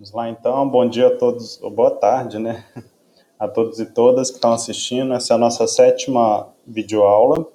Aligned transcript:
Vamos 0.00 0.12
lá 0.14 0.30
então, 0.30 0.66
bom 0.66 0.88
dia 0.88 1.08
a 1.08 1.16
todos, 1.18 1.62
ou 1.62 1.70
boa 1.70 1.90
tarde, 1.90 2.38
né? 2.38 2.64
A 3.38 3.46
todos 3.46 3.78
e 3.78 3.84
todas 3.84 4.30
que 4.30 4.36
estão 4.36 4.54
assistindo. 4.54 5.12
Essa 5.12 5.34
é 5.34 5.36
a 5.36 5.38
nossa 5.38 5.66
sétima 5.66 6.48
videoaula 6.66 7.46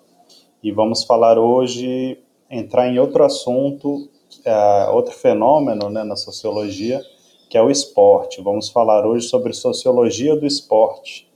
e 0.62 0.72
vamos 0.72 1.04
falar 1.04 1.40
hoje, 1.40 2.20
entrar 2.48 2.88
em 2.88 3.00
outro 3.00 3.24
assunto, 3.24 4.08
é, 4.44 4.88
outro 4.90 5.12
fenômeno 5.12 5.90
né, 5.90 6.04
na 6.04 6.16
sociologia, 6.16 7.02
que 7.50 7.58
é 7.58 7.64
o 7.64 7.72
esporte. 7.72 8.44
Vamos 8.44 8.70
falar 8.70 9.08
hoje 9.08 9.28
sobre 9.28 9.52
sociologia 9.52 10.36
do 10.36 10.46
esporte 10.46 11.28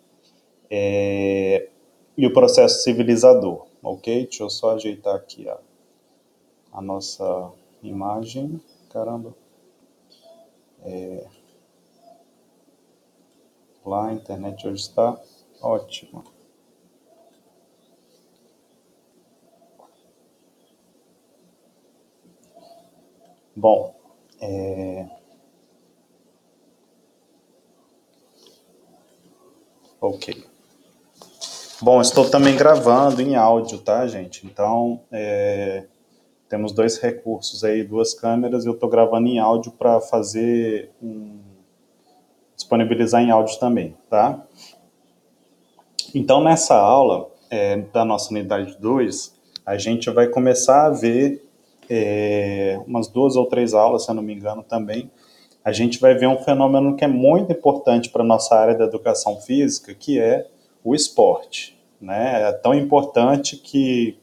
é, 0.70 1.70
e 2.16 2.28
o 2.28 2.34
processo 2.34 2.84
civilizador, 2.84 3.66
ok? 3.82 4.26
Deixa 4.26 4.44
eu 4.44 4.50
só 4.52 4.76
ajeitar 4.76 5.16
aqui 5.16 5.50
a, 5.50 5.58
a 6.72 6.84
nossa 6.84 7.52
imagem. 7.82 8.62
Caramba. 8.92 9.39
É... 10.84 11.28
Lá 13.86 14.08
a 14.08 14.14
internet 14.14 14.68
hoje 14.68 14.82
está 14.82 15.20
ótima. 15.62 16.24
Bom, 23.56 23.94
é... 24.40 25.06
ok. 30.00 30.46
Bom, 31.82 32.02
estou 32.02 32.30
também 32.30 32.56
gravando 32.56 33.22
em 33.22 33.36
áudio, 33.36 33.80
tá, 33.80 34.06
gente? 34.08 34.46
Então, 34.46 35.02
é... 35.12 35.88
Temos 36.50 36.72
dois 36.72 36.98
recursos 36.98 37.64
aí, 37.64 37.84
duas 37.84 38.16
câmeras, 38.16 38.66
eu 38.66 38.74
estou 38.74 38.90
gravando 38.90 39.28
em 39.28 39.38
áudio 39.38 39.72
para 39.72 40.02
fazer 40.02 40.90
um... 41.02 41.38
disponibilizar 42.56 43.22
em 43.22 43.30
áudio 43.30 43.60
também, 43.60 43.96
tá? 44.10 44.44
Então, 46.14 46.44
nessa 46.44 46.76
aula 46.76 47.30
é, 47.52 47.78
da 47.78 48.04
nossa 48.04 48.32
unidade 48.32 48.76
2, 48.80 49.38
a 49.64 49.78
gente 49.78 50.10
vai 50.10 50.28
começar 50.28 50.88
a 50.88 50.90
ver 50.90 51.48
é, 51.88 52.80
umas 52.88 53.08
duas 53.08 53.36
ou 53.36 53.46
três 53.46 53.76
aulas, 53.76 54.06
se 54.06 54.12
eu 54.12 54.16
não 54.16 54.24
me 54.24 54.34
engano, 54.34 54.64
também. 54.64 55.12
A 55.64 55.72
gente 55.72 56.00
vai 56.00 56.16
ver 56.16 56.28
um 56.28 56.38
fenômeno 56.38 56.96
que 56.96 57.06
é 57.06 57.08
muito 57.08 57.52
importante 57.52 58.10
para 58.10 58.24
a 58.24 58.26
nossa 58.26 58.56
área 58.56 58.76
da 58.76 58.86
educação 58.86 59.40
física, 59.40 59.94
que 59.94 60.20
é 60.20 60.48
o 60.84 60.96
esporte. 60.96 61.80
Né? 62.02 62.50
É 62.50 62.52
tão 62.54 62.74
importante 62.74 63.58
que 63.58 64.18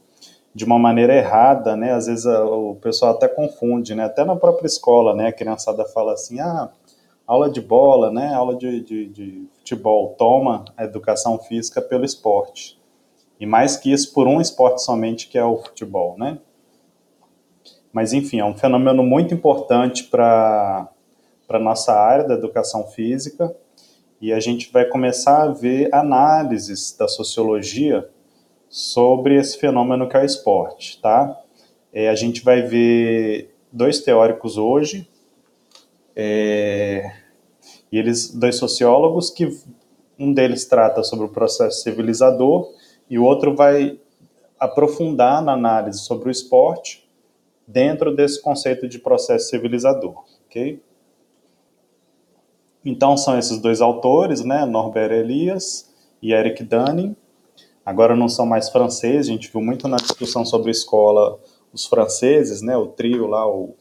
de 0.57 0.65
uma 0.65 0.79
maneira 0.79 1.15
errada, 1.15 1.77
né? 1.77 1.93
Às 1.93 2.07
vezes 2.07 2.25
o 2.25 2.77
pessoal 2.77 3.13
até 3.13 3.29
confunde, 3.29 3.95
né? 3.95 4.05
Até 4.05 4.25
na 4.25 4.35
própria 4.35 4.67
escola, 4.67 5.15
né? 5.15 5.27
A 5.27 5.33
criançada 5.33 5.85
fala 5.85 6.15
assim, 6.15 6.41
ah, 6.41 6.71
aula 7.27 7.51
de 7.51 7.61
bola, 7.61 8.11
né? 8.11 8.33
Aula 8.33 8.57
de, 8.57 8.81
de, 8.81 9.07
de 9.07 9.49
futebol, 9.59 10.15
toma 10.17 10.65
a 10.75 10.85
educação 10.85 11.39
física 11.39 11.83
pelo 11.83 12.07
esporte. 12.07 12.81
E 13.39 13.45
mais 13.45 13.77
que 13.77 13.93
isso, 13.93 14.15
por 14.15 14.27
um 14.27 14.41
esporte 14.41 14.83
somente, 14.83 15.29
que 15.29 15.37
é 15.37 15.45
o 15.45 15.59
futebol, 15.59 16.17
né? 16.17 16.39
Mas, 17.93 18.15
enfim, 18.15 18.41
é 18.41 18.45
um 18.47 18.57
fenômeno 18.57 19.03
muito 19.03 19.35
importante 19.35 20.05
para 20.05 20.89
a 21.51 21.59
nossa 21.59 21.93
área 21.93 22.25
da 22.25 22.33
educação 22.33 22.87
física 22.87 23.55
e 24.23 24.33
a 24.33 24.41
gente 24.41 24.73
vai 24.73 24.87
começar 24.87 25.43
a 25.43 25.53
ver 25.53 25.95
análises 25.95 26.97
da 26.99 27.07
sociologia 27.07 28.09
sobre 28.69 29.37
esse 29.37 29.59
fenômeno 29.59 30.09
que 30.09 30.17
é 30.17 30.21
o 30.21 30.25
esporte, 30.25 31.01
tá? 31.01 31.41
É, 31.93 32.09
a 32.09 32.15
gente 32.15 32.43
vai 32.43 32.63
ver 32.63 33.55
dois 33.73 34.01
teóricos 34.01 34.57
hoje, 34.57 35.09
é, 36.15 37.13
e 37.91 37.99
eles, 37.99 38.35
dois 38.35 38.57
sociólogos, 38.57 39.31
que 39.31 39.49
um 40.19 40.33
deles 40.33 40.65
trata 40.65 41.03
sobre 41.03 41.27
o 41.27 41.29
processo 41.29 41.83
civilizador 41.83 42.71
e 43.09 43.19
o 43.19 43.25
outro 43.25 43.55
vai 43.55 43.99
aprofundar 44.59 45.43
na 45.43 45.53
análise 45.53 46.01
sobre 46.01 46.29
o 46.29 46.31
esporte 46.31 47.07
dentro 47.67 48.15
desse 48.15 48.41
conceito 48.41 48.89
de 48.89 48.99
processo 48.99 49.51
civilizador, 49.51 50.25
ok? 50.47 50.81
Então 52.85 53.17
são 53.17 53.39
esses 53.39 53.59
dois 53.59 53.81
autores, 53.81 54.45
né, 54.45 54.65
Norbert 54.65 55.13
Elias 55.13 55.93
e 56.23 56.33
Eric 56.33 56.63
Dunning, 56.63 57.17
Agora 57.87 58.17
não 58.17 58.29
são 58.29 58.45
mais 58.45 58.69
franceses, 58.69 59.29
a 59.29 59.33
gente 59.33 59.51
viu 59.51 59.63
muito 59.63 59.87
na 59.87 59.97
discussão 59.97 60.45
sobre 60.45 60.73
escola 60.73 61.39
os 61.73 61.87
franceses, 61.87 62.61
né, 62.61 62.77
o 62.77 62.89
trio 62.89 63.29
lá, 63.29 63.49
o, 63.49 63.77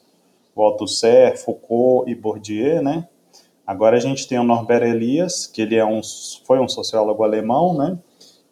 Althusser, 0.56 1.38
Foucault 1.38 2.10
e 2.10 2.14
Bourdieu, 2.14 2.84
né? 2.84 3.08
Agora 3.66 3.98
a 3.98 4.00
gente 4.00 4.28
tem 4.28 4.38
o 4.38 4.44
Norbert 4.44 4.84
Elias, 4.84 5.48
que 5.48 5.62
ele 5.62 5.76
é 5.76 5.84
um, 5.84 6.02
foi 6.46 6.60
um 6.60 6.68
sociólogo 6.68 7.24
alemão, 7.24 7.76
né? 7.76 7.98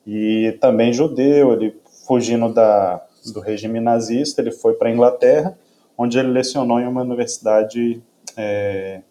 E 0.05 0.57
também 0.59 0.91
judeu, 0.91 1.53
ele 1.53 1.79
fugindo 2.05 2.51
da, 2.51 3.05
do 3.31 3.39
regime 3.39 3.79
nazista, 3.79 4.41
ele 4.41 4.51
foi 4.51 4.73
para 4.73 4.89
a 4.89 4.91
Inglaterra, 4.91 5.57
onde 5.97 6.17
ele 6.17 6.29
lecionou 6.29 6.79
em 6.79 6.87
uma 6.87 7.01
universidade 7.01 8.01
é, 8.35 9.01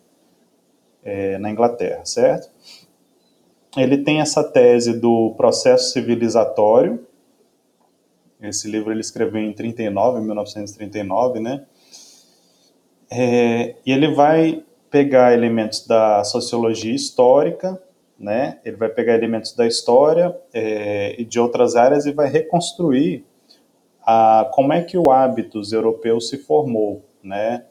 é, 1.04 1.38
na 1.38 1.50
Inglaterra, 1.50 2.04
certo? 2.04 2.50
Ele 3.77 3.99
tem 3.99 4.21
essa 4.21 4.44
tese 4.44 4.99
do 4.99 5.34
processo 5.37 5.93
civilizatório. 5.93 7.06
Esse 8.41 8.69
livro 8.69 8.91
ele 8.91 9.00
escreveu 9.00 9.41
em 9.41 9.53
39, 9.53 10.21
1939, 10.21 11.41
né? 11.41 11.65
É, 13.10 13.77
e 13.84 13.93
ele 13.93 14.15
vai 14.15 14.65
pegar 14.91 15.33
elementos 15.33 15.87
da 15.87 16.25
sociologia 16.25 16.94
histórica, 16.94 17.81
né? 18.19 18.59
Ele 18.65 18.77
vai 18.77 18.88
pegar 18.88 19.15
elementos 19.15 19.55
da 19.55 19.66
história 19.66 20.37
é, 20.53 21.15
e 21.19 21.25
de 21.25 21.41
outras 21.41 21.77
áreas 21.77 22.04
e 22.04 22.12
vai 22.12 22.28
reconstruir 22.28 23.25
a, 24.04 24.50
como 24.53 24.72
é 24.72 24.83
que 24.83 24.99
o 24.99 25.10
hábitos 25.10 25.72
europeu 25.72 26.21
se 26.21 26.39
formou, 26.39 27.04
né? 27.22 27.65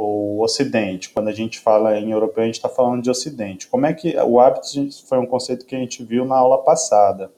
O 0.00 0.40
Ocidente. 0.44 1.10
Quando 1.10 1.26
a 1.26 1.32
gente 1.32 1.58
fala 1.58 1.98
em 1.98 2.12
europeu, 2.12 2.44
a 2.44 2.46
gente 2.46 2.54
está 2.54 2.68
falando 2.68 3.02
de 3.02 3.10
Ocidente. 3.10 3.66
Como 3.66 3.84
é 3.84 3.92
que 3.92 4.16
o 4.16 4.38
hábito 4.38 4.68
foi 5.08 5.18
um 5.18 5.26
conceito 5.26 5.66
que 5.66 5.74
a 5.74 5.78
gente 5.78 6.04
viu 6.04 6.24
na 6.24 6.36
aula 6.36 6.62
passada, 6.62 7.32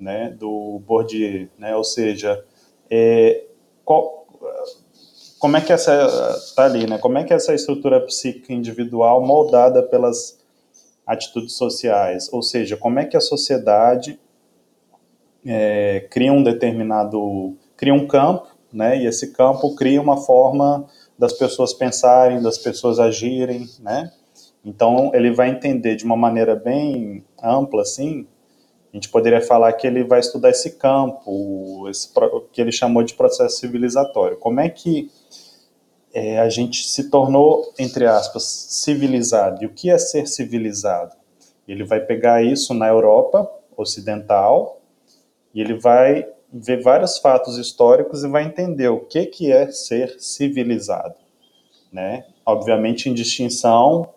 né, 0.00 0.30
do 0.30 0.82
Bourdieu, 0.84 1.48
né? 1.56 1.76
Ou 1.76 1.84
seja, 1.84 2.44
é, 2.90 3.44
qual, 3.84 4.26
como 5.38 5.56
é 5.56 5.60
que 5.60 5.72
essa 5.72 6.36
tá 6.56 6.64
ali, 6.64 6.88
né? 6.88 6.98
Como 6.98 7.18
é 7.18 7.22
que 7.22 7.32
essa 7.32 7.54
estrutura 7.54 8.00
psíquica 8.00 8.52
individual 8.52 9.24
moldada 9.24 9.80
pelas 9.80 10.42
atitudes 11.06 11.52
sociais, 11.52 12.28
ou 12.32 12.42
seja, 12.42 12.76
como 12.76 12.98
é 12.98 13.04
que 13.04 13.16
a 13.16 13.20
sociedade 13.20 14.18
é, 15.46 16.04
cria 16.10 16.32
um 16.32 16.42
determinado, 16.42 17.56
cria 17.76 17.94
um 17.94 18.08
campo, 18.08 18.48
né? 18.72 18.98
E 18.98 19.06
esse 19.06 19.32
campo 19.32 19.76
cria 19.76 20.02
uma 20.02 20.16
forma 20.16 20.84
das 21.18 21.32
pessoas 21.32 21.72
pensarem, 21.72 22.42
das 22.42 22.58
pessoas 22.58 22.98
agirem, 22.98 23.68
né? 23.80 24.12
Então 24.64 25.10
ele 25.14 25.32
vai 25.32 25.50
entender 25.50 25.96
de 25.96 26.04
uma 26.04 26.16
maneira 26.16 26.56
bem 26.56 27.24
ampla, 27.42 27.82
assim. 27.82 28.26
A 28.92 28.96
gente 28.96 29.08
poderia 29.08 29.40
falar 29.40 29.72
que 29.72 29.86
ele 29.86 30.04
vai 30.04 30.20
estudar 30.20 30.50
esse 30.50 30.78
campo, 30.78 31.88
esse 31.88 32.12
que 32.52 32.60
ele 32.60 32.72
chamou 32.72 33.02
de 33.02 33.14
processo 33.14 33.58
civilizatório. 33.58 34.36
Como 34.38 34.60
é 34.60 34.68
que 34.68 35.10
é, 36.12 36.38
a 36.38 36.48
gente 36.48 36.86
se 36.86 37.10
tornou, 37.10 37.72
entre 37.78 38.06
aspas, 38.06 38.44
civilizado? 38.44 39.62
E 39.62 39.66
o 39.66 39.70
que 39.70 39.90
é 39.90 39.98
ser 39.98 40.28
civilizado? 40.28 41.16
Ele 41.66 41.82
vai 41.82 42.00
pegar 42.00 42.42
isso 42.44 42.72
na 42.72 42.86
Europa 42.86 43.50
ocidental 43.76 44.80
e 45.52 45.60
ele 45.60 45.74
vai 45.74 46.28
ver 46.56 46.80
vários 46.82 47.18
fatos 47.18 47.58
históricos 47.58 48.22
e 48.22 48.28
vai 48.28 48.44
entender 48.44 48.88
o 48.88 49.00
que, 49.00 49.26
que 49.26 49.50
é 49.50 49.70
ser 49.72 50.20
civilizado, 50.20 51.16
né? 51.92 52.24
Obviamente 52.46 53.08
em 53.08 53.14
distinção 53.14 54.08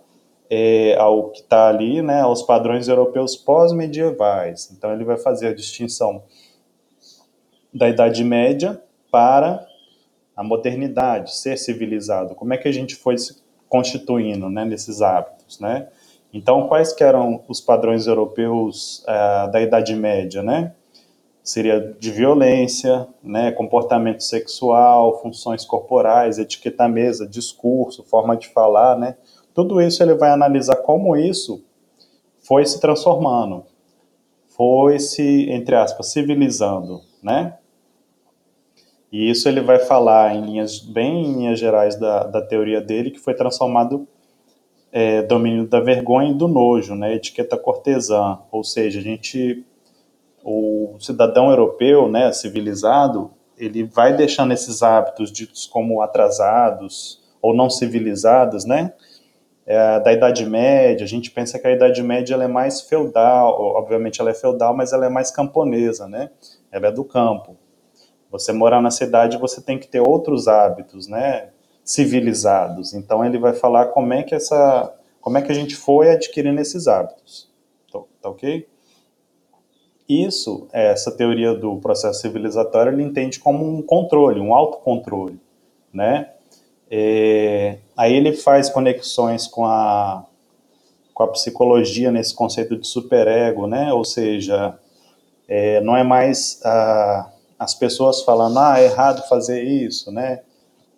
é, 0.49 0.95
ao 0.97 1.31
que 1.31 1.41
está 1.41 1.67
ali, 1.67 2.01
né, 2.01 2.21
aos 2.21 2.43
padrões 2.43 2.87
europeus 2.87 3.35
pós-medievais. 3.35 4.71
Então 4.71 4.93
ele 4.93 5.03
vai 5.03 5.17
fazer 5.17 5.47
a 5.47 5.53
distinção 5.53 6.21
da 7.73 7.89
Idade 7.89 8.23
Média 8.23 8.81
para 9.11 9.65
a 10.35 10.43
modernidade, 10.43 11.35
ser 11.35 11.57
civilizado. 11.57 12.35
Como 12.35 12.53
é 12.53 12.57
que 12.57 12.67
a 12.67 12.71
gente 12.71 12.95
foi 12.95 13.17
se 13.17 13.41
constituindo, 13.67 14.49
né, 14.49 14.63
nesses 14.63 15.01
hábitos, 15.01 15.59
né? 15.59 15.87
Então 16.31 16.67
quais 16.67 16.93
que 16.93 17.03
eram 17.03 17.43
os 17.47 17.59
padrões 17.59 18.05
europeus 18.05 19.03
uh, 19.05 19.51
da 19.51 19.59
Idade 19.59 19.95
Média, 19.95 20.43
né? 20.43 20.73
Seria 21.47 21.95
de 21.97 22.11
violência, 22.11 23.07
né, 23.23 23.51
comportamento 23.51 24.21
sexual, 24.21 25.21
funções 25.21 25.63
corporais, 25.63 26.37
etiqueta 26.37 26.87
mesa, 26.89 27.25
discurso, 27.25 28.03
forma 28.03 28.35
de 28.35 28.49
falar, 28.49 28.97
né? 28.97 29.15
Tudo 29.53 29.81
isso 29.81 30.03
ele 30.03 30.13
vai 30.13 30.29
analisar 30.29 30.75
como 30.77 31.15
isso 31.15 31.63
foi 32.39 32.65
se 32.65 32.81
transformando, 32.81 33.63
foi 34.49 34.99
se, 34.99 35.49
entre 35.49 35.75
aspas, 35.75 36.11
civilizando, 36.11 37.01
né? 37.23 37.57
E 39.09 39.31
isso 39.31 39.47
ele 39.47 39.61
vai 39.61 39.79
falar 39.79 40.35
em 40.35 40.45
linhas, 40.45 40.79
bem 40.79 41.23
em 41.25 41.33
linhas 41.33 41.59
gerais 41.59 41.95
da, 41.95 42.23
da 42.23 42.41
teoria 42.41 42.81
dele, 42.81 43.09
que 43.09 43.19
foi 43.19 43.33
transformado 43.33 44.05
é, 44.91 45.21
domínio 45.21 45.65
da 45.65 45.79
vergonha 45.79 46.31
e 46.31 46.37
do 46.37 46.47
nojo, 46.47 46.93
né, 46.93 47.15
etiqueta 47.15 47.57
cortesã, 47.57 48.39
ou 48.51 48.63
seja, 48.65 48.99
a 48.99 49.03
gente, 49.03 49.65
o 50.49 50.97
cidadão 51.01 51.49
europeu, 51.49 52.07
né, 52.07 52.31
civilizado, 52.31 53.31
ele 53.57 53.83
vai 53.83 54.15
deixando 54.15 54.53
esses 54.53 54.81
hábitos 54.81 55.29
ditos 55.29 55.65
como 55.65 56.01
atrasados 56.01 57.21
ou 57.41 57.53
não 57.53 57.69
civilizados, 57.69 58.63
né, 58.63 58.93
é, 59.65 59.99
da 59.99 60.13
Idade 60.13 60.45
Média, 60.45 61.03
a 61.03 61.07
gente 61.07 61.29
pensa 61.31 61.59
que 61.59 61.67
a 61.67 61.71
Idade 61.73 62.01
Média 62.01 62.33
ela 62.33 62.45
é 62.45 62.47
mais 62.47 62.79
feudal, 62.79 63.59
obviamente 63.59 64.21
ela 64.21 64.29
é 64.29 64.33
feudal, 64.33 64.73
mas 64.73 64.93
ela 64.93 65.05
é 65.05 65.09
mais 65.09 65.29
camponesa, 65.29 66.07
né, 66.07 66.29
ela 66.71 66.87
é 66.87 66.91
do 66.91 67.03
campo. 67.03 67.57
Você 68.31 68.53
morar 68.53 68.81
na 68.81 68.91
cidade, 68.91 69.37
você 69.37 69.61
tem 69.61 69.77
que 69.77 69.87
ter 69.87 69.99
outros 69.99 70.47
hábitos, 70.47 71.09
né, 71.09 71.49
civilizados. 71.83 72.93
Então 72.93 73.23
ele 73.25 73.37
vai 73.37 73.51
falar 73.51 73.87
como 73.87 74.13
é 74.13 74.23
que 74.23 74.33
essa, 74.33 74.93
como 75.19 75.37
é 75.37 75.41
que 75.41 75.51
a 75.51 75.55
gente 75.55 75.75
foi 75.75 76.09
adquirindo 76.09 76.61
esses 76.61 76.87
hábitos, 76.87 77.51
tá, 77.91 77.99
tá 78.21 78.29
ok? 78.29 78.65
Isso, 80.07 80.67
essa 80.71 81.11
teoria 81.11 81.53
do 81.53 81.77
processo 81.77 82.21
civilizatório, 82.21 82.93
ele 82.93 83.03
entende 83.03 83.39
como 83.39 83.65
um 83.65 83.81
controle, 83.81 84.39
um 84.39 84.53
autocontrole, 84.53 85.39
né? 85.93 86.31
É, 86.89 87.79
aí 87.95 88.13
ele 88.13 88.31
faz 88.31 88.69
conexões 88.69 89.45
com 89.45 89.65
a, 89.65 90.25
com 91.13 91.23
a 91.23 91.27
psicologia 91.27 92.09
nesse 92.09 92.33
conceito 92.33 92.77
de 92.77 92.87
superego, 92.87 93.67
né? 93.67 93.91
Ou 93.91 94.05
seja, 94.05 94.79
é, 95.47 95.81
não 95.81 95.97
é 95.97 96.03
mais 96.03 96.61
a, 96.63 97.29
as 97.59 97.75
pessoas 97.75 98.21
falando, 98.21 98.57
ah, 98.59 98.79
é 98.79 98.85
errado 98.85 99.27
fazer 99.27 99.61
isso, 99.63 100.11
né? 100.11 100.39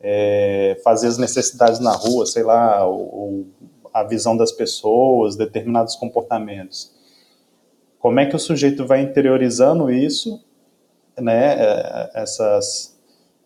é, 0.01 0.79
fazer 0.83 1.07
as 1.07 1.17
necessidades 1.17 1.79
na 1.79 1.93
rua, 1.93 2.25
sei 2.25 2.43
lá, 2.43 2.85
ou, 2.85 3.15
ou 3.15 3.47
a 3.93 4.03
visão 4.03 4.37
das 4.37 4.51
pessoas, 4.51 5.35
determinados 5.35 5.95
comportamentos. 5.95 6.91
Como 7.99 8.19
é 8.19 8.25
que 8.25 8.35
o 8.35 8.39
sujeito 8.39 8.85
vai 8.85 9.01
interiorizando 9.01 9.91
isso, 9.91 10.43
né, 11.19 11.55
é, 11.55 12.11
essas, 12.15 12.97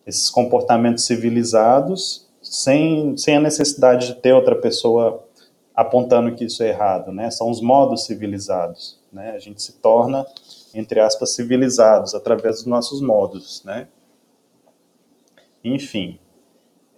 esses 0.05 0.29
comportamentos 0.29 1.05
civilizados, 1.05 2.29
sem, 2.41 3.17
sem 3.17 3.37
a 3.37 3.41
necessidade 3.41 4.07
de 4.07 4.15
ter 4.15 4.33
outra 4.33 4.55
pessoa 4.55 5.25
apontando 5.75 6.35
que 6.35 6.45
isso 6.45 6.61
é 6.61 6.69
errado, 6.69 7.11
né? 7.11 7.31
São 7.31 7.49
os 7.49 7.59
modos 7.59 8.05
civilizados, 8.05 8.99
né? 9.11 9.31
A 9.31 9.39
gente 9.39 9.61
se 9.61 9.73
torna, 9.73 10.25
entre 10.73 10.99
aspas, 10.99 11.33
civilizados 11.33 12.13
através 12.13 12.57
dos 12.57 12.65
nossos 12.67 13.01
modos, 13.01 13.63
né? 13.63 13.87
Enfim, 15.63 16.19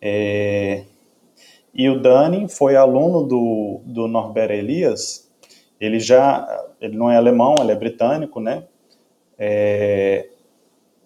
é, 0.01 0.83
e 1.73 1.89
o 1.89 1.99
Dani 1.99 2.47
foi 2.47 2.75
aluno 2.75 3.23
do, 3.23 3.81
do 3.85 4.07
Norbert 4.07 4.51
Elias. 4.51 5.29
Ele 5.79 5.99
já, 5.99 6.47
ele 6.85 6.97
não 6.97 7.09
é 7.09 7.17
alemão, 7.17 7.55
ele 7.59 7.71
é 7.71 7.75
britânico, 7.75 8.39
né? 8.39 8.63
É, 9.37 10.29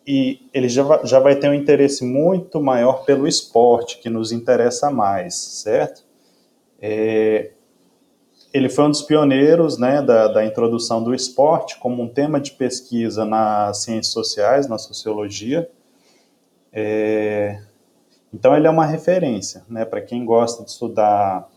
e 0.05 0.47
ele 0.53 0.67
já, 0.67 0.83
já 1.03 1.19
vai 1.19 1.35
ter 1.35 1.49
um 1.49 1.53
interesse 1.53 2.03
muito 2.03 2.61
maior 2.61 3.03
pelo 3.05 3.27
esporte, 3.27 3.99
que 3.99 4.09
nos 4.09 4.31
interessa 4.31 4.89
mais, 4.89 5.35
certo? 5.35 6.03
É, 6.81 7.51
ele 8.53 8.69
foi 8.69 8.85
um 8.85 8.89
dos 8.89 9.01
pioneiros 9.01 9.77
né, 9.77 10.01
da, 10.01 10.27
da 10.27 10.45
introdução 10.45 11.03
do 11.03 11.13
esporte 11.13 11.77
como 11.77 12.01
um 12.01 12.07
tema 12.07 12.39
de 12.39 12.51
pesquisa 12.51 13.25
nas 13.25 13.83
ciências 13.83 14.13
sociais, 14.13 14.67
na 14.67 14.77
sociologia. 14.77 15.69
É, 16.73 17.61
então 18.33 18.55
ele 18.55 18.67
é 18.67 18.69
uma 18.69 18.85
referência, 18.85 19.63
né, 19.69 19.85
para 19.85 20.01
quem 20.01 20.25
gosta 20.25 20.63
de 20.63 20.71
estudar 20.71 21.48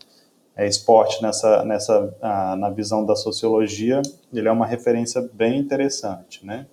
é, 0.55 0.67
esporte 0.67 1.21
nessa, 1.21 1.63
nessa 1.65 2.15
ah, 2.21 2.55
na 2.55 2.69
visão 2.69 3.05
da 3.05 3.15
sociologia, 3.15 4.01
ele 4.31 4.47
é 4.47 4.51
uma 4.51 4.65
referência 4.65 5.27
bem 5.33 5.57
interessante, 5.57 6.45
né. 6.45 6.67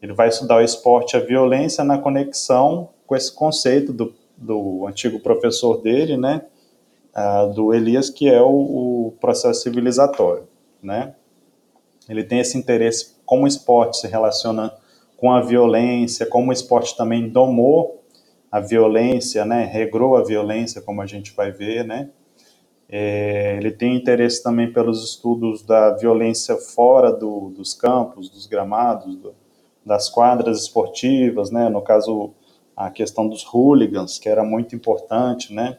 Ele 0.00 0.12
vai 0.12 0.28
estudar 0.28 0.56
o 0.56 0.62
esporte, 0.62 1.16
a 1.16 1.20
violência 1.20 1.84
na 1.84 1.98
conexão 1.98 2.88
com 3.06 3.14
esse 3.14 3.32
conceito 3.34 3.92
do, 3.92 4.14
do 4.36 4.86
antigo 4.86 5.20
professor 5.20 5.82
dele, 5.82 6.16
né, 6.16 6.42
ah, 7.12 7.46
do 7.46 7.74
Elias, 7.74 8.08
que 8.10 8.28
é 8.28 8.40
o, 8.40 9.08
o 9.08 9.14
processo 9.20 9.62
civilizatório, 9.62 10.46
né. 10.82 11.14
Ele 12.08 12.24
tem 12.24 12.40
esse 12.40 12.56
interesse 12.56 13.14
como 13.24 13.44
o 13.44 13.46
esporte 13.46 13.98
se 13.98 14.08
relaciona 14.08 14.72
com 15.16 15.32
a 15.32 15.40
violência, 15.40 16.26
como 16.26 16.50
o 16.50 16.52
esporte 16.52 16.96
também 16.96 17.28
domou 17.28 18.02
a 18.50 18.58
violência, 18.58 19.44
né, 19.44 19.64
regrou 19.64 20.16
a 20.16 20.24
violência, 20.24 20.80
como 20.80 21.02
a 21.02 21.06
gente 21.06 21.32
vai 21.32 21.52
ver, 21.52 21.84
né, 21.84 22.08
é, 22.92 23.56
ele 23.56 23.70
tem 23.70 23.94
interesse 23.94 24.42
também 24.42 24.72
pelos 24.72 25.04
estudos 25.04 25.62
da 25.62 25.92
violência 25.96 26.56
fora 26.56 27.12
do, 27.12 27.50
dos 27.50 27.72
campos, 27.72 28.28
dos 28.28 28.46
gramados, 28.46 29.14
do, 29.14 29.32
das 29.86 30.08
quadras 30.08 30.62
esportivas, 30.62 31.52
né, 31.52 31.68
no 31.68 31.80
caso, 31.82 32.32
a 32.76 32.90
questão 32.90 33.28
dos 33.28 33.44
hooligans, 33.44 34.18
que 34.18 34.28
era 34.28 34.42
muito 34.42 34.74
importante, 34.74 35.54
né, 35.54 35.78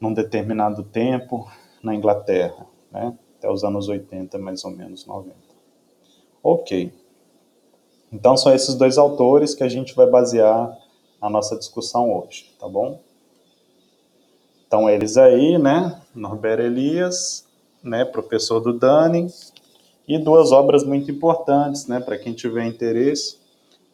num 0.00 0.12
determinado 0.12 0.82
tempo 0.82 1.48
na 1.80 1.94
Inglaterra, 1.94 2.66
né, 2.90 3.16
até 3.38 3.48
os 3.48 3.62
anos 3.62 3.88
80, 3.88 4.36
mais 4.36 4.64
ou 4.64 4.72
menos, 4.72 5.06
90. 5.06 5.36
Ok. 6.42 6.92
Então, 8.12 8.36
são 8.36 8.52
esses 8.52 8.74
dois 8.74 8.98
autores 8.98 9.54
que 9.54 9.62
a 9.62 9.68
gente 9.68 9.94
vai 9.94 10.08
basear 10.08 10.76
a 11.20 11.30
nossa 11.30 11.56
discussão 11.56 12.12
hoje, 12.12 12.52
tá 12.58 12.68
bom? 12.68 13.00
Então, 14.74 14.90
eles 14.90 15.16
aí, 15.16 15.56
né? 15.56 16.00
Norbert 16.12 16.58
Elias, 16.58 17.46
né? 17.80 18.04
Professor 18.04 18.58
do 18.58 18.72
Dunning, 18.72 19.28
e 20.08 20.18
duas 20.18 20.50
obras 20.50 20.82
muito 20.82 21.12
importantes, 21.12 21.86
né? 21.86 22.00
Para 22.00 22.18
quem 22.18 22.32
tiver 22.32 22.66
interesse: 22.66 23.38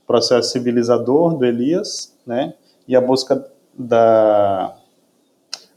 Processo 0.06 0.52
Civilizador, 0.52 1.36
do 1.36 1.44
Elias, 1.44 2.16
né? 2.26 2.54
E 2.88 2.96
a 2.96 3.00
busca 3.02 3.46
da 3.74 4.74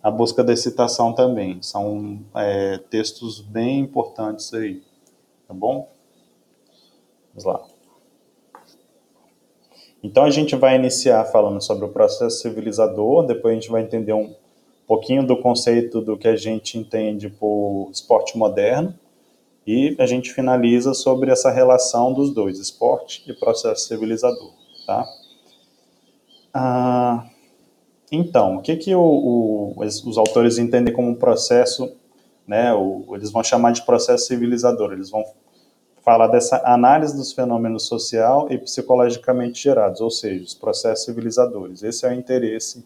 a 0.01 0.09
busca 0.09 0.41
da 0.41 0.55
citação 0.55 1.11
também. 1.11 1.61
São 1.61 2.21
é, 2.33 2.77
textos 2.89 3.41
bem 3.41 3.81
importantes 3.81 4.53
aí, 4.53 4.81
tá 5.45 5.53
bom? 5.53 5.89
Vamos 7.33 7.43
lá. 7.43 7.61
Então 10.01 10.23
a 10.23 10.29
gente 10.29 10.55
vai 10.55 10.77
iniciar 10.77 11.25
falando 11.25 11.61
sobre 11.61 11.83
o 11.83 11.89
processo 11.89 12.37
civilizador, 12.41 13.25
depois 13.25 13.51
a 13.51 13.59
gente 13.59 13.69
vai 13.69 13.81
entender 13.81 14.13
um 14.13 14.33
pouquinho 14.87 15.25
do 15.25 15.37
conceito 15.37 16.01
do 16.01 16.17
que 16.17 16.27
a 16.27 16.35
gente 16.35 16.77
entende 16.77 17.29
por 17.29 17.89
esporte 17.91 18.37
moderno 18.37 18.93
e 19.65 19.95
a 19.97 20.05
gente 20.05 20.33
finaliza 20.33 20.93
sobre 20.93 21.31
essa 21.31 21.49
relação 21.49 22.13
dos 22.13 22.33
dois, 22.33 22.59
esporte 22.59 23.23
e 23.27 23.33
processo 23.33 23.87
civilizador, 23.87 24.51
tá? 24.85 25.05
Ah, 26.53 27.25
então, 28.11 28.57
o 28.57 28.61
que 28.61 28.75
que 28.75 28.93
o, 28.93 29.01
o, 29.01 29.73
os 29.79 30.17
autores 30.17 30.57
entendem 30.57 30.93
como 30.93 31.09
um 31.09 31.15
processo, 31.15 31.95
né? 32.45 32.73
O, 32.73 33.15
eles 33.15 33.31
vão 33.31 33.43
chamar 33.43 33.71
de 33.71 33.83
processo 33.83 34.27
civilizador. 34.27 34.93
Eles 34.93 35.09
vão 35.09 35.23
fala 36.03 36.27
dessa 36.27 36.61
análise 36.65 37.15
dos 37.15 37.31
fenômenos 37.31 37.87
social 37.87 38.51
e 38.51 38.57
psicologicamente 38.57 39.63
gerados, 39.63 40.01
ou 40.01 40.11
seja, 40.11 40.43
os 40.43 40.53
processos 40.53 41.05
civilizadores. 41.05 41.81
Esse 41.81 42.05
é 42.05 42.09
o 42.09 42.13
interesse 42.13 42.85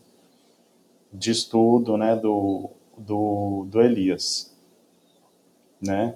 de 1.12 1.32
estudo 1.32 1.98
né, 1.98 2.16
do, 2.16 2.70
do, 2.98 3.68
do 3.70 3.82
Elias. 3.82 4.56
Né? 5.82 6.16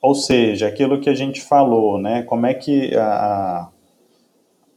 Ou 0.00 0.14
seja, 0.14 0.68
aquilo 0.68 1.00
que 1.00 1.08
a 1.08 1.14
gente 1.14 1.40
falou, 1.40 1.98
né, 1.98 2.22
como 2.24 2.46
é 2.46 2.52
que 2.52 2.94
a, 2.94 3.70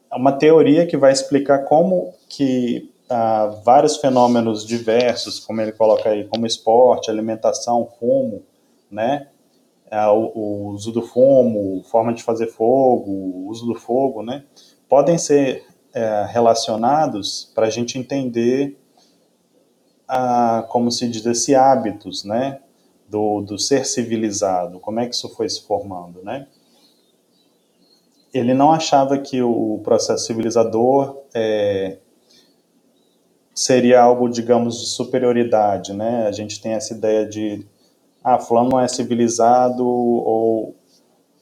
a 0.10 0.16
uma 0.16 0.32
teoria 0.32 0.86
que 0.86 0.96
vai 0.96 1.12
explicar 1.12 1.66
como 1.66 2.14
que 2.30 2.92
a, 3.10 3.48
vários 3.64 3.98
fenômenos 3.98 4.66
diversos, 4.66 5.40
como 5.40 5.62
ele 5.62 5.72
coloca 5.74 6.10
aí, 6.10 6.26
como 6.26 6.46
esporte, 6.46 7.12
alimentação, 7.12 7.90
fumo, 8.00 8.44
né, 8.90 9.28
é, 9.92 10.06
o, 10.08 10.32
o, 10.34 10.68
uso 10.70 10.92
do 10.92 11.02
fumo, 11.02 11.84
forma 11.84 12.14
de 12.14 12.24
fazer 12.24 12.48
fogo, 12.48 13.12
o 13.12 13.48
uso 13.50 13.66
do 13.66 13.76
fogo, 13.76 14.24
né, 14.24 14.44
podem 14.88 15.18
ser 15.18 15.66
é, 15.94 16.26
relacionados 16.30 17.52
para 17.54 17.68
a 17.68 17.70
gente 17.70 17.98
entender, 17.98 18.78
a, 20.08 20.66
como 20.70 20.92
se 20.92 21.08
diz, 21.08 21.26
esse 21.26 21.54
hábitos, 21.54 22.24
né, 22.24 22.60
do, 23.10 23.42
do 23.42 23.58
ser 23.58 23.86
civilizado, 23.86 24.80
como 24.80 25.00
é 25.00 25.08
que 25.08 25.16
isso 25.16 25.30
foi 25.30 25.50
se 25.50 25.62
formando, 25.64 26.24
né. 26.24 26.48
Ele 28.34 28.54
não 28.54 28.72
achava 28.72 29.18
que 29.18 29.42
o 29.42 29.80
processo 29.84 30.26
civilizador 30.26 31.24
é, 31.34 31.98
seria 33.56 34.02
algo, 34.02 34.30
digamos, 34.30 34.80
de 34.80 34.88
superioridade, 34.88 35.92
né? 35.94 36.28
A 36.28 36.32
gente 36.32 36.62
tem 36.62 36.74
essa 36.74 36.94
ideia 36.94 37.26
de 37.26 37.66
ah, 38.24 38.38
fulano 38.38 38.70
não 38.72 38.80
é 38.80 38.88
civilizado 38.88 39.88
ou 39.88 40.76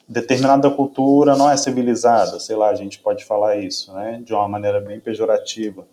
determinada 0.08 0.70
cultura 0.70 1.36
não 1.36 1.50
é 1.50 1.58
civilizada, 1.58 2.40
sei 2.40 2.56
lá, 2.56 2.70
a 2.70 2.76
gente 2.76 3.00
pode 3.00 3.26
falar 3.26 3.58
isso, 3.58 3.92
né, 3.94 4.22
de 4.24 4.34
uma 4.34 4.48
maneira 4.48 4.80
bem 4.80 5.00
pejorativa. 5.00 5.88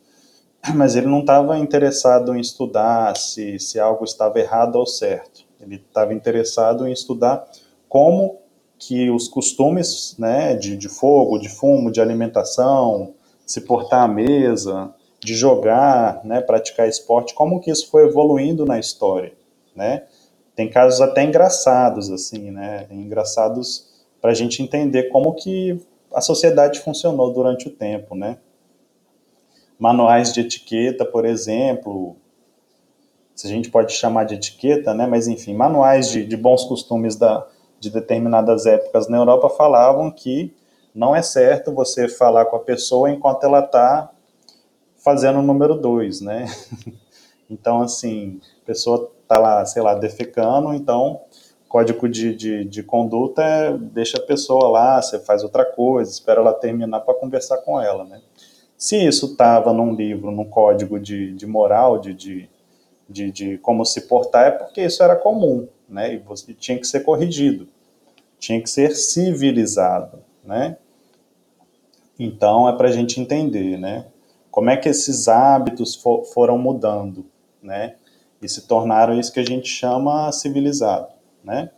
Mas 0.75 0.95
ele 0.95 1.07
não 1.07 1.21
estava 1.21 1.59
interessado 1.59 2.37
em 2.37 2.41
estudar 2.41 3.17
se, 3.17 3.59
se 3.59 3.81
algo 3.81 4.05
estava 4.05 4.39
errado 4.39 4.77
ou 4.77 4.87
certo. 4.87 5.45
Ele 5.61 5.77
estava 5.77 6.15
interessado 6.15 6.87
em 6.87 6.93
estudar 6.93 7.49
como 7.89 8.39
que 8.79 9.11
os 9.11 9.29
costumes 9.29 10.17
né, 10.19 10.55
de, 10.55 10.77
de 10.77 10.89
fogo, 10.89 11.39
de 11.39 11.49
fumo, 11.49 11.91
de 11.91 12.01
alimentação, 12.01 13.15
se 13.47 13.61
portar 13.61 14.03
à 14.03 14.09
mesa, 14.09 14.93
de 15.21 15.35
jogar, 15.35 16.25
né, 16.25 16.41
praticar 16.41 16.89
esporte, 16.89 17.35
como 17.35 17.61
que 17.61 17.71
isso 17.71 17.89
foi 17.91 18.05
evoluindo 18.05 18.67
na 18.67 18.79
história, 18.79 19.33
né? 19.75 20.05
Tem 20.55 20.69
casos 20.69 21.01
até 21.01 21.23
engraçados, 21.23 22.11
assim, 22.11 22.51
né? 22.51 22.87
Engraçados 22.91 23.87
para 24.21 24.33
a 24.33 24.35
gente 24.35 24.63
entender 24.63 25.05
como 25.05 25.33
que 25.35 25.81
a 26.13 26.21
sociedade 26.21 26.81
funcionou 26.81 27.33
durante 27.33 27.69
o 27.69 27.71
tempo, 27.71 28.15
né? 28.15 28.39
Manuais 29.83 30.33
de 30.33 30.43
etiqueta, 30.43 31.05
por 31.05 31.25
exemplo, 31.25 32.15
se 33.35 33.49
a 33.49 33.51
gente 33.51 33.69
pode 33.69 33.93
chamar 33.93 34.23
de 34.23 34.37
etiqueta, 34.37 34.95
né? 34.95 35.09
Mas 35.09 35.27
enfim, 35.27 35.55
manuais 35.55 36.09
de, 36.09 36.25
de 36.25 36.37
bons 36.37 36.63
costumes 36.63 37.17
da, 37.17 37.45
de 37.81 37.91
determinadas 37.91 38.65
épocas 38.65 39.09
na 39.09 39.17
Europa 39.17 39.51
falavam 39.51 40.09
que 40.09 40.55
não 40.95 41.17
é 41.17 41.21
certo 41.21 41.75
você 41.75 42.07
falar 42.09 42.45
com 42.45 42.55
a 42.55 42.61
pessoa 42.61 43.11
enquanto 43.11 43.43
ela 43.43 43.59
está 43.59 44.09
fazendo 44.99 45.41
o 45.41 45.43
número 45.43 45.75
dois, 45.75 46.21
né? 46.21 46.47
Então, 47.51 47.83
assim, 47.83 48.41
a 48.63 48.67
pessoa 48.67 49.13
está 49.21 49.39
lá, 49.39 49.67
sei 49.67 49.83
lá, 49.83 49.95
defecando, 49.95 50.73
então 50.73 51.21
código 51.69 52.09
de, 52.09 52.35
de, 52.35 52.65
de 52.65 52.83
conduta 52.83 53.43
é, 53.43 53.77
deixa 53.77 54.17
a 54.17 54.23
pessoa 54.23 54.69
lá, 54.71 55.03
você 55.03 55.19
faz 55.19 55.43
outra 55.43 55.65
coisa, 55.67 56.11
espera 56.11 56.41
ela 56.41 56.55
terminar 56.55 57.01
para 57.01 57.13
conversar 57.13 57.59
com 57.59 57.79
ela, 57.79 58.05
né? 58.05 58.23
Se 58.83 58.97
isso 58.97 59.27
estava 59.27 59.73
num 59.73 59.95
livro, 59.95 60.33
num 60.33 60.45
código 60.45 60.99
de, 60.99 61.33
de 61.35 61.47
moral, 61.47 62.01
de, 62.01 62.13
de, 62.13 62.51
de, 63.09 63.31
de 63.31 63.59
como 63.59 63.85
se 63.85 64.09
portar, 64.09 64.49
é 64.49 64.51
porque 64.51 64.85
isso 64.85 65.05
era 65.05 65.15
comum, 65.15 65.69
né? 65.89 66.15
E 66.15 66.19
você 66.19 66.53
tinha 66.53 66.77
que 66.77 66.85
ser 66.85 67.05
corrigido, 67.05 67.69
tinha 68.41 68.61
que 68.61 68.69
ser 68.69 68.97
civilizado, 68.97 70.19
né? 70.45 70.79
Então 72.19 72.69
é 72.69 72.77
para 72.77 72.89
a 72.89 72.91
gente 72.91 73.21
entender, 73.21 73.79
né? 73.79 74.07
Como 74.51 74.69
é 74.69 74.77
que 74.77 74.89
esses 74.89 75.29
hábitos 75.29 75.95
for, 75.95 76.25
foram 76.25 76.59
mudando, 76.59 77.25
né? 77.63 77.95
E 78.43 78.49
se 78.49 78.67
tornaram 78.67 79.17
isso 79.17 79.33
que 79.33 79.39
a 79.39 79.47
gente 79.47 79.69
chama 79.69 80.33
civilizado, 80.33 81.07
né? 81.45 81.71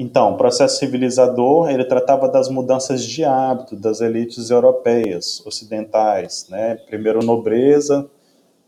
Então, 0.00 0.34
o 0.34 0.36
processo 0.36 0.78
civilizador, 0.78 1.68
ele 1.68 1.84
tratava 1.84 2.28
das 2.28 2.48
mudanças 2.48 3.02
de 3.02 3.24
hábito 3.24 3.74
das 3.74 4.00
elites 4.00 4.48
europeias, 4.48 5.44
ocidentais, 5.44 6.46
né? 6.48 6.76
Primeiro 6.76 7.18
nobreza, 7.20 8.08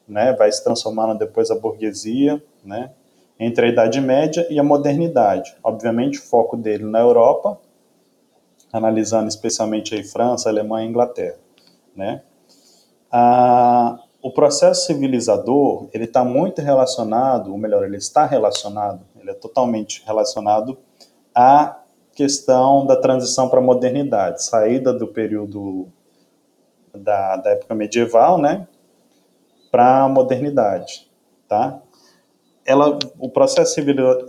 né? 0.08 0.34
Vai 0.34 0.50
se 0.50 0.64
transformando 0.64 1.16
depois 1.16 1.48
a 1.52 1.54
burguesia, 1.54 2.42
né? 2.64 2.90
Entre 3.38 3.64
a 3.64 3.68
Idade 3.68 4.00
Média 4.00 4.44
e 4.50 4.58
a 4.58 4.64
modernidade. 4.64 5.56
Obviamente, 5.62 6.18
o 6.18 6.22
foco 6.22 6.56
dele 6.56 6.84
na 6.84 6.98
Europa, 6.98 7.60
analisando 8.72 9.28
especialmente 9.28 9.94
aí 9.94 10.02
França, 10.02 10.48
Alemanha 10.48 10.84
e 10.84 10.90
Inglaterra, 10.90 11.38
né? 11.94 12.22
Ah, 13.08 14.00
o 14.20 14.32
processo 14.32 14.84
civilizador, 14.86 15.88
ele 15.92 16.04
está 16.04 16.24
muito 16.24 16.60
relacionado, 16.60 17.52
ou 17.52 17.56
melhor, 17.56 17.84
ele 17.84 17.98
está 17.98 18.26
relacionado, 18.26 19.02
ele 19.20 19.30
é 19.30 19.34
totalmente 19.34 20.02
relacionado 20.04 20.76
à 21.34 21.80
questão 22.14 22.86
da 22.86 22.96
transição 22.96 23.48
para 23.48 23.60
a 23.60 23.62
modernidade, 23.62 24.44
saída 24.44 24.92
do 24.92 25.06
período 25.06 25.88
da, 26.94 27.36
da 27.36 27.50
época 27.50 27.74
medieval, 27.74 28.38
né, 28.38 28.66
para 29.70 30.04
a 30.04 30.08
modernidade, 30.08 31.08
tá? 31.48 31.80
Ela, 32.66 32.98
o 33.18 33.28
processo 33.28 33.80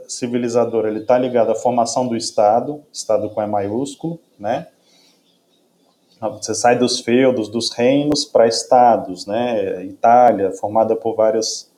civilizador, 0.08 0.86
ele 0.86 1.00
está 1.00 1.18
ligado 1.18 1.52
à 1.52 1.56
formação 1.56 2.08
do 2.08 2.16
Estado, 2.16 2.82
Estado 2.92 3.30
com 3.30 3.42
E 3.42 3.48
maiúsculo, 3.48 4.20
né, 4.40 4.68
você 6.30 6.54
sai 6.54 6.78
dos 6.78 7.00
feudos, 7.00 7.50
dos 7.50 7.72
reinos 7.72 8.26
para 8.26 8.48
estados, 8.48 9.26
né? 9.26 9.84
Itália, 9.86 10.52
formada 10.52 10.96
por 10.96 11.16
vários 11.16 11.72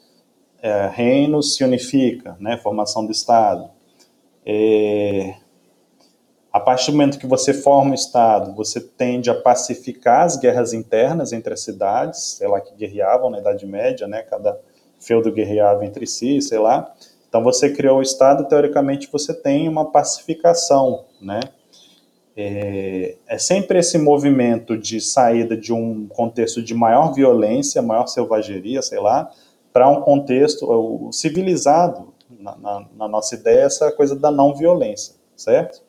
é, 0.62 0.88
reinos, 0.88 1.56
se 1.56 1.63
unifica, 1.63 2.36
né? 2.42 2.58
Formação 2.58 3.06
do 3.06 3.12
estado. 3.12 3.70
É, 4.45 5.35
a 6.51 6.59
partir 6.59 6.91
do 6.91 6.97
momento 6.97 7.17
que 7.17 7.25
você 7.25 7.53
forma 7.53 7.91
o 7.91 7.95
estado, 7.95 8.53
você 8.53 8.79
tende 8.79 9.29
a 9.29 9.35
pacificar 9.35 10.21
as 10.21 10.38
guerras 10.38 10.73
internas 10.73 11.33
entre 11.33 11.53
as 11.53 11.62
cidades, 11.62 12.35
sei 12.38 12.47
lá, 12.47 12.62
que 12.62 12.75
guerreavam 12.75 13.29
na 13.29 13.39
Idade 13.39 13.65
Média, 13.65 14.07
né? 14.07 14.21
Cada 14.21 14.59
feudo 15.00 15.31
guerreava 15.31 15.83
entre 15.85 16.05
si, 16.05 16.41
sei 16.41 16.59
lá. 16.59 16.93
Então 17.27 17.43
você 17.43 17.71
criou 17.71 17.97
o 17.97 18.01
estado, 18.03 18.47
teoricamente 18.47 19.09
você 19.12 19.33
tem 19.33 19.67
uma 19.67 19.91
pacificação, 19.91 21.05
né? 21.19 21.39
É, 22.38 23.15
é, 23.27 23.38
sempre 23.39 23.79
esse 23.79 23.97
movimento 23.97 24.77
de 24.77 25.01
saída 25.01 25.57
de 25.57 25.73
um 25.73 26.07
contexto 26.07 26.62
de 26.62 26.73
maior 26.73 27.13
violência, 27.13 27.81
maior 27.81 28.07
selvageria, 28.07 28.81
sei 28.81 29.00
lá, 29.00 29.31
para 29.71 29.89
um 29.89 30.01
contexto 30.01 31.09
civilizado, 31.12 32.12
na, 32.40 32.88
na, 32.96 33.08
nossa 33.08 33.36
ideia, 33.36 33.63
essa 33.63 33.92
coisa 33.92 34.16
da 34.16 34.32
não 34.32 34.54
violência, 34.54 35.16
certo? 35.36 35.82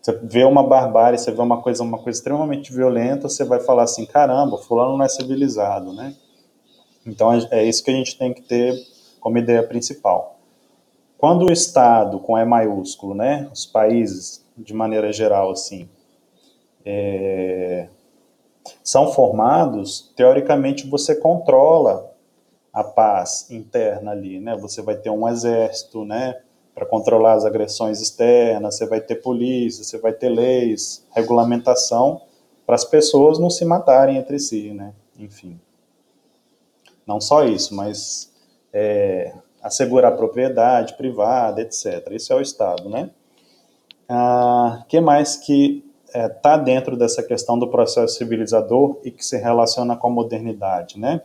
Você 0.00 0.18
vê 0.22 0.44
uma 0.44 0.62
barbárie, 0.62 1.18
você 1.18 1.30
vê 1.30 1.40
uma 1.40 1.60
coisa, 1.60 1.82
uma 1.82 1.98
coisa 1.98 2.18
extremamente 2.18 2.72
violenta, 2.72 3.28
você 3.28 3.44
vai 3.44 3.60
falar 3.60 3.82
assim, 3.82 4.06
caramba, 4.06 4.56
fulano 4.56 4.96
não 4.96 5.04
é 5.04 5.08
civilizado, 5.08 5.92
né? 5.92 6.14
Então 7.06 7.32
é, 7.32 7.46
é 7.50 7.64
isso 7.64 7.84
que 7.84 7.90
a 7.90 7.94
gente 7.94 8.16
tem 8.16 8.32
que 8.32 8.42
ter 8.42 8.74
como 9.20 9.38
ideia 9.38 9.62
principal. 9.62 10.38
Quando 11.18 11.46
o 11.46 11.52
Estado, 11.52 12.18
com 12.18 12.38
E 12.38 12.44
maiúsculo, 12.46 13.14
né, 13.14 13.48
os 13.52 13.66
países 13.66 14.42
de 14.56 14.72
maneira 14.72 15.12
geral, 15.12 15.50
assim, 15.50 15.86
é, 16.84 17.88
são 18.82 19.12
formados, 19.12 20.12
teoricamente 20.16 20.88
você 20.88 21.14
controla 21.14 22.09
a 22.72 22.84
paz 22.84 23.50
interna 23.50 24.12
ali, 24.12 24.38
né? 24.40 24.56
Você 24.56 24.82
vai 24.82 24.96
ter 24.96 25.10
um 25.10 25.28
exército, 25.28 26.04
né? 26.04 26.40
Para 26.74 26.86
controlar 26.86 27.34
as 27.34 27.44
agressões 27.44 28.00
externas, 28.00 28.76
você 28.76 28.86
vai 28.86 29.00
ter 29.00 29.16
polícia, 29.16 29.84
você 29.84 29.98
vai 29.98 30.12
ter 30.12 30.28
leis, 30.28 31.04
regulamentação 31.10 32.22
para 32.70 32.76
as 32.76 32.84
pessoas 32.84 33.38
não 33.38 33.50
se 33.50 33.64
matarem 33.64 34.16
entre 34.16 34.38
si, 34.38 34.70
né? 34.72 34.92
Enfim. 35.18 35.60
Não 37.04 37.20
só 37.20 37.44
isso, 37.44 37.74
mas 37.74 38.32
é, 38.72 39.34
assegurar 39.60 40.16
propriedade 40.16 40.94
privada, 40.94 41.60
etc. 41.60 42.08
Isso 42.12 42.32
é 42.32 42.36
o 42.36 42.40
Estado, 42.40 42.88
né? 42.88 43.10
Ah, 44.08 44.84
que 44.88 45.00
mais 45.00 45.36
que 45.36 45.84
está 46.06 46.18
é, 46.18 46.28
tá 46.28 46.56
dentro 46.56 46.96
dessa 46.96 47.22
questão 47.22 47.58
do 47.58 47.68
processo 47.68 48.16
civilizador 48.16 49.00
e 49.04 49.10
que 49.10 49.24
se 49.24 49.36
relaciona 49.36 49.96
com 49.96 50.06
a 50.06 50.10
modernidade, 50.10 50.98
né? 50.98 51.22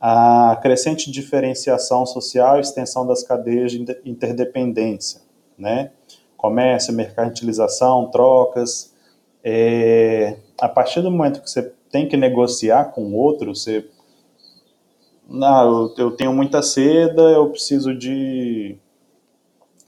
A 0.00 0.58
crescente 0.62 1.10
diferenciação 1.10 2.04
social 2.04 2.58
e 2.58 2.60
extensão 2.60 3.06
das 3.06 3.22
cadeias 3.22 3.72
de 3.72 3.84
interdependência, 4.04 5.20
né? 5.58 5.90
Comércio, 6.36 6.92
mercantilização, 6.92 8.10
trocas. 8.10 8.92
É, 9.42 10.36
a 10.60 10.68
partir 10.68 11.00
do 11.00 11.10
momento 11.10 11.40
que 11.40 11.50
você 11.50 11.72
tem 11.90 12.08
que 12.08 12.16
negociar 12.16 12.86
com 12.86 13.14
outro, 13.14 13.54
você 13.54 13.88
não, 15.28 15.82
eu, 15.82 15.94
eu 15.96 16.10
tenho 16.12 16.32
muita 16.32 16.62
seda, 16.62 17.22
eu 17.22 17.50
preciso 17.50 17.94
de 17.94 18.78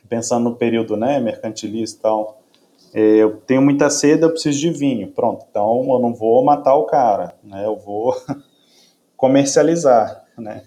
pensando 0.09 0.45
no 0.45 0.57
período 0.57 0.97
né, 0.97 1.21
mercantilista 1.21 1.99
e 1.99 2.03
tal, 2.03 2.41
é, 2.95 3.00
eu 3.17 3.37
tenho 3.47 3.61
muita 3.61 3.91
sede, 3.91 4.23
eu 4.23 4.31
preciso 4.31 4.59
de 4.59 4.71
vinho. 4.71 5.09
Pronto, 5.12 5.47
então 5.49 5.87
eu 5.91 5.99
não 5.99 6.15
vou 6.15 6.43
matar 6.43 6.75
o 6.75 6.85
cara, 6.85 7.35
né? 7.43 7.65
Eu 7.65 7.77
vou 7.77 8.17
comercializar, 9.18 10.25
né? 10.38 10.62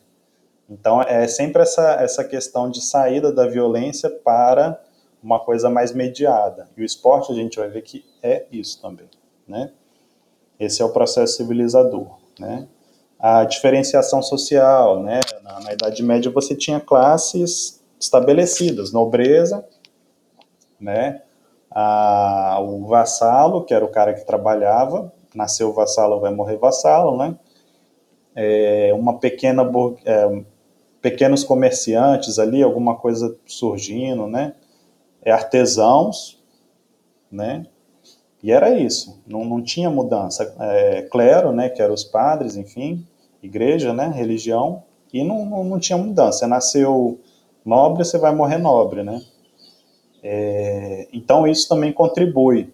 Então 0.70 1.02
é 1.02 1.28
sempre 1.28 1.62
essa, 1.64 1.94
essa 1.94 2.24
questão 2.24 2.70
de 2.70 2.82
saída 2.82 3.32
da 3.32 3.48
violência 3.48 4.10
para 4.10 4.80
uma 5.24 5.40
coisa 5.40 5.70
mais 5.70 5.94
mediada. 5.94 6.70
E 6.78 6.82
o 6.82 6.86
esporte 6.86 7.32
a 7.32 7.36
gente 7.36 7.58
vai 7.58 7.70
ver 7.70 7.82
que 7.82 8.06
é 8.22 8.46
isso 8.52 8.80
também, 8.82 9.10
né? 9.48 9.72
Esse 10.60 10.82
é 10.82 10.86
o 10.86 10.90
processo 10.90 11.38
civilizador, 11.38 12.18
né? 12.38 12.68
A 13.18 13.46
diferenciação 13.46 14.22
social, 14.22 15.02
né? 15.02 15.22
Na, 15.44 15.60
na 15.62 15.74
Idade 15.74 16.04
Média 16.04 16.30
você 16.30 16.54
tinha 16.54 16.80
classes 16.80 17.82
estabelecidas, 18.00 18.92
nobreza, 18.92 19.66
né? 20.80 21.22
Ah, 21.70 22.60
o 22.62 22.86
vassalo, 22.86 23.64
que 23.64 23.74
era 23.74 23.86
o 23.86 23.92
cara 23.92 24.14
que 24.14 24.26
trabalhava, 24.26 25.12
nasceu 25.34 25.72
vassalo, 25.72 26.20
vai 26.20 26.34
morrer 26.34 26.58
vassalo, 26.58 27.18
né? 27.18 27.38
É, 28.36 28.92
uma 28.94 29.20
pequena, 29.20 29.64
é, 30.06 30.44
pequenos 31.02 31.44
comerciantes 31.44 32.40
ali, 32.40 32.64
alguma 32.64 32.96
coisa 32.96 33.36
surgindo, 33.46 34.28
né? 34.28 34.54
É, 35.24 35.32
artesãos, 35.32 36.42
né? 37.32 37.66
E 38.44 38.52
era 38.52 38.72
isso, 38.72 39.22
não, 39.28 39.46
não 39.46 39.62
tinha 39.62 39.90
mudança. 39.90 40.56
É, 40.60 41.04
clero, 41.04 41.52
né, 41.52 41.70
que 41.70 41.82
eram 41.82 41.94
os 41.94 42.04
padres, 42.04 42.56
enfim, 42.56 43.06
igreja, 43.42 43.94
né, 43.94 44.08
religião, 44.08 44.84
e 45.14 45.24
não, 45.24 45.46
não, 45.46 45.64
não 45.64 45.80
tinha 45.80 45.98
mudança. 45.98 46.40
Você 46.40 46.48
nasceu 46.48 47.20
nobre, 47.64 48.04
você 48.04 48.18
vai 48.18 48.34
morrer 48.34 48.58
nobre, 48.58 49.04
né? 49.04 49.22
É, 50.24 51.08
então 51.14 51.48
isso 51.48 51.68
também 51.68 51.92
contribui, 51.92 52.72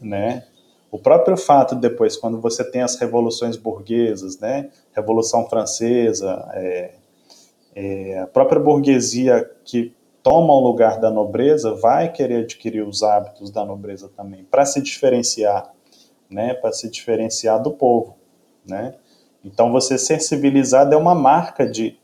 né? 0.00 0.44
O 0.92 0.98
próprio 0.98 1.38
fato 1.38 1.74
depois, 1.74 2.18
quando 2.18 2.38
você 2.38 2.62
tem 2.62 2.82
as 2.82 2.96
revoluções 2.96 3.56
burguesas, 3.56 4.38
né? 4.38 4.68
Revolução 4.92 5.48
Francesa, 5.48 6.46
é, 6.52 6.90
é, 7.74 8.18
a 8.18 8.26
própria 8.26 8.60
burguesia 8.60 9.50
que 9.64 9.94
toma 10.22 10.52
o 10.52 10.60
lugar 10.60 11.00
da 11.00 11.10
nobreza 11.10 11.74
vai 11.74 12.12
querer 12.12 12.44
adquirir 12.44 12.86
os 12.86 13.02
hábitos 13.02 13.50
da 13.50 13.64
nobreza 13.64 14.10
também, 14.14 14.44
para 14.44 14.66
se 14.66 14.82
diferenciar, 14.82 15.72
né? 16.30 16.52
Para 16.52 16.72
se 16.72 16.90
diferenciar 16.90 17.62
do 17.62 17.70
povo, 17.70 18.18
né? 18.68 18.94
Então 19.42 19.72
você 19.72 19.96
ser 19.96 20.20
civilizado 20.20 20.94
é 20.94 20.96
uma 20.96 21.14
marca 21.14 21.66
de 21.66 21.98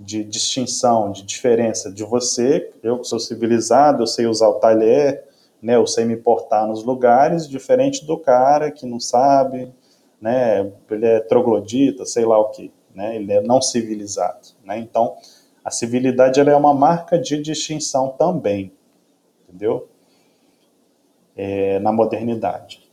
de 0.00 0.24
distinção, 0.24 1.12
de 1.12 1.22
diferença 1.22 1.92
de 1.92 2.02
você, 2.02 2.72
eu 2.82 2.98
que 2.98 3.06
sou 3.06 3.20
civilizado, 3.20 4.02
eu 4.02 4.06
sei 4.06 4.26
usar 4.26 4.48
o 4.48 4.54
talher, 4.54 5.24
né, 5.62 5.76
eu 5.76 5.86
sei 5.86 6.04
me 6.04 6.16
portar 6.16 6.66
nos 6.66 6.82
lugares, 6.82 7.48
diferente 7.48 8.04
do 8.04 8.18
cara 8.18 8.70
que 8.70 8.84
não 8.84 8.98
sabe, 8.98 9.72
né, 10.20 10.72
ele 10.90 11.06
é 11.06 11.20
troglodita, 11.20 12.04
sei 12.04 12.24
lá 12.24 12.38
o 12.38 12.50
que, 12.50 12.72
né, 12.92 13.14
ele 13.14 13.32
é 13.32 13.40
não 13.40 13.62
civilizado, 13.62 14.48
né, 14.64 14.78
então 14.78 15.16
a 15.64 15.70
civilidade 15.70 16.40
ela 16.40 16.50
é 16.50 16.56
uma 16.56 16.74
marca 16.74 17.16
de 17.16 17.40
distinção 17.40 18.08
também, 18.18 18.72
entendeu? 19.48 19.88
É, 21.36 21.78
na 21.78 21.92
modernidade. 21.92 22.90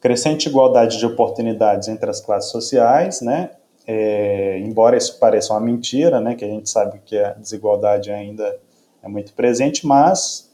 Crescente 0.00 0.48
igualdade 0.48 0.98
de 0.98 1.06
oportunidades 1.06 1.88
entre 1.88 2.08
as 2.08 2.20
classes 2.20 2.50
sociais, 2.50 3.20
né, 3.20 3.50
é, 3.86 4.58
embora 4.60 4.96
isso 4.96 5.18
pareça 5.18 5.52
uma 5.52 5.60
mentira, 5.60 6.18
né, 6.20 6.34
que 6.34 6.44
a 6.44 6.48
gente 6.48 6.70
sabe 6.70 7.02
que 7.04 7.18
a 7.18 7.34
desigualdade 7.34 8.10
ainda 8.10 8.58
é 9.02 9.08
muito 9.08 9.34
presente, 9.34 9.86
mas 9.86 10.50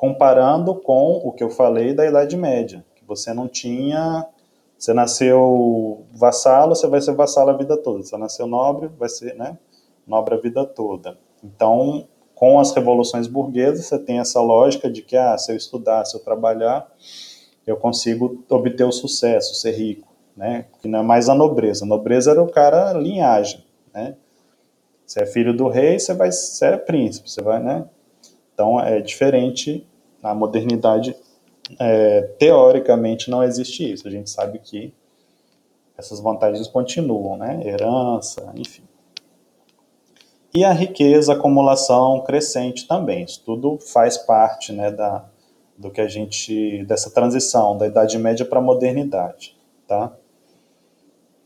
comparando 0.00 0.74
com 0.74 1.20
o 1.22 1.30
que 1.30 1.44
eu 1.44 1.50
falei 1.50 1.92
da 1.92 2.06
Idade 2.06 2.34
Média, 2.34 2.82
que 2.96 3.04
você 3.04 3.34
não 3.34 3.46
tinha, 3.46 4.26
você 4.78 4.94
nasceu 4.94 6.06
vassalo, 6.14 6.74
você 6.74 6.86
vai 6.86 7.02
ser 7.02 7.12
vassalo 7.12 7.50
a 7.50 7.56
vida 7.56 7.76
toda, 7.76 8.02
você 8.02 8.16
nasceu 8.16 8.46
nobre, 8.46 8.88
vai 8.98 9.10
ser, 9.10 9.34
né, 9.34 9.58
nobre 10.06 10.34
a 10.34 10.38
vida 10.38 10.64
toda. 10.64 11.18
Então, 11.44 12.08
com 12.34 12.58
as 12.58 12.72
revoluções 12.72 13.26
burguesas, 13.26 13.84
você 13.84 13.98
tem 13.98 14.20
essa 14.20 14.40
lógica 14.40 14.90
de 14.90 15.02
que, 15.02 15.18
ah, 15.18 15.36
se 15.36 15.52
eu 15.52 15.56
estudar, 15.56 16.06
se 16.06 16.16
eu 16.16 16.20
trabalhar, 16.24 16.90
eu 17.66 17.76
consigo 17.76 18.42
obter 18.48 18.84
o 18.84 18.92
sucesso, 18.92 19.54
ser 19.54 19.72
rico 19.72 20.10
né? 20.40 20.64
Que 20.80 20.88
não 20.88 21.00
é 21.00 21.02
mais 21.02 21.28
a 21.28 21.34
nobreza. 21.34 21.84
A 21.84 21.88
nobreza 21.88 22.30
era 22.30 22.42
o 22.42 22.50
cara 22.50 22.94
linhagem, 22.94 23.62
né? 23.92 24.16
Você 25.04 25.22
é 25.22 25.26
filho 25.26 25.54
do 25.54 25.68
rei, 25.68 25.98
você 25.98 26.14
vai 26.14 26.32
ser 26.32 26.72
é 26.72 26.76
príncipe, 26.78 27.30
você 27.30 27.42
vai, 27.42 27.62
né? 27.62 27.84
Então 28.54 28.80
é 28.80 29.00
diferente 29.00 29.86
na 30.22 30.34
modernidade. 30.34 31.16
É, 31.78 32.22
teoricamente 32.38 33.30
não 33.30 33.42
existe 33.42 33.92
isso. 33.92 34.06
A 34.06 34.10
gente 34.10 34.30
sabe 34.30 34.58
que 34.58 34.92
essas 35.96 36.20
vantagens 36.20 36.66
continuam, 36.66 37.36
né? 37.36 37.60
Herança, 37.64 38.52
enfim. 38.56 38.82
E 40.52 40.64
a 40.64 40.72
riqueza, 40.72 41.32
acumulação 41.32 42.22
crescente 42.22 42.88
também. 42.88 43.24
Isso 43.24 43.42
tudo 43.44 43.78
faz 43.78 44.18
parte, 44.18 44.72
né, 44.72 44.90
da, 44.90 45.24
do 45.78 45.90
que 45.90 46.00
a 46.00 46.08
gente 46.08 46.84
dessa 46.84 47.10
transição 47.10 47.78
da 47.78 47.86
Idade 47.86 48.18
Média 48.18 48.44
para 48.44 48.58
a 48.58 48.62
modernidade, 48.62 49.56
tá? 49.86 50.12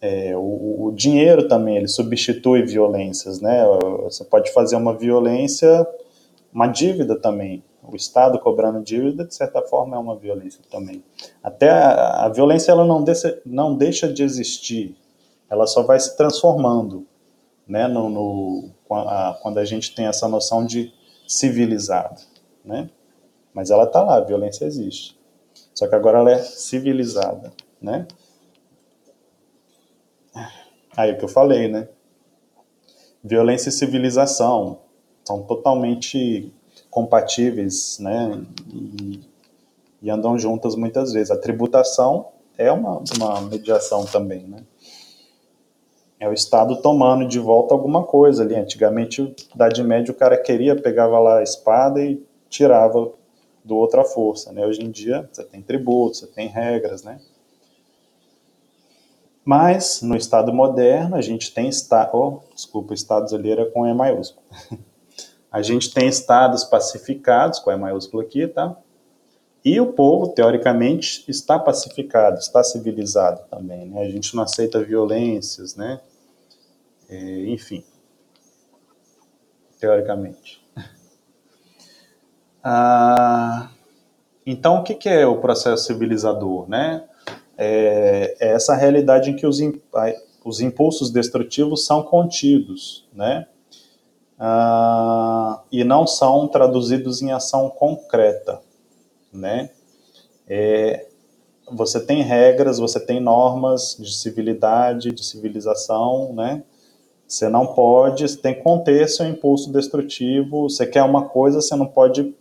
É, 0.00 0.36
o, 0.36 0.86
o, 0.86 0.92
dinheiro 0.92 1.48
também 1.48 1.76
ele 1.76 1.88
substitui 1.88 2.62
violências, 2.62 3.40
né? 3.40 3.64
Você 4.02 4.24
pode 4.24 4.52
fazer 4.52 4.76
uma 4.76 4.94
violência, 4.94 5.86
uma 6.52 6.66
dívida 6.66 7.16
também. 7.16 7.62
O 7.86 7.96
Estado 7.96 8.38
cobrando 8.38 8.82
dívida, 8.82 9.24
de 9.24 9.34
certa 9.34 9.60
forma, 9.62 9.96
é 9.96 9.98
uma 9.98 10.16
violência 10.16 10.60
também. 10.70 11.04
Até 11.42 11.70
a, 11.70 12.24
a 12.24 12.28
violência 12.28 12.72
ela 12.72 12.84
não 12.84 13.02
deixa, 13.02 13.40
não 13.44 13.76
deixa 13.76 14.12
de 14.12 14.22
existir, 14.22 14.96
ela 15.50 15.66
só 15.66 15.82
vai 15.82 16.00
se 16.00 16.16
transformando, 16.16 17.06
né? 17.68 17.86
No, 17.86 18.08
no 18.08 18.70
a, 18.90 19.38
quando 19.42 19.58
a 19.58 19.64
gente 19.64 19.94
tem 19.94 20.06
essa 20.06 20.26
noção 20.26 20.64
de 20.64 20.92
civilizado, 21.28 22.20
né? 22.64 22.88
Mas 23.52 23.70
ela 23.70 23.84
está 23.84 24.02
lá, 24.02 24.16
a 24.16 24.24
violência 24.24 24.64
existe. 24.64 25.18
Só 25.74 25.86
que 25.86 25.94
agora 25.94 26.18
ela 26.18 26.30
é 26.30 26.38
civilizada, 26.38 27.52
né? 27.80 28.06
Aí 30.96 31.12
o 31.12 31.18
que 31.18 31.24
eu 31.24 31.28
falei, 31.28 31.68
né? 31.68 31.88
Violência 33.22 33.68
e 33.68 33.72
civilização 33.72 34.80
são 35.24 35.42
totalmente 35.42 36.52
compatíveis, 36.94 37.98
né? 37.98 38.40
E, 38.72 39.20
e 40.00 40.10
andam 40.10 40.38
juntas 40.38 40.76
muitas 40.76 41.12
vezes. 41.12 41.32
A 41.32 41.36
tributação 41.36 42.28
é 42.56 42.70
uma, 42.70 43.02
uma 43.16 43.40
mediação 43.40 44.06
também, 44.06 44.46
né? 44.46 44.62
É 46.20 46.28
o 46.28 46.32
Estado 46.32 46.80
tomando 46.80 47.26
de 47.26 47.40
volta 47.40 47.74
alguma 47.74 48.04
coisa 48.04 48.44
ali. 48.44 48.54
Antigamente, 48.54 49.20
na 49.56 49.66
Idade 49.66 49.82
Média, 49.82 50.12
o 50.12 50.14
cara 50.14 50.38
queria, 50.38 50.80
pegava 50.80 51.18
lá 51.18 51.40
a 51.40 51.42
espada 51.42 52.00
e 52.00 52.24
tirava 52.48 53.12
do 53.64 53.76
outra 53.76 54.04
força, 54.04 54.52
né? 54.52 54.64
Hoje 54.64 54.82
em 54.82 54.90
dia, 54.90 55.28
você 55.32 55.42
tem 55.42 55.60
tributos, 55.60 56.20
você 56.20 56.26
tem 56.28 56.46
regras, 56.46 57.02
né? 57.02 57.20
Mas, 59.44 60.00
no 60.00 60.16
Estado 60.16 60.52
moderno, 60.54 61.16
a 61.16 61.20
gente 61.20 61.52
tem... 61.52 61.68
Esta... 61.68 62.08
Oh, 62.14 62.40
desculpa, 62.54 62.94
Estados 62.94 63.34
ali 63.34 63.50
era 63.50 63.68
com 63.70 63.84
E 63.84 63.92
maiúsculo. 63.92 64.46
a 65.54 65.62
gente 65.62 65.92
tem 65.92 66.08
estados 66.08 66.64
pacificados, 66.64 67.58
com 67.58 67.70
E 67.70 67.76
maiúsculo 67.76 68.22
aqui, 68.22 68.46
tá? 68.46 68.76
E 69.64 69.80
o 69.80 69.92
povo, 69.92 70.28
teoricamente, 70.28 71.24
está 71.28 71.58
pacificado, 71.58 72.38
está 72.38 72.62
civilizado 72.62 73.42
também, 73.48 73.86
né? 73.86 74.02
A 74.02 74.10
gente 74.10 74.34
não 74.34 74.42
aceita 74.42 74.82
violências, 74.82 75.76
né? 75.76 76.00
É, 77.08 77.46
enfim, 77.46 77.84
teoricamente. 79.78 80.62
Ah, 82.66 83.68
então, 84.46 84.76
o 84.76 84.82
que 84.82 85.06
é 85.06 85.26
o 85.26 85.38
processo 85.38 85.84
civilizador, 85.84 86.66
né? 86.66 87.06
é, 87.56 88.36
é 88.40 88.52
essa 88.52 88.74
realidade 88.74 89.30
em 89.30 89.36
que 89.36 89.46
os, 89.46 89.58
os 90.44 90.60
impulsos 90.60 91.10
destrutivos 91.10 91.86
são 91.86 92.02
contidos, 92.02 93.06
né? 93.12 93.46
Ah, 94.38 95.62
e 95.70 95.84
não 95.84 96.06
são 96.06 96.48
traduzidos 96.48 97.22
em 97.22 97.32
ação 97.32 97.70
concreta, 97.70 98.60
né? 99.32 99.70
É, 100.48 101.06
você 101.70 102.00
tem 102.00 102.22
regras, 102.22 102.78
você 102.78 103.00
tem 103.00 103.20
normas 103.20 103.96
de 103.98 104.14
civilidade, 104.14 105.10
de 105.10 105.24
civilização, 105.24 106.32
né? 106.32 106.62
Você 107.26 107.48
não 107.48 107.68
pode, 107.68 108.28
você 108.28 108.36
tem 108.36 108.54
que 108.54 108.62
conter 108.62 109.08
seu 109.08 109.26
impulso 109.26 109.72
destrutivo. 109.72 110.68
Você 110.68 110.86
quer 110.86 111.02
uma 111.02 111.28
coisa, 111.28 111.60
você 111.60 111.74
não 111.74 111.86
pode 111.86 112.34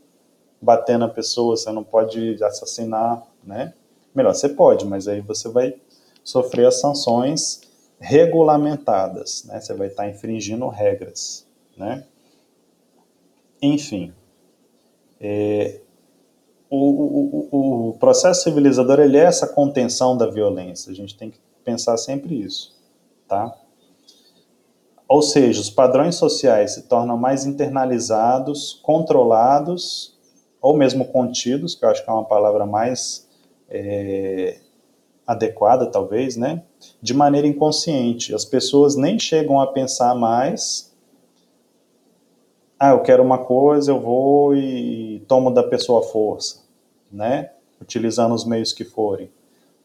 bater 0.62 0.98
na 0.98 1.08
pessoa, 1.08 1.56
você 1.56 1.72
não 1.72 1.84
pode 1.84 2.38
assassinar, 2.44 3.24
né? 3.44 3.74
Melhor, 4.14 4.36
você 4.36 4.50
pode, 4.50 4.86
mas 4.86 5.08
aí 5.08 5.22
você 5.22 5.50
vai 5.50 5.74
sofrer 6.24 6.68
as 6.68 6.80
sanções 6.80 7.62
regulamentadas, 8.00 9.46
né? 9.46 9.60
Você 9.60 9.74
vai 9.74 9.88
estar 9.88 10.08
infringindo 10.10 10.68
regras, 10.68 11.48
né? 11.78 12.06
Enfim, 13.62 14.14
é, 15.20 15.80
o, 16.70 16.78
o, 16.78 17.90
o, 17.90 17.94
processo 17.94 18.44
civilizador 18.44 19.00
ele 19.00 19.18
é 19.18 19.24
essa 19.24 19.48
contenção 19.48 20.18
da 20.18 20.30
violência. 20.30 20.92
A 20.92 20.96
gente 20.96 21.16
tem 21.16 21.30
que 21.30 21.40
pensar 21.64 21.98
sempre 21.98 22.42
isso, 22.42 22.76
tá? 23.28 23.56
Ou 25.08 25.22
seja, 25.22 25.62
os 25.62 25.70
padrões 25.70 26.16
sociais 26.16 26.74
se 26.74 26.84
tornam 26.84 27.18
mais 27.18 27.46
internalizados, 27.46 28.80
controlados 28.82 30.18
ou 30.62 30.76
mesmo 30.76 31.06
contidos, 31.06 31.76
que 31.76 31.86
eu 31.86 31.90
acho 31.90 32.04
que 32.04 32.10
é 32.10 32.14
uma 32.14 32.26
palavra 32.26 32.66
mais 32.66 33.28
é, 33.70 34.60
adequada, 35.28 35.86
talvez, 35.86 36.38
né? 36.38 36.64
De 37.02 37.14
maneira 37.14 37.46
inconsciente. 37.48 38.34
As 38.34 38.46
pessoas 38.46 38.96
nem 38.96 39.20
chegam 39.20 39.60
a 39.60 39.68
pensar 39.68 40.16
mais. 40.16 40.93
Ah, 42.86 42.90
eu 42.90 43.00
quero 43.00 43.24
uma 43.24 43.38
coisa, 43.38 43.92
eu 43.92 44.02
vou 44.02 44.54
e 44.54 45.24
tomo 45.26 45.50
da 45.50 45.64
pessoa 45.64 46.02
a 46.02 46.04
força, 46.04 46.64
né? 47.10 47.52
Utilizando 47.82 48.36
os 48.36 48.44
meios 48.44 48.74
que 48.74 48.84
forem, 48.84 49.32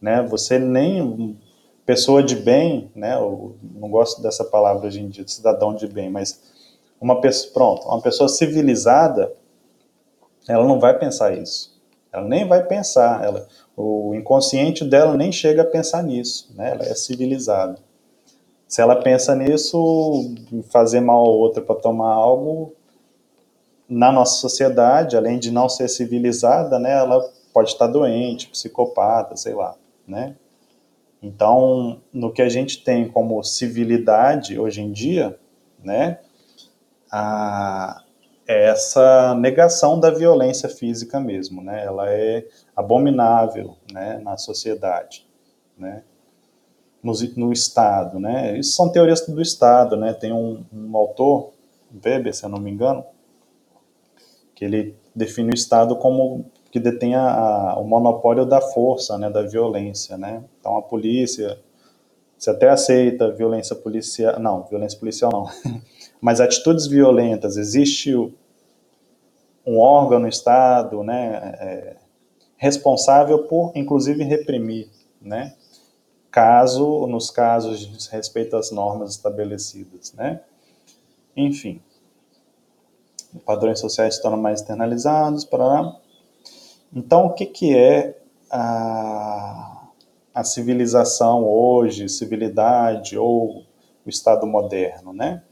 né? 0.01 0.21
Você 0.25 0.59
nem 0.59 1.39
pessoa 1.87 2.25
de 2.25 2.35
bem, 2.35 2.91
né? 2.97 3.15
Eu 3.15 3.55
não 3.63 3.89
gosto 3.89 4.21
dessa 4.21 4.43
palavra 4.45 4.89
hoje 4.89 5.01
em 5.01 5.09
dia, 5.09 5.25
de 5.25 5.31
cidadão 5.31 5.77
de 5.77 5.87
bem, 5.87 6.11
mas 6.11 6.41
uma 7.01 7.21
pessoa, 7.21 7.53
pronto, 7.53 7.87
uma 7.87 8.01
pessoa 8.01 8.29
civilizada, 8.29 9.33
ela 10.49 10.67
não 10.67 10.81
vai 10.81 10.99
pensar 10.99 11.37
isso 11.39 11.81
Ela 12.13 12.27
nem 12.27 12.49
vai 12.49 12.65
pensar, 12.67 13.25
ela, 13.25 13.47
o 13.77 14.13
inconsciente 14.17 14.85
dela 14.85 15.17
nem 15.17 15.31
chega 15.31 15.63
a 15.63 15.65
pensar 15.65 16.03
nisso, 16.03 16.53
né? 16.57 16.73
Ela 16.73 16.85
é 16.85 16.95
civilizada. 16.97 17.79
Se 18.67 18.83
ela 18.83 18.97
pensa 18.97 19.37
nisso, 19.37 20.35
fazer 20.73 21.01
mal 21.01 21.25
a 21.25 21.31
outra 21.31 21.63
para 21.63 21.77
tomar 21.77 22.13
algo, 22.13 22.75
na 23.89 24.13
nossa 24.13 24.41
sociedade, 24.41 25.17
além 25.17 25.39
de 25.39 25.51
não 25.51 25.69
ser 25.69 25.89
civilizada, 25.89 26.79
né, 26.79 26.93
ela 26.93 27.21
pode 27.53 27.71
estar 27.71 27.87
doente, 27.87 28.49
psicopata, 28.49 29.37
sei 29.37 29.55
lá, 29.55 29.75
né? 30.07 30.37
Então, 31.23 32.01
no 32.13 32.33
que 32.33 32.43
a 32.43 32.49
gente 32.49 32.85
tem 32.85 33.09
como 33.09 33.43
civilidade 33.43 34.59
hoje 34.59 34.83
em 34.83 34.93
dia, 34.93 35.39
né, 35.83 36.21
a, 37.11 38.03
é 38.47 38.69
essa 38.69 39.35
negação 39.35 39.99
da 39.99 40.11
violência 40.11 40.69
física 40.69 41.19
mesmo, 41.19 41.63
né? 41.63 41.85
Ela 41.85 42.11
é 42.11 42.47
abominável, 42.77 43.77
né, 43.93 44.19
na 44.23 44.37
sociedade, 44.37 45.27
né? 45.77 46.03
No, 47.03 47.13
no 47.37 47.53
Estado, 47.53 48.19
né? 48.19 48.59
Isso 48.59 48.73
são 48.73 48.91
teorias 48.91 49.27
do 49.27 49.41
Estado, 49.41 49.97
né? 49.97 50.13
Tem 50.13 50.33
um, 50.33 50.65
um 50.73 50.97
autor, 50.97 51.53
Weber, 52.05 52.35
se 52.35 52.45
eu 52.45 52.49
não 52.49 52.59
me 52.59 52.71
engano, 52.71 53.05
que 54.59 54.65
ele 54.65 54.97
define 55.15 55.51
o 55.51 55.55
Estado 55.55 55.95
como 55.95 56.51
que 56.73 56.81
detém 56.81 57.15
a, 57.15 57.31
a, 57.31 57.79
o 57.79 57.85
monopólio 57.85 58.45
da 58.45 58.61
força, 58.61 59.17
né, 59.17 59.31
da 59.31 59.43
violência, 59.43 60.19
né? 60.19 60.43
Então 60.59 60.77
a 60.77 60.83
polícia, 60.83 61.61
você 62.37 62.51
até 62.51 62.69
aceita 62.69 63.31
violência 63.31 63.77
policial, 63.77 64.41
não, 64.41 64.65
violência 64.65 64.99
policial 64.99 65.31
não, 65.31 65.47
mas 66.21 66.41
atitudes 66.41 66.89
violentas, 66.89 67.57
existe 67.57 68.13
um 69.65 69.79
órgão 69.79 70.19
no 70.19 70.27
Estado, 70.27 71.05
né, 71.05 71.55
é, 71.61 71.97
responsável 72.57 73.45
por, 73.45 73.71
inclusive, 73.77 74.25
reprimir, 74.25 74.91
né? 75.23 75.55
Caso, 76.33 77.07
nos 77.07 77.31
casos 77.31 77.79
de 77.79 78.11
respeito 78.11 78.57
às 78.57 78.73
normas 78.73 79.11
estabelecidas, 79.11 80.13
né? 80.15 80.41
Enfim 81.37 81.81
padrões 83.45 83.79
sociais 83.79 84.17
se 84.17 84.23
tornam 84.23 84.41
mais 84.41 84.61
externalizados, 84.61 85.45
para 85.45 85.97
Então, 86.95 87.27
o 87.27 87.35
que, 87.35 87.47
que 87.47 87.77
é 87.77 88.19
a, 88.51 89.89
a 90.35 90.45
civilização 90.45 91.45
hoje, 91.45 92.09
civilidade 92.09 93.19
ou 93.19 93.65
o 94.05 94.09
Estado 94.09 94.47
moderno, 94.47 95.13
né? 95.13 95.43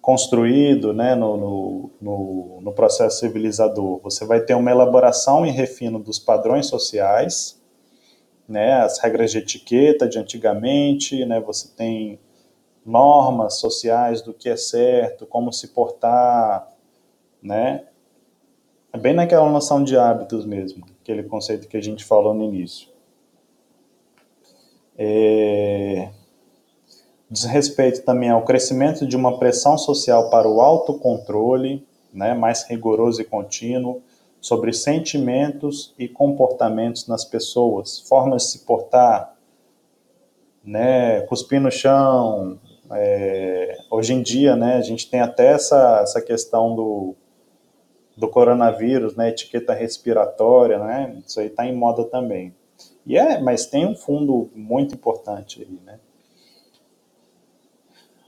Construído 0.00 0.92
né, 0.92 1.14
no, 1.14 1.36
no, 1.36 1.90
no, 2.00 2.60
no 2.60 2.72
processo 2.72 3.20
civilizador. 3.20 4.00
Você 4.02 4.24
vai 4.24 4.40
ter 4.40 4.54
uma 4.54 4.70
elaboração 4.70 5.44
e 5.44 5.50
refino 5.50 5.98
dos 5.98 6.18
padrões 6.18 6.66
sociais, 6.66 7.60
né, 8.48 8.74
as 8.74 9.00
regras 9.00 9.32
de 9.32 9.38
etiqueta 9.38 10.08
de 10.08 10.18
antigamente, 10.18 11.24
né, 11.24 11.40
você 11.40 11.68
tem 11.76 12.20
normas 12.86 13.58
sociais 13.58 14.22
do 14.22 14.32
que 14.32 14.48
é 14.48 14.56
certo, 14.56 15.26
como 15.26 15.52
se 15.52 15.68
portar, 15.68 16.72
né? 17.42 17.84
É 18.92 18.98
bem 18.98 19.12
naquela 19.12 19.50
noção 19.50 19.82
de 19.82 19.96
hábitos 19.98 20.46
mesmo, 20.46 20.86
aquele 21.02 21.24
conceito 21.24 21.66
que 21.66 21.76
a 21.76 21.82
gente 21.82 22.04
falou 22.04 22.32
no 22.32 22.44
início. 22.44 22.88
É... 24.96 26.10
Diz 27.28 27.44
respeito 27.44 28.04
também 28.04 28.30
ao 28.30 28.44
crescimento 28.44 29.04
de 29.04 29.16
uma 29.16 29.36
pressão 29.36 29.76
social 29.76 30.30
para 30.30 30.48
o 30.48 30.60
autocontrole, 30.60 31.84
né, 32.12 32.34
mais 32.34 32.62
rigoroso 32.68 33.20
e 33.20 33.24
contínuo, 33.24 34.00
sobre 34.40 34.72
sentimentos 34.72 35.92
e 35.98 36.06
comportamentos 36.06 37.08
nas 37.08 37.24
pessoas, 37.24 37.98
formas 37.98 38.44
de 38.44 38.48
se 38.50 38.58
portar, 38.60 39.34
né, 40.64 41.20
cuspir 41.22 41.60
no 41.60 41.70
chão, 41.70 42.58
é, 42.92 43.78
hoje 43.90 44.14
em 44.14 44.22
dia, 44.22 44.54
né, 44.56 44.76
a 44.76 44.82
gente 44.82 45.10
tem 45.10 45.20
até 45.20 45.52
essa, 45.52 46.00
essa 46.02 46.20
questão 46.20 46.74
do, 46.74 47.14
do 48.16 48.28
coronavírus, 48.28 49.16
né, 49.16 49.28
etiqueta 49.30 49.72
respiratória, 49.72 50.78
né, 50.78 51.20
isso 51.26 51.40
aí 51.40 51.46
está 51.46 51.66
em 51.66 51.74
moda 51.74 52.04
também. 52.04 52.54
E 53.04 53.16
é, 53.16 53.40
mas 53.40 53.66
tem 53.66 53.86
um 53.86 53.94
fundo 53.94 54.50
muito 54.54 54.94
importante 54.94 55.62
aí, 55.62 55.80
né. 55.84 55.98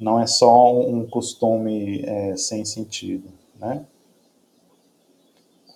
Não 0.00 0.20
é 0.20 0.26
só 0.26 0.72
um 0.72 1.04
costume 1.06 2.02
é, 2.04 2.36
sem 2.36 2.64
sentido, 2.64 3.28
né. 3.58 3.84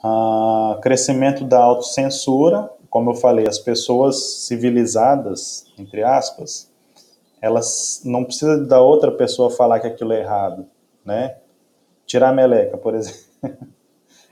Ah, 0.02 0.78
crescimento 0.82 1.44
da 1.44 1.62
autocensura, 1.62 2.68
como 2.90 3.10
eu 3.10 3.14
falei, 3.14 3.46
as 3.46 3.58
pessoas 3.58 4.46
civilizadas, 4.46 5.66
entre 5.78 6.02
aspas, 6.02 6.71
elas 7.42 8.00
não 8.04 8.24
precisa 8.24 8.64
da 8.64 8.80
outra 8.80 9.10
pessoa 9.10 9.50
falar 9.50 9.80
que 9.80 9.88
aquilo 9.88 10.12
é 10.12 10.20
errado, 10.20 10.64
né? 11.04 11.38
Tirar 12.06 12.28
a 12.28 12.32
meleca, 12.32 12.78
por 12.78 12.94
exemplo. 12.94 13.20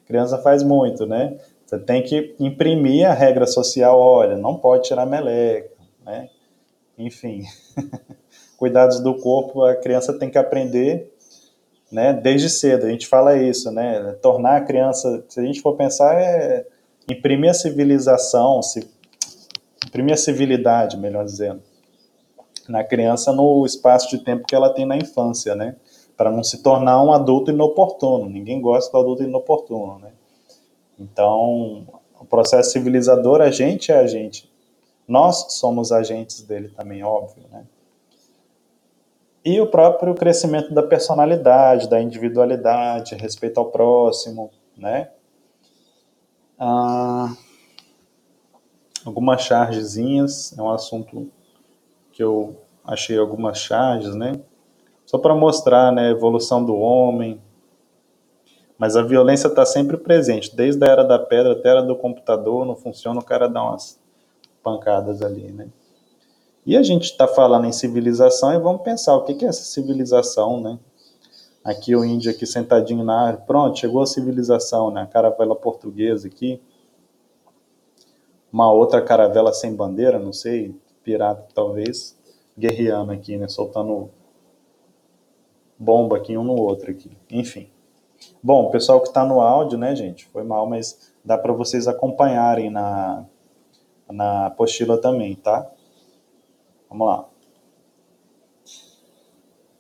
criança 0.06 0.38
faz 0.38 0.62
muito, 0.62 1.04
né? 1.06 1.36
Você 1.66 1.78
tem 1.80 2.02
que 2.04 2.36
imprimir 2.38 3.08
a 3.08 3.12
regra 3.12 3.48
social, 3.48 3.98
olha, 3.98 4.36
não 4.36 4.56
pode 4.56 4.84
tirar 4.84 5.06
meleca, 5.06 5.70
né? 6.06 6.30
Enfim, 6.96 7.42
cuidados 8.56 9.00
do 9.00 9.16
corpo, 9.16 9.64
a 9.64 9.74
criança 9.74 10.16
tem 10.16 10.30
que 10.30 10.38
aprender, 10.38 11.12
né? 11.90 12.12
Desde 12.12 12.48
cedo, 12.48 12.86
a 12.86 12.90
gente 12.90 13.08
fala 13.08 13.36
isso, 13.36 13.72
né? 13.72 14.16
Tornar 14.22 14.58
a 14.58 14.60
criança, 14.60 15.24
se 15.28 15.40
a 15.40 15.42
gente 15.42 15.60
for 15.60 15.76
pensar, 15.76 16.14
é 16.14 16.64
imprimir 17.10 17.50
a 17.50 17.54
civilização, 17.54 18.60
imprimir 19.84 20.14
a 20.14 20.18
civilidade, 20.18 20.96
melhor 20.96 21.24
dizendo 21.24 21.69
na 22.70 22.85
criança 22.85 23.33
no 23.33 23.66
espaço 23.66 24.09
de 24.09 24.22
tempo 24.22 24.46
que 24.46 24.54
ela 24.54 24.72
tem 24.72 24.87
na 24.87 24.96
infância, 24.96 25.54
né? 25.54 25.76
Para 26.16 26.30
não 26.30 26.44
se 26.44 26.62
tornar 26.62 27.02
um 27.02 27.12
adulto 27.12 27.50
inoportuno. 27.50 28.28
Ninguém 28.28 28.61
gosta 28.61 28.92
do 28.92 28.98
adulto 28.98 29.22
inoportuno, 29.22 29.98
né? 29.98 30.12
Então, 30.98 31.87
o 32.18 32.24
processo 32.24 32.70
civilizador, 32.70 33.40
a 33.40 33.50
gente 33.50 33.90
é 33.90 33.98
a 33.98 34.06
gente. 34.06 34.50
Nós 35.09 35.54
somos 35.54 35.90
agentes 35.90 36.42
dele 36.42 36.68
também, 36.68 37.02
óbvio, 37.02 37.42
né? 37.50 37.64
E 39.44 39.59
o 39.61 39.66
próprio 39.66 40.14
crescimento 40.14 40.72
da 40.74 40.83
personalidade, 40.83 41.88
da 41.88 42.00
individualidade, 42.00 43.14
respeito 43.14 43.59
ao 43.59 43.70
próximo, 43.70 44.50
né? 44.76 45.11
Ah, 46.59 47.35
algumas 49.04 49.40
chargezinhas, 49.40 50.56
é 50.56 50.62
um 50.62 50.70
assunto 50.70 51.30
que 52.20 52.24
eu 52.24 52.54
achei 52.85 53.16
algumas 53.16 53.56
charges, 53.56 54.14
né? 54.14 54.38
Só 55.06 55.16
para 55.16 55.35
mostrar 55.35 55.90
né, 55.90 56.09
a 56.09 56.11
evolução 56.11 56.62
do 56.62 56.76
homem. 56.76 57.40
Mas 58.76 58.94
a 58.94 59.00
violência 59.00 59.48
está 59.48 59.64
sempre 59.64 59.96
presente, 59.96 60.54
desde 60.54 60.85
a 60.85 60.88
era 60.88 61.02
da 61.02 61.18
pedra 61.18 61.52
até 61.52 61.70
a 61.70 61.72
era 61.72 61.83
do 61.83 61.96
computador, 61.96 62.66
não 62.66 62.76
funciona, 62.76 63.20
o 63.20 63.24
cara 63.24 63.48
dá 63.48 63.62
umas 63.62 63.98
pancadas 64.62 65.22
ali, 65.22 65.50
né? 65.50 65.68
E 66.66 66.76
a 66.76 66.83
gente 66.83 67.04
está 67.04 67.26
falando 67.26 67.64
em 67.64 67.72
civilização 67.72 68.52
e 68.52 68.59
vamos 68.59 68.83
pensar 68.83 69.16
o 69.16 69.24
que, 69.24 69.42
é 69.42 69.48
essa 69.48 69.62
civilização, 69.62 70.61
né? 70.61 70.78
Aqui 71.64 71.96
o 71.96 72.04
índio 72.04 72.30
aqui 72.30 72.44
sentadinho 72.44 73.02
na 73.02 73.28
árvore, 73.28 73.46
pronto, 73.46 73.78
chegou 73.78 74.02
a 74.02 74.06
civilização, 74.06 74.90
né? 74.90 75.02
A 75.02 75.06
caravela 75.06 75.56
portuguesa 75.56 76.28
aqui, 76.28 76.61
uma 78.52 78.70
outra 78.70 79.00
caravela 79.00 79.54
sem 79.54 79.74
bandeira, 79.74 80.18
não 80.18 80.35
sei, 80.35 80.78
pirata 81.02 81.46
talvez, 81.54 82.18
guerreando 82.56 83.12
aqui, 83.12 83.36
né? 83.36 83.48
Soltando 83.48 84.10
bomba 85.78 86.16
aqui 86.16 86.36
um 86.36 86.44
no 86.44 86.54
outro 86.60 86.90
aqui. 86.90 87.10
Enfim. 87.30 87.70
Bom, 88.42 88.70
pessoal 88.70 89.00
que 89.00 89.08
está 89.08 89.24
no 89.24 89.40
áudio, 89.40 89.78
né, 89.78 89.96
gente? 89.96 90.26
Foi 90.26 90.42
mal, 90.42 90.66
mas 90.66 91.12
dá 91.24 91.38
para 91.38 91.52
vocês 91.52 91.88
acompanharem 91.88 92.70
na, 92.70 93.24
na 94.10 94.46
apostila 94.46 94.98
também, 94.98 95.34
tá? 95.34 95.70
Vamos 96.88 97.06
lá. 97.06 97.28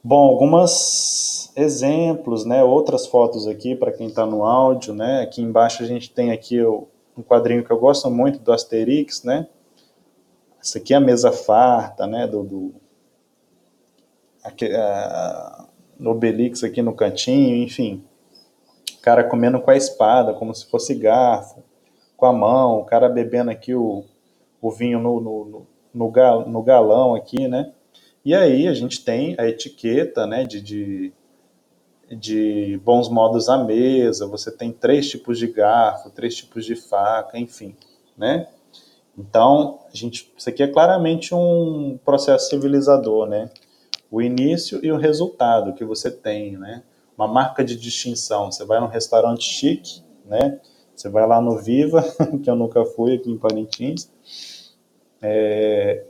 Bom, 0.02 0.28
algumas 0.28 1.52
exemplos, 1.54 2.46
né? 2.46 2.64
Outras 2.64 3.06
fotos 3.06 3.46
aqui 3.46 3.74
para 3.74 3.92
quem 3.92 4.06
está 4.06 4.24
no 4.24 4.44
áudio, 4.44 4.94
né? 4.94 5.20
Aqui 5.20 5.42
embaixo 5.42 5.82
a 5.82 5.86
gente 5.86 6.10
tem 6.10 6.32
aqui 6.32 6.62
o, 6.62 6.88
um 7.16 7.22
quadrinho 7.22 7.62
que 7.62 7.70
eu 7.70 7.78
gosto 7.78 8.10
muito 8.10 8.38
do 8.38 8.52
Asterix, 8.52 9.22
né? 9.22 9.46
Essa 10.60 10.78
aqui 10.78 10.92
é 10.92 10.96
a 10.96 11.00
mesa 11.00 11.32
farta, 11.32 12.06
né, 12.06 12.26
do, 12.26 12.42
do 12.42 12.74
aqui, 14.44 14.66
a, 14.74 15.66
no 15.98 16.10
Obelix 16.10 16.62
aqui 16.62 16.82
no 16.82 16.94
cantinho, 16.94 17.56
enfim. 17.62 18.04
O 18.98 19.00
cara 19.00 19.24
comendo 19.24 19.60
com 19.60 19.70
a 19.70 19.76
espada, 19.76 20.34
como 20.34 20.54
se 20.54 20.66
fosse 20.66 20.94
garfo, 20.94 21.62
com 22.16 22.26
a 22.26 22.32
mão, 22.32 22.80
o 22.80 22.84
cara 22.84 23.08
bebendo 23.08 23.50
aqui 23.50 23.74
o, 23.74 24.04
o 24.60 24.70
vinho 24.70 24.98
no, 24.98 25.20
no, 25.20 25.44
no, 25.44 25.66
no, 25.94 26.10
gal, 26.10 26.48
no 26.48 26.62
galão 26.62 27.14
aqui, 27.14 27.48
né? 27.48 27.72
E 28.22 28.34
aí 28.34 28.68
a 28.68 28.74
gente 28.74 29.02
tem 29.02 29.34
a 29.38 29.46
etiqueta, 29.48 30.26
né, 30.26 30.44
de, 30.44 30.60
de 30.60 31.12
de 32.16 32.80
bons 32.84 33.08
modos 33.08 33.48
à 33.48 33.56
mesa, 33.56 34.26
você 34.26 34.50
tem 34.50 34.72
três 34.72 35.08
tipos 35.08 35.38
de 35.38 35.46
garfo, 35.46 36.10
três 36.10 36.34
tipos 36.34 36.64
de 36.64 36.74
faca, 36.74 37.38
enfim, 37.38 37.76
né? 38.16 38.48
Então, 39.20 39.80
a 39.92 39.96
gente, 39.96 40.32
isso 40.36 40.48
aqui 40.48 40.62
é 40.62 40.66
claramente 40.66 41.34
um 41.34 41.98
processo 42.02 42.48
civilizador, 42.48 43.26
né? 43.28 43.50
O 44.10 44.22
início 44.22 44.80
e 44.82 44.90
o 44.90 44.96
resultado 44.96 45.74
que 45.74 45.84
você 45.84 46.10
tem, 46.10 46.56
né? 46.56 46.82
Uma 47.16 47.28
marca 47.28 47.62
de 47.62 47.76
distinção. 47.76 48.50
Você 48.50 48.64
vai 48.64 48.80
num 48.80 48.86
restaurante 48.86 49.44
chique, 49.44 50.02
né? 50.24 50.58
Você 50.96 51.10
vai 51.10 51.26
lá 51.26 51.40
no 51.40 51.58
Viva, 51.58 52.02
que 52.42 52.48
eu 52.48 52.56
nunca 52.56 52.84
fui 52.84 53.16
aqui 53.16 53.30
em 53.30 53.36
Parintins, 53.36 54.10
é, 55.22 56.04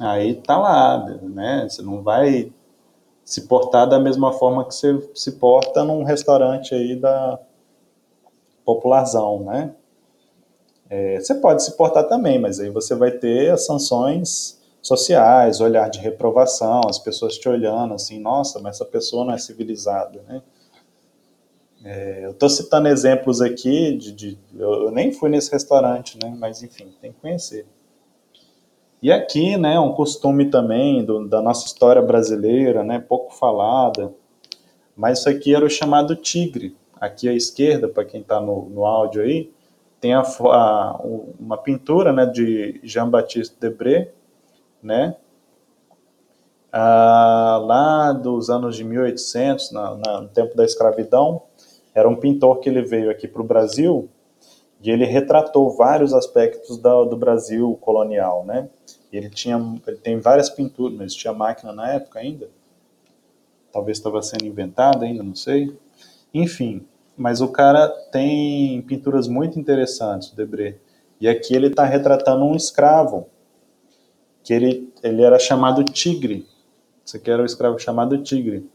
aí 0.00 0.34
tá 0.34 0.58
lá, 0.58 1.04
né? 1.22 1.66
Você 1.68 1.82
não 1.82 2.02
vai 2.02 2.52
se 3.22 3.46
portar 3.46 3.86
da 3.88 3.98
mesma 3.98 4.32
forma 4.32 4.64
que 4.64 4.74
você 4.74 5.10
se 5.14 5.32
porta 5.32 5.84
num 5.84 6.04
restaurante 6.04 6.74
aí 6.74 6.96
da 6.96 7.38
popularzão, 8.64 9.40
né? 9.44 9.74
É, 10.88 11.18
você 11.18 11.34
pode 11.34 11.64
se 11.64 11.76
portar 11.76 12.08
também, 12.08 12.38
mas 12.38 12.60
aí 12.60 12.70
você 12.70 12.94
vai 12.94 13.10
ter 13.10 13.50
as 13.50 13.66
sanções 13.66 14.60
sociais, 14.80 15.60
olhar 15.60 15.90
de 15.90 15.98
reprovação, 15.98 16.82
as 16.88 16.98
pessoas 16.98 17.36
te 17.36 17.48
olhando 17.48 17.94
assim, 17.94 18.20
nossa, 18.20 18.60
mas 18.60 18.76
essa 18.76 18.84
pessoa 18.84 19.24
não 19.24 19.34
é 19.34 19.38
civilizada, 19.38 20.22
né? 20.28 20.42
É, 21.84 22.24
eu 22.24 22.30
estou 22.30 22.48
citando 22.48 22.88
exemplos 22.88 23.40
aqui 23.40 23.96
de, 23.96 24.12
de 24.12 24.38
eu, 24.58 24.84
eu, 24.84 24.90
nem 24.90 25.12
fui 25.12 25.28
nesse 25.28 25.52
restaurante, 25.52 26.18
né? 26.22 26.34
Mas 26.36 26.62
enfim, 26.62 26.92
tem 27.00 27.12
que 27.12 27.20
conhecer. 27.20 27.66
E 29.00 29.12
aqui, 29.12 29.56
né, 29.56 29.78
um 29.78 29.92
costume 29.92 30.50
também 30.50 31.04
do, 31.04 31.28
da 31.28 31.40
nossa 31.42 31.66
história 31.66 32.00
brasileira, 32.00 32.82
né, 32.82 32.98
pouco 32.98 33.32
falada, 33.34 34.12
mas 34.96 35.20
isso 35.20 35.28
aqui 35.28 35.54
era 35.54 35.64
o 35.64 35.70
chamado 35.70 36.16
tigre. 36.16 36.74
Aqui 36.98 37.28
à 37.28 37.32
esquerda, 37.34 37.88
para 37.88 38.04
quem 38.04 38.22
está 38.22 38.40
no, 38.40 38.68
no 38.70 38.86
áudio 38.86 39.22
aí, 39.22 39.52
tem 40.06 40.14
a, 40.14 40.20
a, 40.20 41.00
uma 41.40 41.58
pintura, 41.58 42.12
né, 42.12 42.26
de 42.26 42.80
Jean-Baptiste 42.84 43.56
Debré, 43.58 44.12
né, 44.80 45.16
ah, 46.72 47.60
lá 47.60 48.12
dos 48.12 48.48
anos 48.48 48.76
de 48.76 48.84
1800, 48.84 49.72
na, 49.72 49.96
na, 49.96 50.20
no 50.20 50.28
tempo 50.28 50.56
da 50.56 50.64
escravidão, 50.64 51.42
era 51.92 52.08
um 52.08 52.14
pintor 52.14 52.60
que 52.60 52.68
ele 52.68 52.82
veio 52.82 53.10
aqui 53.10 53.26
para 53.26 53.42
o 53.42 53.44
Brasil 53.44 54.08
e 54.80 54.90
ele 54.90 55.04
retratou 55.04 55.70
vários 55.70 56.14
aspectos 56.14 56.76
do, 56.76 57.04
do 57.06 57.16
Brasil 57.16 57.76
colonial, 57.80 58.44
né? 58.44 58.68
Ele 59.12 59.30
tinha, 59.30 59.56
ele 59.86 59.96
tem 59.96 60.20
várias 60.20 60.50
pinturas, 60.50 60.96
mas 60.96 61.14
tinha 61.14 61.32
máquina 61.32 61.72
na 61.72 61.94
época 61.94 62.20
ainda. 62.20 62.48
Talvez 63.72 63.98
estava 63.98 64.22
sendo 64.22 64.44
inventada 64.44 65.04
ainda, 65.04 65.22
não 65.22 65.34
sei. 65.34 65.76
Enfim, 66.32 66.86
mas 67.16 67.40
o 67.40 67.48
cara 67.48 67.88
tem 67.88 68.82
pinturas 68.82 69.28
muito 69.28 69.58
interessantes, 69.58 70.30
o 70.30 70.36
Debré. 70.36 70.76
E 71.20 71.28
aqui 71.28 71.54
ele 71.54 71.68
está 71.68 71.84
retratando 71.84 72.44
um 72.44 72.54
escravo, 72.54 73.26
que 74.42 74.52
ele, 74.52 74.92
ele 75.02 75.22
era 75.22 75.38
chamado 75.38 75.82
Tigre. 75.84 76.46
Isso 77.04 77.16
aqui 77.16 77.30
era 77.30 77.42
um 77.42 77.46
escravo 77.46 77.78
chamado 77.78 78.22
Tigre. 78.22 78.68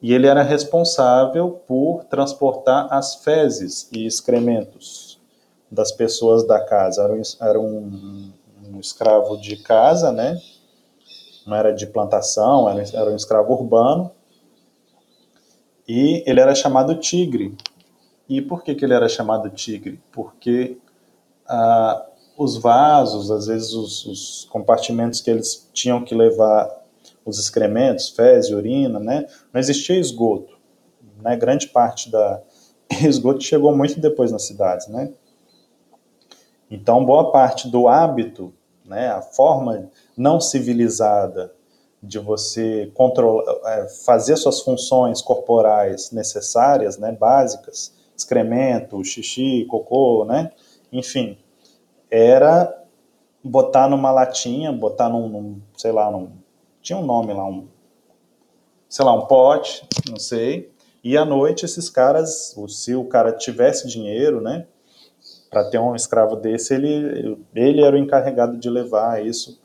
E 0.00 0.12
ele 0.12 0.26
era 0.26 0.42
responsável 0.42 1.50
por 1.66 2.04
transportar 2.04 2.92
as 2.92 3.16
fezes 3.16 3.88
e 3.92 4.06
excrementos 4.06 5.20
das 5.70 5.92
pessoas 5.92 6.46
da 6.46 6.60
casa. 6.60 7.02
Era 7.02 7.12
um, 7.12 7.22
era 7.40 7.60
um 7.60 8.32
um 8.76 8.80
escravo 8.80 9.36
de 9.36 9.56
casa, 9.56 10.12
né? 10.12 10.40
Não 11.46 11.56
era 11.56 11.72
de 11.72 11.86
plantação, 11.86 12.68
era, 12.68 12.82
era 12.92 13.10
um 13.10 13.16
escravo 13.16 13.52
urbano. 13.52 14.10
E 15.88 16.22
ele 16.26 16.40
era 16.40 16.54
chamado 16.54 16.94
tigre. 16.96 17.56
E 18.28 18.42
por 18.42 18.62
que, 18.62 18.74
que 18.74 18.84
ele 18.84 18.94
era 18.94 19.08
chamado 19.08 19.48
tigre? 19.50 20.00
Porque 20.10 20.78
ah, 21.46 22.06
os 22.36 22.56
vasos, 22.56 23.30
às 23.30 23.46
vezes 23.46 23.72
os, 23.72 24.04
os, 24.06 24.48
compartimentos 24.50 25.20
que 25.20 25.30
eles 25.30 25.68
tinham 25.72 26.04
que 26.04 26.14
levar 26.14 26.68
os 27.24 27.38
excrementos, 27.38 28.08
fezes, 28.08 28.50
urina, 28.50 28.98
né? 28.98 29.26
Não 29.52 29.60
existia 29.60 29.98
esgoto. 29.98 30.56
Né? 31.22 31.36
Grande 31.36 31.68
parte 31.68 32.10
da 32.10 32.42
esgoto 33.02 33.42
chegou 33.42 33.76
muito 33.76 34.00
depois 34.00 34.32
nas 34.32 34.42
cidades, 34.42 34.88
né? 34.88 35.12
Então, 36.68 37.04
boa 37.04 37.30
parte 37.30 37.68
do 37.68 37.86
hábito 37.86 38.52
né? 38.86 39.08
A 39.08 39.20
forma 39.20 39.90
não 40.16 40.40
civilizada 40.40 41.52
de 42.06 42.18
você 42.18 42.90
controlar, 42.94 43.44
é, 43.66 43.88
fazer 44.04 44.36
suas 44.36 44.60
funções 44.60 45.20
corporais 45.20 46.10
necessárias, 46.12 46.96
né, 46.98 47.12
básicas, 47.12 47.92
excremento, 48.16 49.04
xixi, 49.04 49.66
cocô, 49.68 50.24
né, 50.24 50.52
enfim, 50.92 51.36
era 52.10 52.72
botar 53.42 53.88
numa 53.88 54.10
latinha, 54.10 54.72
botar 54.72 55.08
num, 55.08 55.28
num, 55.28 55.60
sei 55.76 55.92
lá, 55.92 56.10
num, 56.10 56.30
tinha 56.80 56.98
um 56.98 57.04
nome 57.04 57.32
lá, 57.32 57.44
um, 57.44 57.66
sei 58.88 59.04
lá, 59.04 59.12
um 59.12 59.26
pote, 59.26 59.86
não 60.08 60.18
sei, 60.18 60.70
e 61.02 61.16
à 61.16 61.24
noite 61.24 61.64
esses 61.64 61.90
caras, 61.90 62.56
se 62.68 62.94
o 62.94 63.04
cara 63.04 63.32
tivesse 63.32 63.86
dinheiro, 63.86 64.40
né, 64.40 64.66
para 65.50 65.68
ter 65.70 65.78
um 65.78 65.94
escravo 65.94 66.36
desse, 66.36 66.74
ele, 66.74 67.38
ele 67.54 67.82
era 67.82 67.96
o 67.96 67.98
encarregado 67.98 68.56
de 68.58 68.68
levar 68.68 69.24
isso, 69.24 69.60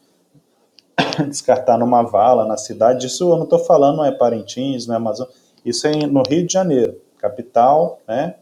descartar 1.27 1.77
numa 1.77 2.03
vala 2.03 2.45
na 2.45 2.57
cidade. 2.57 3.07
Isso 3.07 3.31
eu 3.31 3.35
não 3.35 3.43
estou 3.43 3.59
falando, 3.59 3.97
não 3.97 4.05
é 4.05 4.11
Parintins, 4.11 4.87
não 4.87 4.95
é 4.95 4.97
Amazonas, 4.97 5.33
isso 5.65 5.87
é 5.87 6.07
no 6.07 6.23
Rio 6.27 6.45
de 6.45 6.53
Janeiro, 6.53 6.99
capital 7.17 7.99
né, 8.07 8.35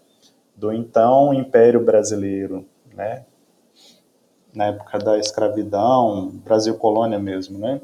do 0.55 0.71
então 0.71 1.33
Império 1.33 1.83
Brasileiro, 1.83 2.65
né, 2.93 3.25
na 4.53 4.67
época 4.67 4.97
da 4.97 5.17
escravidão, 5.17 6.29
Brasil 6.43 6.75
colônia 6.75 7.19
mesmo, 7.19 7.59
né? 7.59 7.81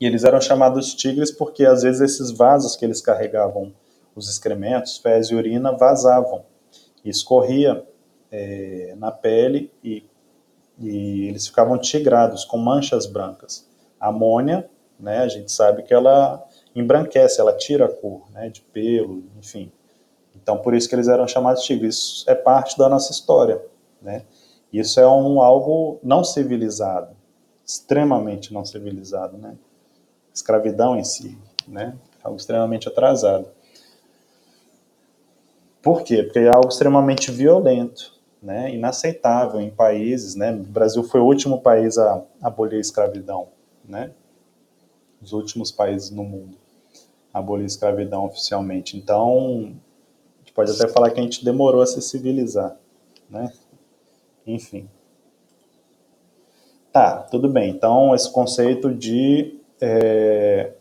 E 0.00 0.06
eles 0.06 0.24
eram 0.24 0.40
chamados 0.40 0.94
tigres 0.94 1.30
porque 1.30 1.64
às 1.64 1.82
vezes 1.82 2.00
esses 2.00 2.30
vasos 2.30 2.76
que 2.76 2.84
eles 2.84 3.00
carregavam 3.00 3.72
os 4.14 4.28
excrementos, 4.28 4.96
fezes 4.96 5.30
e 5.30 5.34
urina 5.34 5.72
vazavam 5.72 6.44
e 7.04 7.10
escorria 7.10 7.86
é, 8.30 8.94
na 8.96 9.12
pele 9.12 9.70
e, 9.82 10.04
e 10.78 11.28
eles 11.28 11.46
ficavam 11.46 11.78
tigrados, 11.78 12.44
com 12.44 12.58
manchas 12.58 13.06
brancas. 13.06 13.68
A 14.00 14.08
amônia, 14.08 14.68
né, 14.98 15.18
a 15.18 15.28
gente 15.28 15.50
sabe 15.52 15.82
que 15.82 15.94
ela 15.94 16.44
embranquece, 16.74 17.40
ela 17.40 17.56
tira 17.56 17.86
a 17.86 17.88
cor 17.88 18.30
né, 18.32 18.48
de 18.48 18.60
pelo, 18.60 19.24
enfim. 19.38 19.70
Então, 20.34 20.58
por 20.58 20.74
isso 20.74 20.88
que 20.88 20.94
eles 20.94 21.08
eram 21.08 21.26
chamados 21.28 21.62
tigres. 21.62 21.94
Isso 21.94 22.30
é 22.30 22.34
parte 22.34 22.76
da 22.76 22.88
nossa 22.88 23.12
história. 23.12 23.62
Né? 24.02 24.24
Isso 24.72 24.98
é 24.98 25.06
um 25.06 25.40
algo 25.40 25.98
não 26.02 26.24
civilizado, 26.24 27.16
extremamente 27.64 28.52
não 28.52 28.64
civilizado. 28.64 29.38
Né? 29.38 29.56
Escravidão 30.34 30.96
em 30.96 31.04
si, 31.04 31.38
né? 31.66 31.96
algo 32.22 32.36
extremamente 32.36 32.88
atrasado. 32.88 33.48
Por 35.80 36.02
quê? 36.02 36.22
Porque 36.22 36.40
é 36.40 36.48
algo 36.48 36.68
extremamente 36.68 37.30
violento 37.30 38.13
né, 38.44 38.74
inaceitável 38.74 39.58
em 39.58 39.70
países, 39.70 40.34
né, 40.34 40.52
o 40.52 40.58
Brasil 40.58 41.02
foi 41.02 41.18
o 41.18 41.24
último 41.24 41.62
país 41.62 41.96
a 41.96 42.22
abolir 42.42 42.76
a 42.76 42.80
escravidão, 42.80 43.48
né, 43.82 44.10
os 45.22 45.32
últimos 45.32 45.72
países 45.72 46.10
no 46.10 46.22
mundo 46.22 46.58
a 47.32 47.38
abolir 47.38 47.64
a 47.64 47.66
escravidão 47.66 48.26
oficialmente. 48.26 48.96
Então, 48.96 49.74
a 50.36 50.38
gente 50.40 50.52
pode 50.54 50.70
até 50.70 50.86
falar 50.86 51.10
que 51.10 51.18
a 51.18 51.22
gente 51.22 51.44
demorou 51.44 51.80
a 51.80 51.86
se 51.86 52.00
civilizar, 52.02 52.76
né, 53.30 53.50
enfim. 54.46 54.88
Tá, 56.92 57.22
tudo 57.22 57.48
bem. 57.48 57.70
Então, 57.70 58.14
esse 58.14 58.30
conceito 58.30 58.94
de, 58.94 59.58
é, 59.80 60.74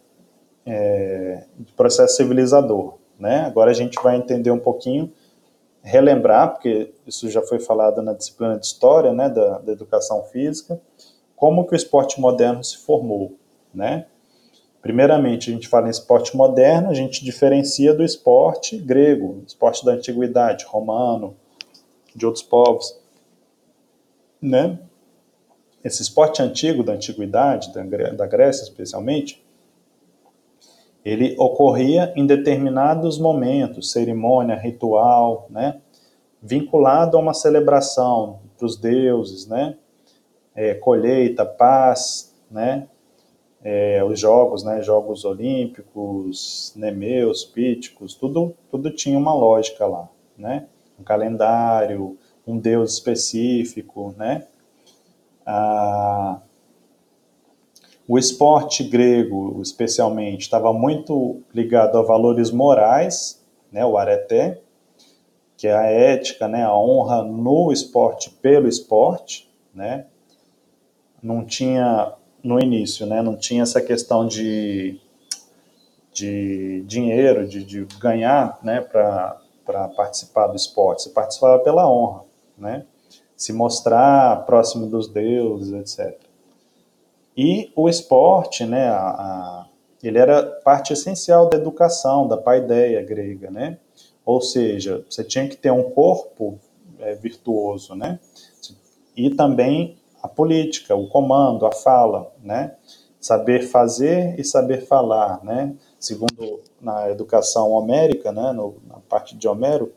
é, 0.66 1.46
de 1.58 1.72
processo 1.72 2.18
civilizador, 2.18 2.96
né, 3.18 3.46
agora 3.46 3.72
a 3.72 3.74
gente 3.74 3.98
vai 4.04 4.18
entender 4.18 4.52
um 4.52 4.60
pouquinho 4.60 5.12
relembrar, 5.84 6.54
porque 6.54 6.94
isso 7.06 7.30
já 7.30 7.42
foi 7.42 7.60
falado 7.60 8.02
na 8.02 8.14
disciplina 8.14 8.58
de 8.58 8.66
História, 8.66 9.12
né, 9.12 9.30
da, 9.30 9.60
da 9.60 9.72
educação 9.74 10.24
física, 10.24 10.80
como 11.36 11.68
que 11.68 11.74
o 11.74 11.76
esporte 11.76 12.22
moderno 12.22 12.64
se 12.64 12.78
formou, 12.78 13.38
né? 13.74 14.06
Primeiramente, 14.82 15.50
a 15.50 15.54
gente 15.54 15.68
fala 15.68 15.88
em 15.88 15.92
esporte 15.92 16.36
moderno, 16.36 16.90
a 16.90 16.94
gente 16.94 17.24
diferencia 17.24 17.94
do 17.94 18.04
esporte 18.04 18.78
grego, 18.78 19.44
esporte 19.46 19.84
da 19.86 19.94
antiguidade, 19.94 20.66
romano, 20.66 21.36
de 22.16 22.26
outros 22.26 22.44
povos, 22.44 22.98
né? 24.42 24.80
Esse 25.84 26.02
esporte 26.02 26.42
antigo 26.42 26.82
da 26.82 26.94
antiguidade, 26.94 27.74
da 27.74 28.26
Grécia 28.26 28.64
especialmente, 28.64 29.43
ele 31.04 31.36
ocorria 31.38 32.14
em 32.16 32.26
determinados 32.26 33.20
momentos, 33.20 33.92
cerimônia, 33.92 34.56
ritual, 34.56 35.48
né, 35.50 35.80
vinculado 36.42 37.18
a 37.18 37.20
uma 37.20 37.34
celebração 37.34 38.40
para 38.58 38.66
os 38.66 38.78
deuses, 38.78 39.48
né, 39.48 39.76
é, 40.56 40.74
colheita, 40.74 41.46
paz, 41.46 42.34
né, 42.50 42.88
é, 43.64 44.04
os 44.04 44.20
jogos, 44.20 44.64
né, 44.64 44.82
jogos 44.82 45.24
olímpicos, 45.24 46.74
nemeus, 46.76 47.46
píticos, 47.46 48.14
tudo, 48.14 48.54
tudo 48.70 48.92
tinha 48.92 49.18
uma 49.18 49.34
lógica 49.34 49.88
lá, 49.88 50.10
né? 50.38 50.68
Um 51.00 51.04
calendário, 51.04 52.18
um 52.46 52.58
deus 52.60 52.94
específico, 52.94 54.14
né? 54.18 54.46
Ah, 55.46 56.42
o 58.08 58.18
esporte 58.18 58.84
grego, 58.84 59.62
especialmente, 59.62 60.42
estava 60.42 60.74
muito 60.74 61.42
ligado 61.54 61.98
a 61.98 62.02
valores 62.02 62.52
morais, 62.52 63.42
né, 63.72 63.86
o 63.86 63.98
areté, 63.98 64.62
que 65.56 65.68
é 65.68 65.74
a 65.74 65.86
ética, 65.86 66.48
né, 66.48 66.64
a 66.64 66.76
honra 66.76 67.24
no 67.24 67.72
esporte 67.72 68.30
pelo 68.30 68.68
esporte, 68.68 69.50
né? 69.74 70.06
Não 71.22 71.46
tinha 71.46 72.14
no 72.44 72.60
início, 72.60 73.06
né? 73.06 73.22
Não 73.22 73.38
tinha 73.38 73.64
essa 73.64 73.82
questão 73.82 74.28
de, 74.28 75.00
de 76.12 76.84
dinheiro, 76.86 77.48
de, 77.48 77.64
de 77.64 77.86
ganhar, 77.98 78.60
né? 78.62 78.82
Para 78.82 79.88
participar 79.96 80.48
do 80.48 80.56
esporte. 80.58 81.04
Você 81.04 81.10
participava 81.12 81.64
pela 81.64 81.90
honra, 81.90 82.26
né? 82.58 82.86
Se 83.38 83.54
mostrar 83.54 84.46
próximo 84.46 84.88
dos 84.88 85.08
deuses, 85.08 85.72
etc. 85.72 86.20
E 87.36 87.72
o 87.76 87.90
esporte, 87.90 88.66
né? 88.66 88.88
A, 88.90 89.10
a, 89.10 89.66
ele 90.02 90.18
era 90.18 90.44
parte 90.64 90.94
essencial 90.94 91.50
da 91.50 91.58
educação, 91.58 92.28
da 92.28 92.38
paideia 92.38 93.02
grega, 93.04 93.50
né? 93.50 93.78
Ou 94.26 94.42
seja, 94.42 95.04
você 95.10 95.24
tinha 95.24 95.48
que 95.48 95.56
ter 95.56 95.72
um 95.72 95.92
corpo 95.92 96.60
é, 97.00 97.16
virtuoso, 97.16 97.96
né? 97.96 98.20
E 99.16 99.30
também 99.30 99.98
a 100.22 100.28
política, 100.28 100.96
o 100.96 101.08
comando, 101.08 101.66
a 101.66 101.72
fala, 101.72 102.32
né? 102.42 102.76
Saber 103.20 103.64
fazer 103.64 104.40
e 104.40 104.44
saber 104.44 104.86
falar, 104.86 105.44
né? 105.44 105.76
Segundo 106.00 106.62
na 106.80 107.10
educação 107.10 107.72
homérica, 107.72 108.32
né? 108.32 108.52
No, 108.52 108.76
na 108.88 109.00
parte 109.00 109.36
de 109.36 109.48
Homero, 109.48 109.92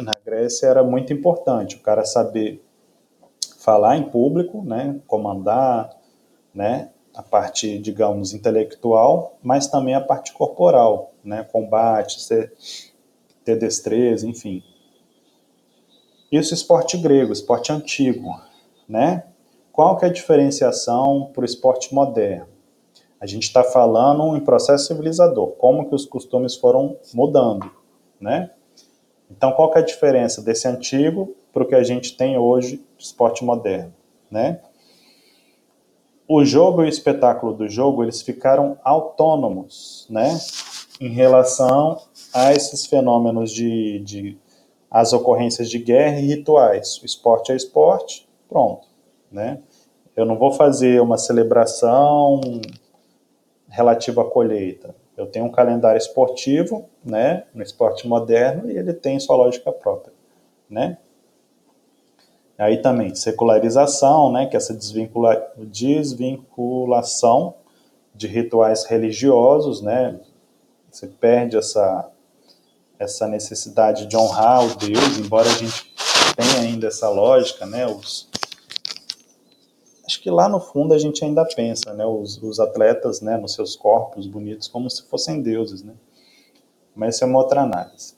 na 0.00 0.12
Grécia 0.24 0.66
era 0.66 0.82
muito 0.82 1.12
importante 1.12 1.76
o 1.76 1.80
cara 1.80 2.04
saber 2.04 2.62
falar 3.68 3.98
em 3.98 4.04
público, 4.04 4.62
né? 4.62 4.98
Comandar, 5.06 5.94
né? 6.54 6.88
A 7.14 7.22
parte, 7.22 7.78
digamos, 7.78 8.32
intelectual, 8.32 9.36
mas 9.42 9.66
também 9.66 9.94
a 9.94 10.00
parte 10.00 10.32
corporal, 10.32 11.12
né? 11.22 11.46
Combate, 11.52 12.18
ser, 12.18 12.50
ter 13.44 13.58
destreza, 13.58 14.26
enfim. 14.26 14.62
Isso 16.32 16.54
esporte 16.54 16.96
grego, 16.96 17.30
esporte 17.30 17.70
antigo, 17.70 18.40
né? 18.88 19.24
Qual 19.70 19.98
que 19.98 20.06
é 20.06 20.08
a 20.08 20.12
diferenciação 20.12 21.30
para 21.34 21.42
o 21.42 21.44
esporte 21.44 21.94
moderno? 21.94 22.48
A 23.20 23.26
gente 23.26 23.42
está 23.42 23.62
falando 23.62 24.34
em 24.34 24.40
processo 24.40 24.86
civilizador, 24.86 25.48
como 25.58 25.86
que 25.90 25.94
os 25.94 26.06
costumes 26.06 26.56
foram 26.56 26.96
mudando, 27.12 27.70
né? 28.18 28.50
Então, 29.30 29.52
qual 29.52 29.70
que 29.70 29.76
é 29.76 29.82
a 29.82 29.84
diferença 29.84 30.40
desse 30.40 30.66
antigo 30.66 31.36
para 31.52 31.62
o 31.62 31.66
que 31.66 31.74
a 31.74 31.82
gente 31.82 32.16
tem 32.16 32.36
hoje 32.36 32.84
de 32.96 33.04
esporte 33.04 33.44
moderno, 33.44 33.92
né? 34.30 34.60
O 36.26 36.44
jogo 36.44 36.82
e 36.82 36.86
o 36.86 36.88
espetáculo 36.88 37.54
do 37.54 37.68
jogo, 37.68 38.02
eles 38.02 38.20
ficaram 38.20 38.78
autônomos, 38.84 40.06
né? 40.10 40.38
Em 41.00 41.08
relação 41.08 42.02
a 42.34 42.52
esses 42.52 42.84
fenômenos 42.84 43.50
de, 43.50 44.00
de 44.00 44.38
as 44.90 45.12
ocorrências 45.12 45.70
de 45.70 45.78
guerra 45.78 46.20
e 46.20 46.26
rituais. 46.26 47.00
O 47.02 47.06
esporte 47.06 47.52
é 47.52 47.56
esporte, 47.56 48.28
pronto, 48.48 48.86
né? 49.32 49.60
Eu 50.14 50.26
não 50.26 50.36
vou 50.36 50.52
fazer 50.52 51.00
uma 51.00 51.16
celebração 51.16 52.40
relativa 53.68 54.22
à 54.22 54.24
colheita. 54.24 54.94
Eu 55.16 55.26
tenho 55.26 55.46
um 55.46 55.50
calendário 55.50 55.98
esportivo, 55.98 56.88
né, 57.04 57.44
no 57.54 57.62
esporte 57.62 58.06
moderno, 58.06 58.70
e 58.70 58.76
ele 58.76 58.92
tem 58.92 59.18
sua 59.18 59.36
lógica 59.36 59.72
própria, 59.72 60.12
né? 60.68 60.98
Aí 62.58 62.82
também, 62.82 63.14
secularização, 63.14 64.32
né, 64.32 64.46
que 64.46 64.56
é 64.56 64.58
essa 64.58 64.74
desvincula 64.74 65.52
desvinculação 65.56 67.54
de 68.12 68.26
rituais 68.26 68.84
religiosos, 68.84 69.80
né? 69.80 70.18
Você 70.90 71.06
perde 71.06 71.56
essa 71.56 72.10
essa 72.98 73.28
necessidade 73.28 74.06
de 74.06 74.16
honrar 74.16 74.64
o 74.64 74.74
Deus, 74.74 75.18
embora 75.18 75.48
a 75.48 75.52
gente 75.52 75.94
tenha 76.34 76.68
ainda 76.68 76.88
essa 76.88 77.08
lógica, 77.08 77.64
né? 77.64 77.86
Os, 77.86 78.28
acho 80.04 80.20
que 80.20 80.28
lá 80.28 80.48
no 80.48 80.58
fundo 80.58 80.92
a 80.92 80.98
gente 80.98 81.24
ainda 81.24 81.44
pensa, 81.44 81.94
né, 81.94 82.04
os, 82.04 82.42
os 82.42 82.58
atletas, 82.58 83.20
né, 83.20 83.36
nos 83.36 83.54
seus 83.54 83.76
corpos 83.76 84.26
bonitos 84.26 84.66
como 84.66 84.90
se 84.90 85.04
fossem 85.04 85.40
deuses, 85.40 85.84
né? 85.84 85.94
Mas 86.92 87.14
isso 87.14 87.24
é 87.24 87.26
uma 87.28 87.38
outra 87.38 87.62
análise. 87.62 88.17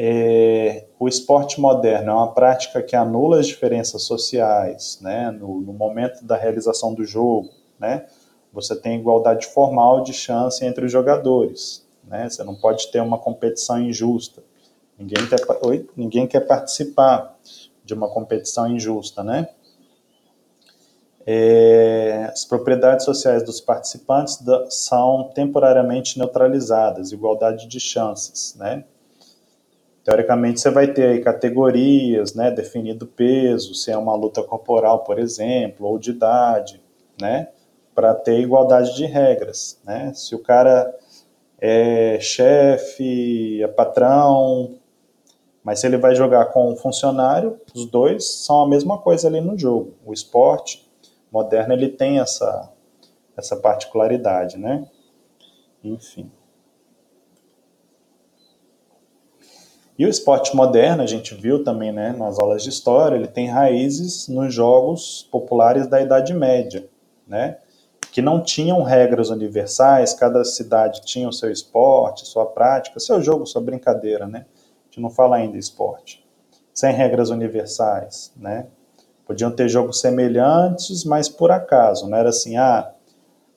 É, 0.00 0.86
o 0.96 1.08
esporte 1.08 1.60
moderno 1.60 2.12
é 2.12 2.14
uma 2.14 2.32
prática 2.32 2.80
que 2.80 2.94
anula 2.94 3.40
as 3.40 3.48
diferenças 3.48 4.04
sociais, 4.04 5.00
né, 5.02 5.32
no, 5.32 5.60
no 5.60 5.72
momento 5.72 6.24
da 6.24 6.36
realização 6.36 6.94
do 6.94 7.04
jogo, 7.04 7.50
né? 7.80 8.06
Você 8.52 8.76
tem 8.76 8.98
igualdade 8.98 9.48
formal 9.48 10.02
de 10.02 10.12
chance 10.12 10.64
entre 10.64 10.86
os 10.86 10.92
jogadores, 10.92 11.84
né? 12.04 12.28
Você 12.30 12.44
não 12.44 12.54
pode 12.54 12.90
ter 12.92 13.02
uma 13.02 13.18
competição 13.18 13.80
injusta. 13.80 14.42
Ninguém 14.96 15.26
quer, 15.26 15.38
oi? 15.62 15.88
Ninguém 15.96 16.26
quer 16.26 16.46
participar 16.46 17.36
de 17.84 17.92
uma 17.92 18.08
competição 18.08 18.68
injusta, 18.68 19.22
né? 19.24 19.48
é, 21.30 22.30
as 22.32 22.46
propriedades 22.46 23.04
sociais 23.04 23.42
dos 23.42 23.60
participantes 23.60 24.40
da, 24.40 24.64
são 24.70 25.30
temporariamente 25.34 26.18
neutralizadas, 26.18 27.12
igualdade 27.12 27.66
de 27.68 27.78
chances, 27.78 28.54
né? 28.54 28.82
Teoricamente, 30.08 30.58
você 30.58 30.70
vai 30.70 30.90
ter 30.90 31.06
aí 31.06 31.20
categorias, 31.20 32.32
né, 32.32 32.50
definido 32.50 33.06
peso, 33.06 33.74
se 33.74 33.90
é 33.90 33.96
uma 33.98 34.14
luta 34.14 34.42
corporal, 34.42 35.04
por 35.04 35.18
exemplo, 35.18 35.86
ou 35.86 35.98
de 35.98 36.12
idade, 36.12 36.82
né, 37.20 37.50
para 37.94 38.14
ter 38.14 38.40
igualdade 38.40 38.96
de 38.96 39.04
regras, 39.04 39.78
né? 39.84 40.10
Se 40.14 40.34
o 40.34 40.38
cara 40.38 40.96
é 41.60 42.18
chefe, 42.22 43.62
é 43.62 43.68
patrão, 43.68 44.76
mas 45.62 45.80
se 45.80 45.86
ele 45.86 45.98
vai 45.98 46.14
jogar 46.14 46.46
com 46.46 46.72
um 46.72 46.76
funcionário, 46.76 47.60
os 47.74 47.84
dois 47.84 48.26
são 48.46 48.62
a 48.62 48.66
mesma 48.66 48.96
coisa 48.96 49.28
ali 49.28 49.42
no 49.42 49.58
jogo. 49.58 49.92
O 50.06 50.14
esporte 50.14 50.90
moderno 51.30 51.74
ele 51.74 51.90
tem 51.90 52.18
essa, 52.18 52.72
essa 53.36 53.56
particularidade, 53.56 54.56
né? 54.56 54.88
Enfim. 55.84 56.30
E 59.98 60.06
o 60.06 60.08
esporte 60.08 60.54
moderno, 60.54 61.02
a 61.02 61.06
gente 61.06 61.34
viu 61.34 61.64
também 61.64 61.90
né, 61.90 62.14
nas 62.16 62.38
aulas 62.38 62.62
de 62.62 62.68
história, 62.68 63.16
ele 63.16 63.26
tem 63.26 63.48
raízes 63.48 64.28
nos 64.28 64.54
jogos 64.54 65.28
populares 65.28 65.88
da 65.88 66.00
Idade 66.00 66.32
Média, 66.32 66.88
né? 67.26 67.58
Que 68.12 68.22
não 68.22 68.40
tinham 68.40 68.82
regras 68.84 69.28
universais, 69.28 70.14
cada 70.14 70.44
cidade 70.44 71.04
tinha 71.04 71.28
o 71.28 71.32
seu 71.32 71.50
esporte, 71.50 72.28
sua 72.28 72.46
prática, 72.46 73.00
seu 73.00 73.20
jogo, 73.20 73.44
sua 73.44 73.60
brincadeira, 73.60 74.24
né? 74.26 74.46
A 74.46 74.84
gente 74.84 75.00
não 75.00 75.10
fala 75.10 75.36
ainda 75.36 75.58
esporte. 75.58 76.24
Sem 76.72 76.92
regras 76.92 77.28
universais, 77.30 78.32
né? 78.36 78.68
Podiam 79.26 79.50
ter 79.50 79.68
jogos 79.68 80.00
semelhantes, 80.00 81.04
mas 81.04 81.28
por 81.28 81.50
acaso. 81.50 82.08
Não 82.08 82.16
era 82.16 82.28
assim, 82.28 82.56
ah, 82.56 82.92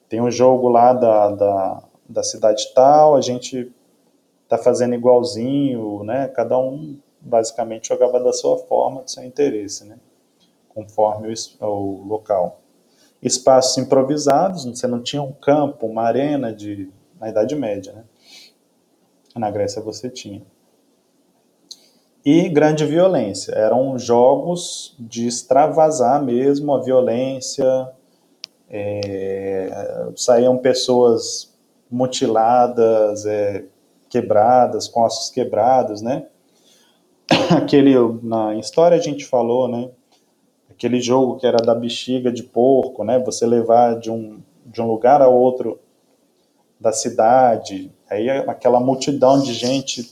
tem 0.09 0.19
um 0.19 0.31
jogo 0.31 0.69
lá 0.69 0.91
da, 0.91 1.29
da, 1.29 1.83
da 2.09 2.23
cidade 2.23 2.73
tal, 2.73 3.15
a 3.15 3.21
gente 3.21 3.71
tá 4.57 4.63
fazendo 4.63 4.95
igualzinho, 4.95 6.03
né? 6.03 6.27
Cada 6.27 6.57
um 6.57 6.97
basicamente 7.19 7.87
jogava 7.87 8.19
da 8.19 8.33
sua 8.33 8.57
forma, 8.57 9.01
do 9.03 9.11
seu 9.11 9.23
interesse, 9.23 9.85
né? 9.85 9.97
Conforme 10.69 11.33
o, 11.59 11.65
o 11.65 12.07
local. 12.07 12.59
Espaços 13.21 13.77
improvisados, 13.77 14.65
você 14.65 14.87
não 14.87 15.01
tinha 15.01 15.21
um 15.21 15.31
campo, 15.31 15.85
uma 15.85 16.03
arena 16.03 16.51
de, 16.53 16.89
na 17.19 17.29
Idade 17.29 17.55
Média, 17.55 17.93
né? 17.93 18.03
Na 19.35 19.49
Grécia 19.49 19.81
você 19.81 20.09
tinha 20.09 20.41
e 22.25 22.47
grande 22.49 22.85
violência. 22.85 23.51
Eram 23.53 23.97
jogos 23.97 24.95
de 24.99 25.27
extravasar 25.27 26.23
mesmo 26.23 26.73
a 26.73 26.81
violência, 26.81 27.89
é, 28.69 30.07
saíam 30.15 30.57
pessoas 30.57 31.51
mutiladas, 31.89 33.25
é, 33.25 33.65
quebradas, 34.11 34.87
com 34.87 35.01
ossos 35.01 35.31
quebrados, 35.31 36.01
né? 36.01 36.27
Aquele, 37.57 37.95
na 38.21 38.55
história 38.55 38.97
a 38.97 39.01
gente 39.01 39.25
falou, 39.25 39.67
né? 39.67 39.89
Aquele 40.69 40.99
jogo 40.99 41.37
que 41.37 41.47
era 41.47 41.57
da 41.57 41.73
bexiga 41.73 42.31
de 42.31 42.43
porco, 42.43 43.03
né? 43.03 43.17
Você 43.19 43.45
levar 43.45 43.99
de 43.99 44.11
um, 44.11 44.41
de 44.65 44.81
um 44.81 44.87
lugar 44.87 45.21
a 45.21 45.27
outro 45.27 45.79
da 46.79 46.91
cidade, 46.91 47.91
aí 48.09 48.29
aquela 48.29 48.79
multidão 48.79 49.39
de 49.39 49.53
gente 49.53 50.03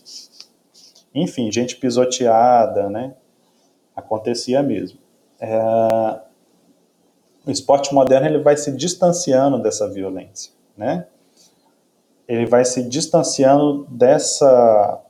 enfim, 1.13 1.51
gente 1.51 1.75
pisoteada, 1.75 2.89
né? 2.89 3.15
Acontecia 3.95 4.61
mesmo. 4.61 4.99
É... 5.39 6.19
o 7.45 7.51
esporte 7.51 7.93
moderno 7.93 8.27
ele 8.27 8.39
vai 8.39 8.57
se 8.57 8.75
distanciando 8.75 9.61
dessa 9.61 9.89
violência, 9.89 10.51
né? 10.75 11.07
Ele 12.29 12.45
vai 12.45 12.63
se 12.63 12.83
distanciando 12.83 13.87
dessa 13.89 15.03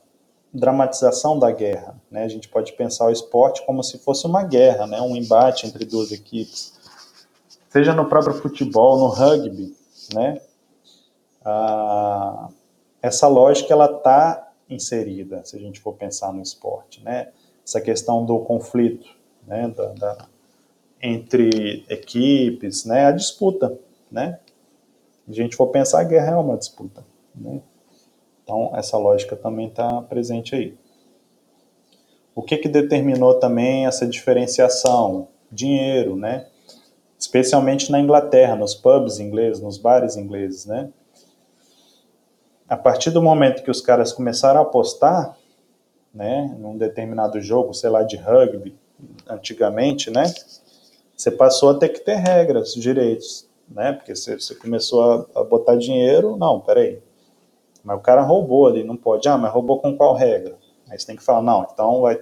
dramatização 0.52 1.38
da 1.38 1.52
guerra, 1.52 1.94
né? 2.10 2.24
A 2.24 2.28
gente 2.28 2.48
pode 2.48 2.72
pensar 2.72 3.06
o 3.06 3.12
esporte 3.12 3.64
como 3.66 3.84
se 3.84 3.98
fosse 3.98 4.26
uma 4.26 4.42
guerra, 4.42 4.86
né? 4.86 5.00
Um 5.02 5.14
embate 5.14 5.66
entre 5.66 5.84
duas 5.84 6.10
equipes, 6.12 6.72
seja 7.68 7.92
no 7.92 8.08
próprio 8.08 8.34
futebol, 8.34 8.98
no 8.98 9.08
rugby, 9.08 9.76
né? 10.14 10.40
Ah, 11.44 12.48
essa 13.02 13.28
lógica 13.28 13.72
ela 13.72 13.86
está 13.86 14.52
inserida, 14.68 15.44
se 15.44 15.56
a 15.56 15.60
gente 15.60 15.78
for 15.78 15.92
pensar 15.92 16.32
no 16.32 16.40
esporte, 16.40 17.04
né? 17.04 17.28
Essa 17.62 17.82
questão 17.82 18.24
do 18.24 18.38
conflito, 18.40 19.08
né? 19.46 19.68
Da, 19.68 19.86
da, 19.92 20.26
entre 21.02 21.84
equipes, 21.88 22.86
né? 22.86 23.06
A 23.06 23.12
disputa, 23.12 23.78
né? 24.10 24.40
Se 25.26 25.32
a 25.32 25.34
gente 25.34 25.54
for 25.54 25.68
pensar, 25.68 26.00
a 26.00 26.04
guerra 26.04 26.32
é 26.32 26.36
uma 26.36 26.56
disputa, 26.56 27.04
né? 27.34 27.60
Então, 28.42 28.70
essa 28.74 28.96
lógica 28.98 29.36
também 29.36 29.68
está 29.68 30.02
presente 30.02 30.54
aí. 30.54 30.76
O 32.34 32.42
que, 32.42 32.56
que 32.56 32.68
determinou 32.68 33.38
também 33.38 33.86
essa 33.86 34.06
diferenciação? 34.06 35.28
Dinheiro, 35.52 36.16
né? 36.16 36.46
Especialmente 37.18 37.90
na 37.90 38.00
Inglaterra, 38.00 38.56
nos 38.56 38.74
pubs 38.74 39.18
ingleses, 39.18 39.62
nos 39.62 39.78
bares 39.78 40.16
ingleses, 40.16 40.64
né? 40.66 40.90
a 42.70 42.76
partir 42.76 43.10
do 43.10 43.20
momento 43.20 43.64
que 43.64 43.70
os 43.70 43.80
caras 43.80 44.12
começaram 44.12 44.60
a 44.60 44.62
apostar, 44.62 45.36
né, 46.14 46.54
num 46.56 46.78
determinado 46.78 47.40
jogo, 47.40 47.74
sei 47.74 47.90
lá, 47.90 48.04
de 48.04 48.16
rugby, 48.16 48.78
antigamente, 49.28 50.08
né, 50.08 50.32
você 51.16 51.32
passou 51.32 51.70
a 51.70 51.74
ter 51.74 51.88
que 51.88 51.98
ter 51.98 52.14
regras, 52.14 52.72
direitos, 52.74 53.48
né, 53.68 53.92
porque 53.92 54.14
você, 54.14 54.38
você 54.38 54.54
começou 54.54 55.02
a, 55.02 55.40
a, 55.40 55.44
botar 55.44 55.74
dinheiro, 55.74 56.36
não, 56.36 56.60
peraí, 56.60 57.02
mas 57.82 57.96
o 57.96 58.00
cara 58.00 58.22
roubou 58.22 58.66
ali, 58.66 58.84
não 58.84 58.96
pode, 58.96 59.28
ah, 59.28 59.38
mas 59.38 59.52
roubou 59.52 59.80
com 59.80 59.96
qual 59.96 60.14
regra? 60.14 60.56
Aí 60.88 60.98
você 60.98 61.06
tem 61.06 61.16
que 61.16 61.22
falar, 61.22 61.42
não, 61.42 61.66
então 61.72 62.02
vai, 62.02 62.20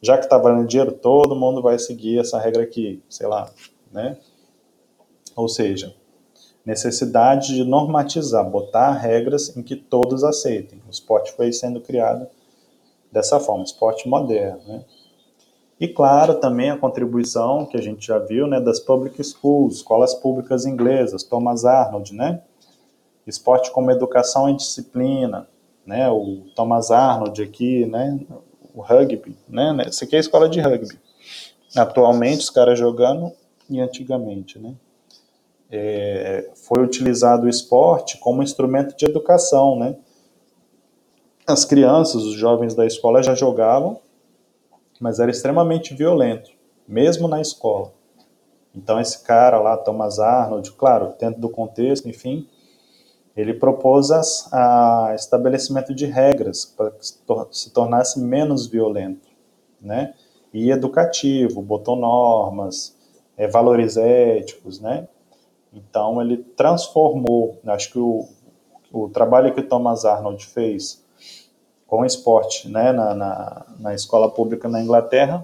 já 0.00 0.18
que 0.18 0.28
tá 0.28 0.38
valendo 0.38 0.66
dinheiro, 0.66 0.92
todo 0.92 1.36
mundo 1.36 1.62
vai 1.62 1.78
seguir 1.78 2.18
essa 2.18 2.38
regra 2.38 2.62
aqui, 2.62 3.02
sei 3.08 3.26
lá, 3.26 3.50
né, 3.90 4.18
ou 5.34 5.48
seja, 5.48 5.94
necessidade 6.64 7.54
de 7.54 7.64
normatizar, 7.64 8.48
botar 8.48 8.92
regras 8.92 9.56
em 9.56 9.62
que 9.62 9.74
todos 9.76 10.22
aceitem. 10.22 10.80
O 10.86 10.90
esporte 10.90 11.32
foi 11.32 11.52
sendo 11.52 11.80
criado 11.80 12.26
dessa 13.10 13.40
forma, 13.40 13.64
esporte 13.64 14.08
moderno. 14.08 14.60
Né? 14.66 14.84
E 15.80 15.88
claro, 15.88 16.34
também 16.34 16.70
a 16.70 16.78
contribuição 16.78 17.66
que 17.66 17.76
a 17.76 17.82
gente 17.82 18.06
já 18.06 18.18
viu 18.18 18.46
né, 18.46 18.60
das 18.60 18.78
public 18.78 19.22
schools, 19.22 19.76
escolas 19.76 20.14
públicas 20.14 20.64
inglesas, 20.64 21.24
Thomas 21.24 21.64
Arnold, 21.64 22.14
né? 22.14 22.42
Esporte 23.26 23.70
como 23.70 23.90
educação 23.90 24.48
e 24.48 24.56
disciplina, 24.56 25.48
né? 25.86 26.10
O 26.10 26.46
Thomas 26.54 26.90
Arnold 26.90 27.42
aqui, 27.42 27.86
né? 27.86 28.20
O 28.74 28.80
rugby, 28.80 29.36
né? 29.48 29.76
Essa 29.86 30.04
aqui 30.04 30.16
é 30.16 30.18
a 30.18 30.20
escola 30.20 30.48
de 30.48 30.60
rugby. 30.60 30.98
Atualmente 31.76 32.40
os 32.40 32.50
caras 32.50 32.78
jogando 32.78 33.32
e 33.70 33.80
antigamente, 33.80 34.58
né? 34.58 34.74
é, 35.72 36.50
foi 36.54 36.84
utilizado 36.84 37.46
o 37.46 37.48
esporte 37.48 38.18
como 38.18 38.42
instrumento 38.42 38.94
de 38.94 39.06
educação, 39.06 39.78
né? 39.78 39.96
As 41.46 41.64
crianças, 41.64 42.22
os 42.22 42.34
jovens 42.34 42.74
da 42.74 42.84
escola 42.86 43.22
já 43.22 43.34
jogavam, 43.34 43.98
mas 45.00 45.18
era 45.18 45.30
extremamente 45.30 45.94
violento, 45.94 46.50
mesmo 46.86 47.26
na 47.26 47.40
escola. 47.40 47.90
Então 48.74 49.00
esse 49.00 49.24
cara 49.24 49.58
lá, 49.58 49.76
Thomas 49.76 50.18
Arnold, 50.18 50.70
claro, 50.72 51.14
dentro 51.18 51.40
do 51.40 51.48
contexto, 51.48 52.06
enfim, 52.08 52.46
ele 53.36 53.54
propôs 53.54 54.10
a 54.52 55.12
estabelecimento 55.14 55.94
de 55.94 56.06
regras 56.06 56.64
para 56.64 56.90
que 56.90 57.06
se 57.56 57.70
tornasse 57.70 58.20
menos 58.20 58.66
violento, 58.66 59.28
né? 59.80 60.14
E 60.52 60.70
educativo, 60.70 61.62
botou 61.62 61.96
normas, 61.96 62.94
é, 63.36 63.48
valores 63.48 63.96
éticos, 63.96 64.80
né? 64.80 65.08
Então, 65.72 66.20
ele 66.20 66.36
transformou, 66.36 67.58
acho 67.66 67.92
que 67.92 67.98
o, 67.98 68.28
o 68.92 69.08
trabalho 69.08 69.54
que 69.54 69.60
o 69.60 69.66
Thomas 69.66 70.04
Arnold 70.04 70.44
fez 70.44 71.02
com 71.86 72.00
o 72.00 72.04
esporte 72.04 72.68
né, 72.68 72.92
na, 72.92 73.14
na, 73.14 73.66
na 73.78 73.94
escola 73.94 74.30
pública 74.30 74.68
na 74.68 74.82
Inglaterra 74.82 75.42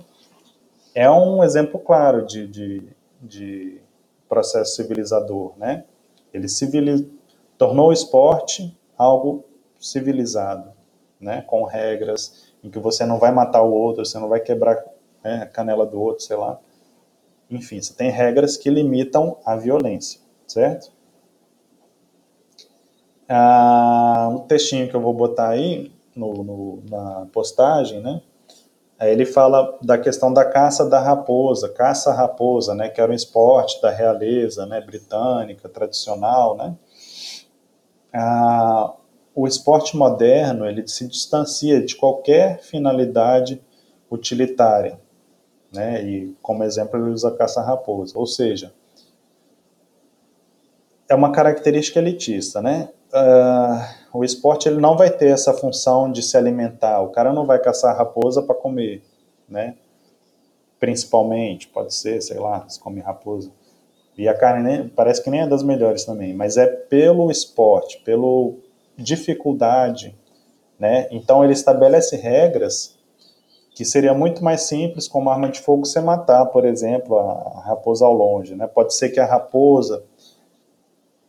é 0.94 1.10
um 1.10 1.44
exemplo 1.44 1.78
claro 1.78 2.26
de, 2.26 2.46
de, 2.46 2.82
de 3.20 3.80
processo 4.28 4.76
civilizador. 4.76 5.52
Né? 5.56 5.84
Ele 6.32 6.48
civiliz... 6.48 7.04
tornou 7.58 7.88
o 7.88 7.92
esporte 7.92 8.74
algo 8.96 9.44
civilizado, 9.78 10.72
né, 11.20 11.42
com 11.42 11.64
regras 11.64 12.48
em 12.62 12.70
que 12.70 12.78
você 12.78 13.04
não 13.04 13.18
vai 13.18 13.32
matar 13.32 13.62
o 13.62 13.72
outro, 13.72 14.04
você 14.04 14.18
não 14.18 14.28
vai 14.28 14.40
quebrar 14.40 14.82
né, 15.22 15.42
a 15.42 15.46
canela 15.46 15.84
do 15.84 16.00
outro, 16.00 16.24
sei 16.24 16.36
lá. 16.36 16.58
Enfim, 17.50 17.80
você 17.80 17.94
tem 17.94 18.10
regras 18.10 18.56
que 18.56 18.70
limitam 18.70 19.38
a 19.44 19.56
violência, 19.56 20.20
certo? 20.46 20.92
Ah, 23.28 24.28
um 24.30 24.40
textinho 24.40 24.88
que 24.88 24.96
eu 24.96 25.00
vou 25.00 25.12
botar 25.12 25.50
aí 25.50 25.92
no, 26.14 26.32
no, 26.42 26.82
na 26.88 27.26
postagem, 27.32 28.00
né? 28.00 28.22
Aí 28.98 29.12
ele 29.12 29.24
fala 29.24 29.78
da 29.80 29.96
questão 29.96 30.32
da 30.32 30.44
caça 30.44 30.84
da 30.88 30.98
raposa, 30.98 31.68
caça-raposa, 31.68 32.74
né? 32.74 32.88
Que 32.88 33.00
era 33.00 33.12
um 33.12 33.14
esporte 33.14 33.80
da 33.80 33.90
realeza, 33.90 34.66
né? 34.66 34.80
Britânica, 34.80 35.68
tradicional, 35.68 36.56
né? 36.56 36.74
Ah, 38.12 38.94
o 39.34 39.46
esporte 39.46 39.96
moderno 39.96 40.66
ele 40.66 40.86
se 40.88 41.06
distancia 41.06 41.80
de 41.80 41.94
qualquer 41.94 42.60
finalidade 42.60 43.62
utilitária, 44.10 44.98
né? 45.72 46.02
E 46.02 46.36
como 46.42 46.64
exemplo 46.64 46.98
ele 46.98 47.10
usa 47.10 47.30
caça-raposa, 47.30 48.18
ou 48.18 48.26
seja, 48.26 48.72
é 51.08 51.14
uma 51.14 51.32
característica 51.32 51.98
elitista, 51.98 52.60
né? 52.60 52.90
Uh, 53.12 54.18
o 54.18 54.24
esporte 54.24 54.68
ele 54.68 54.80
não 54.80 54.96
vai 54.96 55.10
ter 55.10 55.28
essa 55.28 55.54
função 55.54 56.10
de 56.10 56.22
se 56.22 56.36
alimentar. 56.36 57.00
O 57.00 57.08
cara 57.08 57.32
não 57.32 57.46
vai 57.46 57.58
caçar 57.58 57.96
raposa 57.96 58.42
para 58.42 58.54
comer, 58.54 59.02
né? 59.48 59.76
Principalmente, 60.78 61.68
pode 61.68 61.94
ser, 61.94 62.20
sei 62.20 62.38
lá, 62.38 62.68
se 62.68 62.78
come 62.78 63.00
raposa. 63.00 63.50
E 64.18 64.26
a 64.26 64.34
carne 64.36 64.64
nem, 64.64 64.88
parece 64.88 65.22
que 65.22 65.30
nem 65.30 65.42
é 65.42 65.46
das 65.46 65.62
melhores 65.62 66.04
também, 66.04 66.34
mas 66.34 66.56
é 66.56 66.66
pelo 66.66 67.30
esporte, 67.30 68.00
pelo 68.00 68.56
dificuldade, 68.96 70.18
né? 70.76 71.06
Então 71.12 71.44
ele 71.44 71.52
estabelece 71.52 72.16
regras 72.16 72.98
que 73.78 73.84
seria 73.84 74.12
muito 74.12 74.42
mais 74.42 74.62
simples 74.62 75.06
com 75.06 75.20
uma 75.20 75.32
arma 75.32 75.48
de 75.48 75.60
fogo 75.60 75.86
você 75.86 76.00
matar, 76.00 76.46
por 76.46 76.64
exemplo, 76.64 77.16
a 77.16 77.60
raposa 77.60 78.04
ao 78.04 78.12
longe. 78.12 78.56
Né? 78.56 78.66
Pode 78.66 78.92
ser 78.92 79.10
que 79.10 79.20
a 79.20 79.24
raposa, 79.24 80.02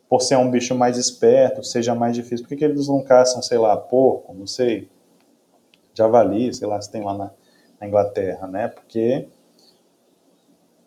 por 0.10 0.20
ser 0.20 0.38
um 0.38 0.50
bicho 0.50 0.74
mais 0.74 0.98
esperto, 0.98 1.64
seja 1.64 1.94
mais 1.94 2.16
difícil. 2.16 2.44
Por 2.44 2.50
que, 2.50 2.56
que 2.56 2.66
eles 2.66 2.88
não 2.88 3.04
caçam, 3.04 3.40
sei 3.44 3.60
lá, 3.60 3.78
porco, 3.78 4.34
não 4.34 4.48
sei, 4.48 4.90
javali, 5.94 6.52
sei 6.52 6.68
lá, 6.68 6.82
se 6.82 6.92
tem 6.92 7.04
lá 7.04 7.16
na, 7.16 7.32
na 7.80 7.88
Inglaterra, 7.88 8.48
né? 8.48 8.68
Porque 8.68 9.28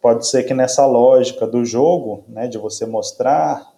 pode 0.02 0.26
ser 0.26 0.42
que 0.42 0.52
nessa 0.52 0.84
lógica 0.84 1.46
do 1.46 1.64
jogo, 1.64 2.24
né, 2.28 2.48
de 2.48 2.58
você 2.58 2.84
mostrar 2.84 3.72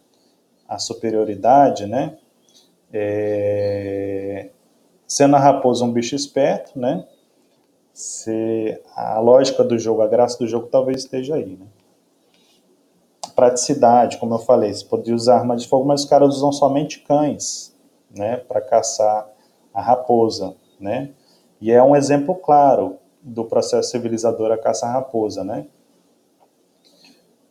a 0.66 0.78
superioridade, 0.78 1.86
né, 1.86 2.16
é, 2.90 4.48
sendo 5.06 5.36
a 5.36 5.38
raposa 5.38 5.84
um 5.84 5.92
bicho 5.92 6.16
esperto, 6.16 6.78
né, 6.78 7.06
se 7.92 8.80
a 8.96 9.20
lógica 9.20 9.62
do 9.62 9.78
jogo, 9.78 10.00
a 10.00 10.08
graça 10.08 10.38
do 10.38 10.48
jogo 10.48 10.66
talvez 10.66 11.02
esteja 11.02 11.36
aí, 11.36 11.56
né? 11.56 11.66
Praticidade, 13.36 14.16
como 14.18 14.34
eu 14.34 14.38
falei, 14.38 14.72
você 14.72 14.84
poderia 14.84 15.14
usar 15.14 15.36
arma 15.36 15.56
de 15.56 15.68
fogo, 15.68 15.84
mas 15.84 16.02
os 16.02 16.08
caras 16.08 16.36
usam 16.36 16.50
somente 16.50 17.00
cães, 17.00 17.76
né, 18.10 18.38
para 18.38 18.60
caçar 18.60 19.28
a 19.72 19.80
raposa, 19.80 20.56
né? 20.80 21.10
E 21.60 21.70
é 21.70 21.82
um 21.82 21.94
exemplo 21.94 22.34
claro 22.34 22.98
do 23.22 23.44
processo 23.44 23.90
civilizador 23.90 24.50
a 24.50 24.58
caça 24.58 24.86
raposa, 24.88 25.44
né? 25.44 25.66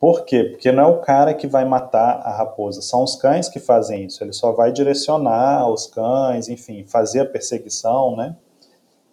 Por 0.04 0.26
quê? 0.26 0.44
Porque 0.44 0.70
não 0.70 0.82
é 0.82 0.86
o 0.86 1.00
cara 1.00 1.32
que 1.32 1.46
vai 1.46 1.64
matar 1.64 2.20
a 2.22 2.36
raposa, 2.36 2.82
são 2.82 3.02
os 3.02 3.16
cães 3.16 3.48
que 3.48 3.58
fazem 3.58 4.04
isso. 4.04 4.22
Ele 4.22 4.34
só 4.34 4.52
vai 4.52 4.70
direcionar 4.70 5.66
os 5.70 5.86
cães, 5.86 6.50
enfim, 6.50 6.84
fazer 6.84 7.20
a 7.20 7.24
perseguição, 7.24 8.14
né? 8.14 8.36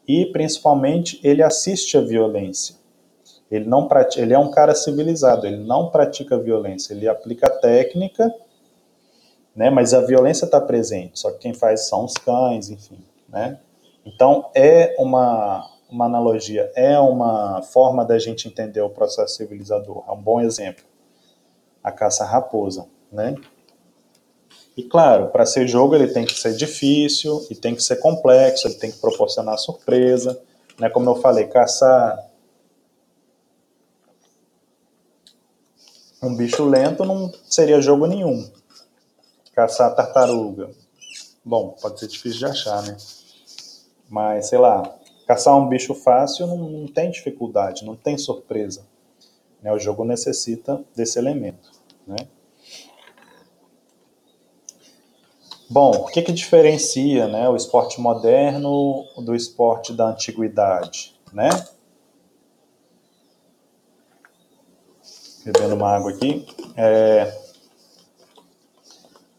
e 0.05 0.25
principalmente 0.25 1.17
ele 1.23 1.41
assiste 1.41 1.97
a 1.97 2.01
violência. 2.01 2.75
Ele 3.49 3.63
não 3.63 3.87
pratica, 3.87 4.21
ele 4.21 4.33
é 4.33 4.39
um 4.39 4.51
cara 4.51 4.75
civilizado, 4.75 5.47
ele 5.47 5.63
não 5.63 5.89
pratica 5.89 6.37
violência, 6.37 6.93
ele 6.93 7.07
aplica 7.07 7.49
técnica, 7.49 8.29
né, 9.55 9.69
mas 9.69 9.93
a 9.93 10.01
violência 10.01 10.43
está 10.43 10.59
presente, 10.59 11.17
só 11.17 11.31
que 11.31 11.39
quem 11.39 11.53
faz 11.53 11.87
são 11.87 12.03
os 12.03 12.13
cães, 12.13 12.69
enfim, 12.69 12.99
né? 13.29 13.57
Então 14.05 14.49
é 14.53 14.95
uma 14.99 15.70
uma 15.91 16.05
analogia, 16.05 16.71
é 16.73 16.97
uma 16.97 17.61
forma 17.61 18.05
da 18.05 18.17
gente 18.17 18.47
entender 18.47 18.81
o 18.81 18.89
processo 18.89 19.35
civilizador, 19.35 20.03
é 20.07 20.11
um 20.11 20.21
bom 20.21 20.39
exemplo. 20.39 20.85
a 21.83 21.91
caça 21.91 22.23
raposa, 22.23 22.87
né? 23.11 23.35
E 24.77 24.83
claro, 24.83 25.29
para 25.29 25.45
ser 25.45 25.67
jogo 25.67 25.95
ele 25.95 26.07
tem 26.07 26.25
que 26.25 26.39
ser 26.39 26.55
difícil 26.55 27.45
e 27.49 27.55
tem 27.55 27.75
que 27.75 27.83
ser 27.83 27.97
complexo, 27.97 28.67
ele 28.67 28.75
tem 28.75 28.91
que 28.91 28.99
proporcionar 28.99 29.57
surpresa, 29.57 30.39
né? 30.79 30.89
Como 30.89 31.09
eu 31.09 31.15
falei, 31.15 31.47
caçar 31.47 32.23
um 36.21 36.35
bicho 36.35 36.63
lento 36.63 37.03
não 37.03 37.31
seria 37.49 37.81
jogo 37.81 38.05
nenhum. 38.05 38.47
Caçar 39.53 39.93
tartaruga, 39.95 40.69
bom, 41.43 41.75
pode 41.81 41.99
ser 41.99 42.07
difícil 42.07 42.39
de 42.39 42.45
achar, 42.45 42.83
né? 42.83 42.95
Mas 44.07 44.49
sei 44.49 44.59
lá, 44.59 45.00
caçar 45.31 45.57
um 45.57 45.69
bicho 45.69 45.95
fácil 45.95 46.45
não, 46.45 46.57
não 46.57 46.87
tem 46.87 47.09
dificuldade, 47.09 47.85
não 47.85 47.95
tem 47.95 48.17
surpresa. 48.17 48.85
Né? 49.61 49.71
O 49.71 49.79
jogo 49.79 50.03
necessita 50.03 50.83
desse 50.93 51.17
elemento, 51.17 51.71
né? 52.05 52.17
Bom, 55.69 55.91
o 55.91 56.07
que, 56.07 56.21
que 56.21 56.33
diferencia 56.33 57.29
né, 57.29 57.47
o 57.47 57.55
esporte 57.55 58.01
moderno 58.01 59.05
do 59.19 59.33
esporte 59.33 59.93
da 59.93 60.09
antiguidade? 60.09 61.15
Né? 61.31 61.47
Bebendo 65.45 65.75
uma 65.75 65.95
água 65.95 66.11
aqui. 66.11 66.45
É, 66.75 67.33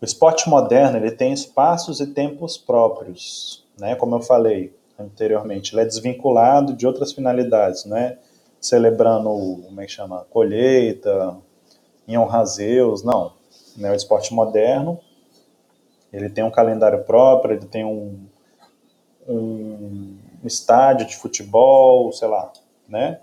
o 0.01 0.07
esporte 0.07 0.49
moderno 0.49 0.97
ele 0.97 1.11
tem 1.11 1.35
espaços 1.35 2.01
e 2.01 2.07
tempos 2.07 2.57
próprios, 2.57 3.67
né? 3.79 3.95
Como 3.95 4.17
eu 4.17 4.23
falei 4.23 4.75
anteriormente, 5.03 5.75
ele 5.75 5.83
é 5.83 5.85
desvinculado 5.85 6.75
de 6.75 6.87
outras 6.87 7.13
finalidades, 7.13 7.85
né? 7.85 8.19
Celebrando, 8.61 9.29
como 9.67 9.81
é 9.81 9.87
que 9.87 9.93
chama, 9.93 10.27
colheita, 10.31 11.37
em 12.07 12.17
honra 12.17 12.41
a 12.41 12.45
Zeus, 12.45 13.03
não. 13.03 13.33
Né? 13.77 13.91
O 13.91 13.95
esporte 13.95 14.33
moderno 14.33 15.01
ele 16.13 16.29
tem 16.29 16.45
um 16.45 16.51
calendário 16.51 17.05
próprio, 17.05 17.55
ele 17.55 17.67
tem 17.67 17.85
um, 17.85 18.27
um 19.27 20.19
estádio 20.45 21.07
de 21.07 21.17
futebol, 21.17 22.13
sei 22.13 22.29
lá, 22.29 22.53
né? 22.87 23.21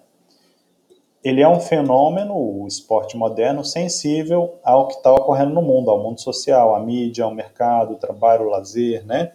Ele 1.23 1.41
é 1.41 1.47
um 1.47 1.59
fenômeno, 1.59 2.33
o 2.33 2.65
esporte 2.65 3.17
moderno, 3.17 3.63
sensível 3.63 4.55
ao 4.63 4.87
que 4.87 4.95
está 4.95 5.11
ocorrendo 5.11 5.53
no 5.53 5.61
mundo, 5.61 5.91
ao 5.91 6.01
mundo 6.01 6.19
social, 6.19 6.73
à 6.73 6.79
mídia, 6.79 7.25
ao 7.25 7.35
mercado, 7.35 7.91
ao 7.91 7.99
trabalho, 7.99 8.45
ao 8.45 8.49
lazer, 8.49 9.05
né? 9.05 9.33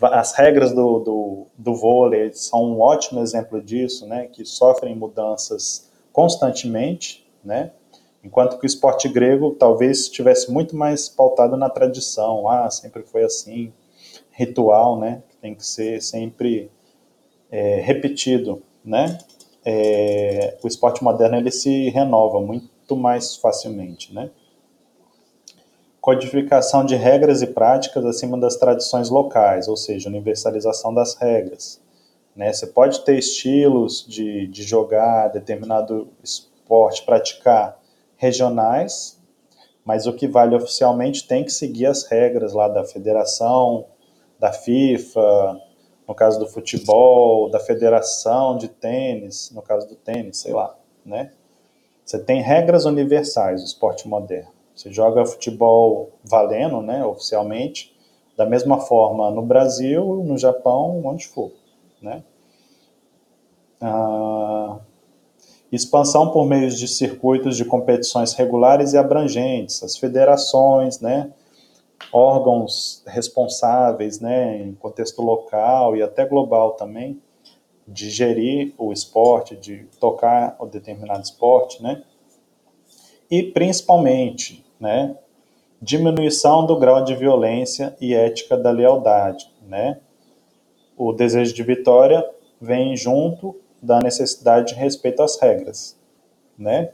As 0.00 0.34
regras 0.34 0.72
do, 0.72 0.98
do, 1.00 1.46
do 1.56 1.74
vôlei 1.74 2.32
são 2.32 2.64
um 2.64 2.80
ótimo 2.80 3.20
exemplo 3.20 3.60
disso, 3.60 4.06
né? 4.06 4.26
Que 4.26 4.44
sofrem 4.44 4.94
mudanças 4.94 5.90
constantemente, 6.12 7.26
né? 7.44 7.72
Enquanto 8.22 8.58
que 8.58 8.64
o 8.64 8.66
esporte 8.66 9.08
grego 9.08 9.52
talvez 9.52 10.00
estivesse 10.00 10.50
muito 10.50 10.76
mais 10.76 11.08
pautado 11.08 11.56
na 11.56 11.70
tradição, 11.70 12.48
ah, 12.48 12.68
sempre 12.70 13.02
foi 13.02 13.22
assim, 13.24 13.72
ritual, 14.32 14.98
né, 14.98 15.22
que 15.28 15.36
tem 15.36 15.54
que 15.54 15.66
ser 15.66 16.00
sempre 16.00 16.70
é, 17.50 17.80
repetido, 17.80 18.62
né? 18.84 19.18
É, 19.64 20.56
o 20.62 20.68
esporte 20.68 21.02
moderno 21.02 21.36
ele 21.36 21.50
se 21.50 21.88
renova 21.90 22.40
muito 22.40 22.96
mais 22.96 23.36
facilmente, 23.36 24.14
né? 24.14 24.30
Codificação 26.08 26.86
de 26.86 26.96
regras 26.96 27.42
e 27.42 27.46
práticas 27.48 28.02
acima 28.06 28.38
das 28.38 28.56
tradições 28.56 29.10
locais, 29.10 29.68
ou 29.68 29.76
seja, 29.76 30.08
universalização 30.08 30.94
das 30.94 31.14
regras. 31.16 31.82
Né? 32.34 32.50
Você 32.50 32.66
pode 32.66 33.04
ter 33.04 33.18
estilos 33.18 34.06
de, 34.08 34.46
de 34.46 34.62
jogar 34.62 35.28
determinado 35.28 36.08
esporte, 36.24 37.04
praticar 37.04 37.78
regionais, 38.16 39.22
mas 39.84 40.06
o 40.06 40.14
que 40.14 40.26
vale 40.26 40.56
oficialmente 40.56 41.28
tem 41.28 41.44
que 41.44 41.52
seguir 41.52 41.84
as 41.84 42.04
regras 42.04 42.54
lá 42.54 42.68
da 42.68 42.86
federação, 42.86 43.84
da 44.40 44.50
FIFA, 44.50 45.60
no 46.08 46.14
caso 46.14 46.40
do 46.40 46.46
futebol, 46.46 47.50
da 47.50 47.60
federação 47.60 48.56
de 48.56 48.68
tênis, 48.68 49.50
no 49.54 49.60
caso 49.60 49.86
do 49.86 49.94
tênis, 49.94 50.38
sei 50.38 50.54
lá, 50.54 50.74
né? 51.04 51.32
Você 52.02 52.18
tem 52.18 52.40
regras 52.40 52.86
universais 52.86 53.60
do 53.60 53.66
esporte 53.66 54.08
moderno. 54.08 54.56
Você 54.78 54.92
joga 54.92 55.26
futebol 55.26 56.12
valendo, 56.22 56.80
né, 56.80 57.04
oficialmente, 57.04 57.92
da 58.36 58.46
mesma 58.46 58.78
forma 58.78 59.28
no 59.28 59.42
Brasil, 59.42 60.22
no 60.24 60.38
Japão, 60.38 61.04
onde 61.04 61.26
for, 61.26 61.50
né? 62.00 62.22
Ah, 63.80 64.78
expansão 65.72 66.30
por 66.30 66.46
meio 66.46 66.70
de 66.70 66.86
circuitos 66.86 67.56
de 67.56 67.64
competições 67.64 68.34
regulares 68.34 68.92
e 68.92 68.96
abrangentes, 68.96 69.82
as 69.82 69.96
federações, 69.96 71.00
né, 71.00 71.32
órgãos 72.12 73.02
responsáveis, 73.04 74.20
né, 74.20 74.62
em 74.62 74.74
contexto 74.76 75.20
local 75.20 75.96
e 75.96 76.02
até 76.04 76.24
global 76.24 76.74
também, 76.74 77.20
de 77.84 78.10
gerir 78.10 78.74
o 78.78 78.92
esporte, 78.92 79.56
de 79.56 79.88
tocar 79.98 80.54
o 80.60 80.66
determinado 80.66 81.24
esporte, 81.24 81.82
né, 81.82 82.04
e 83.28 83.42
principalmente, 83.42 84.67
né, 84.80 85.16
diminuição 85.80 86.66
do 86.66 86.78
grau 86.78 87.04
de 87.04 87.14
violência 87.14 87.96
e 88.00 88.14
ética 88.14 88.56
da 88.56 88.70
lealdade, 88.70 89.50
né, 89.66 90.00
o 90.96 91.12
desejo 91.12 91.54
de 91.54 91.62
vitória 91.62 92.28
vem 92.60 92.96
junto 92.96 93.56
da 93.80 94.00
necessidade 94.00 94.74
de 94.74 94.74
respeito 94.74 95.22
às 95.22 95.38
regras, 95.40 95.96
né? 96.58 96.90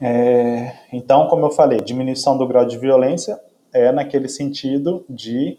É, 0.00 0.72
então, 0.92 1.28
como 1.28 1.46
eu 1.46 1.50
falei, 1.50 1.80
diminuição 1.80 2.36
do 2.36 2.46
grau 2.46 2.64
de 2.64 2.78
violência 2.78 3.40
é 3.72 3.92
naquele 3.92 4.28
sentido 4.28 5.04
de 5.08 5.58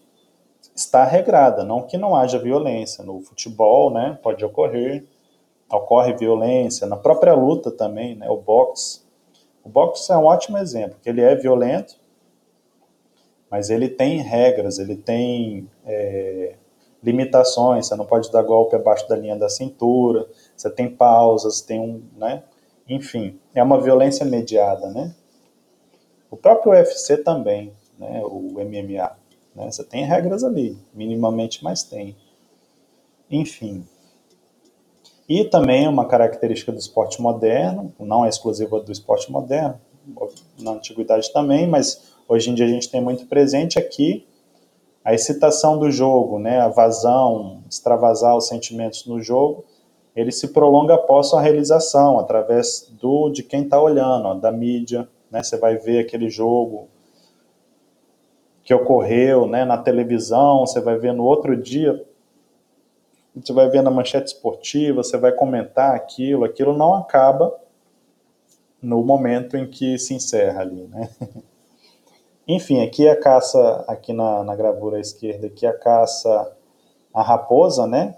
estar 0.75 1.05
regrada, 1.05 1.63
não 1.63 1.83
que 1.83 1.97
não 1.97 2.15
haja 2.15 2.39
violência 2.39 3.03
no 3.03 3.21
futebol, 3.21 3.91
né? 3.91 4.17
Pode 4.21 4.43
ocorrer, 4.43 5.05
ocorre 5.71 6.13
violência 6.13 6.85
na 6.87 6.97
própria 6.97 7.33
luta 7.33 7.71
também, 7.71 8.15
né? 8.15 8.29
O 8.29 8.37
boxe, 8.37 9.01
o 9.65 9.69
boxe 9.69 10.11
é 10.11 10.15
um 10.15 10.25
ótimo 10.25 10.59
exemplo, 10.59 10.97
que 11.01 11.09
ele 11.09 11.21
é 11.21 11.35
violento, 11.35 11.99
mas 13.49 13.71
ele 13.71 13.89
tem 13.89 14.21
regras, 14.21 14.77
ele 14.77 14.95
tem 14.95 15.67
é, 15.83 16.55
limitações, 17.03 17.87
você 17.87 17.95
não 17.95 18.05
pode 18.05 18.31
dar 18.31 18.43
golpe 18.43 18.75
abaixo 18.75 19.09
da 19.09 19.15
linha 19.15 19.35
da 19.35 19.49
cintura, 19.49 20.27
você 20.55 20.69
tem 20.69 20.87
pausas, 20.87 21.61
tem 21.61 21.79
um, 21.79 22.03
né? 22.15 22.43
Enfim, 22.87 23.39
é 23.55 23.63
uma 23.63 23.81
violência 23.81 24.23
mediada, 24.23 24.87
né? 24.91 25.15
O 26.29 26.37
próprio 26.37 26.73
UFC 26.73 27.17
também, 27.17 27.73
né? 27.97 28.21
O 28.23 28.53
MMA, 28.53 29.17
né? 29.55 29.71
Você 29.71 29.83
tem 29.83 30.05
regras 30.05 30.43
ali, 30.43 30.77
minimamente, 30.93 31.63
mas 31.63 31.81
tem. 31.81 32.15
Enfim. 33.31 33.83
E 35.27 35.43
também 35.43 35.87
uma 35.87 36.05
característica 36.05 36.71
do 36.71 36.77
esporte 36.77 37.21
moderno, 37.21 37.91
não 37.99 38.25
é 38.25 38.29
exclusiva 38.29 38.79
do 38.79 38.91
esporte 38.91 39.31
moderno, 39.31 39.79
na 40.59 40.71
antiguidade 40.71 41.33
também, 41.33 41.67
mas 41.67 42.13
hoje 42.27 42.51
em 42.51 42.53
dia 42.53 42.65
a 42.65 42.69
gente 42.69 42.89
tem 42.89 43.01
muito 43.01 43.25
presente 43.25 43.79
aqui 43.79 44.25
a 45.03 45.13
excitação 45.13 45.77
do 45.77 45.91
jogo, 45.91 46.39
né, 46.39 46.59
a 46.59 46.67
vazão, 46.67 47.63
extravasar 47.69 48.35
os 48.35 48.47
sentimentos 48.47 49.05
no 49.05 49.21
jogo, 49.21 49.63
ele 50.15 50.31
se 50.31 50.47
prolonga 50.47 50.95
após 50.95 51.31
a 51.31 51.39
realização, 51.39 52.17
através 52.17 52.91
do 52.99 53.29
de 53.29 53.43
quem 53.43 53.63
está 53.63 53.79
olhando, 53.79 54.27
ó, 54.27 54.33
da 54.33 54.51
mídia, 54.51 55.07
né, 55.29 55.43
você 55.43 55.57
vai 55.57 55.77
ver 55.77 55.99
aquele 55.99 56.27
jogo 56.27 56.87
que 58.63 58.73
ocorreu, 58.73 59.45
né, 59.45 59.63
na 59.63 59.77
televisão, 59.77 60.65
você 60.65 60.81
vai 60.81 60.97
ver 60.97 61.13
no 61.13 61.23
outro 61.23 61.55
dia, 61.55 62.03
você 63.35 63.53
vai 63.53 63.69
ver 63.69 63.81
na 63.81 63.91
manchete 63.91 64.27
esportiva, 64.27 65.03
você 65.03 65.17
vai 65.17 65.31
comentar 65.31 65.93
aquilo, 65.95 66.45
aquilo 66.45 66.75
não 66.75 66.93
acaba 66.93 67.53
no 68.81 69.03
momento 69.03 69.57
em 69.57 69.67
que 69.67 69.97
se 69.97 70.13
encerra 70.13 70.61
ali, 70.61 70.87
né? 70.87 71.09
Enfim, 72.47 72.83
aqui 72.83 73.07
a 73.07 73.19
caça, 73.19 73.83
aqui 73.87 74.13
na, 74.13 74.43
na 74.43 74.55
gravura 74.55 74.99
esquerda, 74.99 75.47
aqui 75.47 75.65
a 75.65 75.73
caça 75.73 76.55
a 77.15 77.21
raposa, 77.21 77.87
né? 77.87 78.17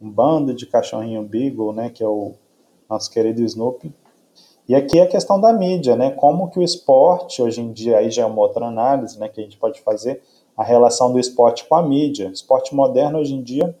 Um 0.00 0.10
bando 0.10 0.54
de 0.54 0.66
cachorrinho 0.66 1.22
beagle, 1.22 1.72
né? 1.72 1.90
Que 1.90 2.02
é 2.02 2.08
o 2.08 2.32
nosso 2.88 3.10
querido 3.10 3.42
Snoopy. 3.42 3.94
E 4.66 4.74
aqui 4.74 4.98
a 4.98 5.06
questão 5.06 5.38
da 5.38 5.52
mídia, 5.52 5.94
né? 5.94 6.10
Como 6.10 6.50
que 6.50 6.58
o 6.58 6.62
esporte, 6.62 7.42
hoje 7.42 7.60
em 7.60 7.70
dia, 7.70 7.98
aí 7.98 8.10
já 8.10 8.22
é 8.22 8.26
uma 8.26 8.40
outra 8.40 8.64
análise, 8.64 9.20
né? 9.20 9.28
Que 9.28 9.38
a 9.38 9.44
gente 9.44 9.58
pode 9.58 9.82
fazer, 9.82 10.22
a 10.56 10.64
relação 10.64 11.12
do 11.12 11.18
esporte 11.18 11.66
com 11.66 11.74
a 11.74 11.82
mídia. 11.82 12.30
Esporte 12.32 12.74
moderno, 12.74 13.18
hoje 13.18 13.34
em 13.34 13.42
dia, 13.42 13.76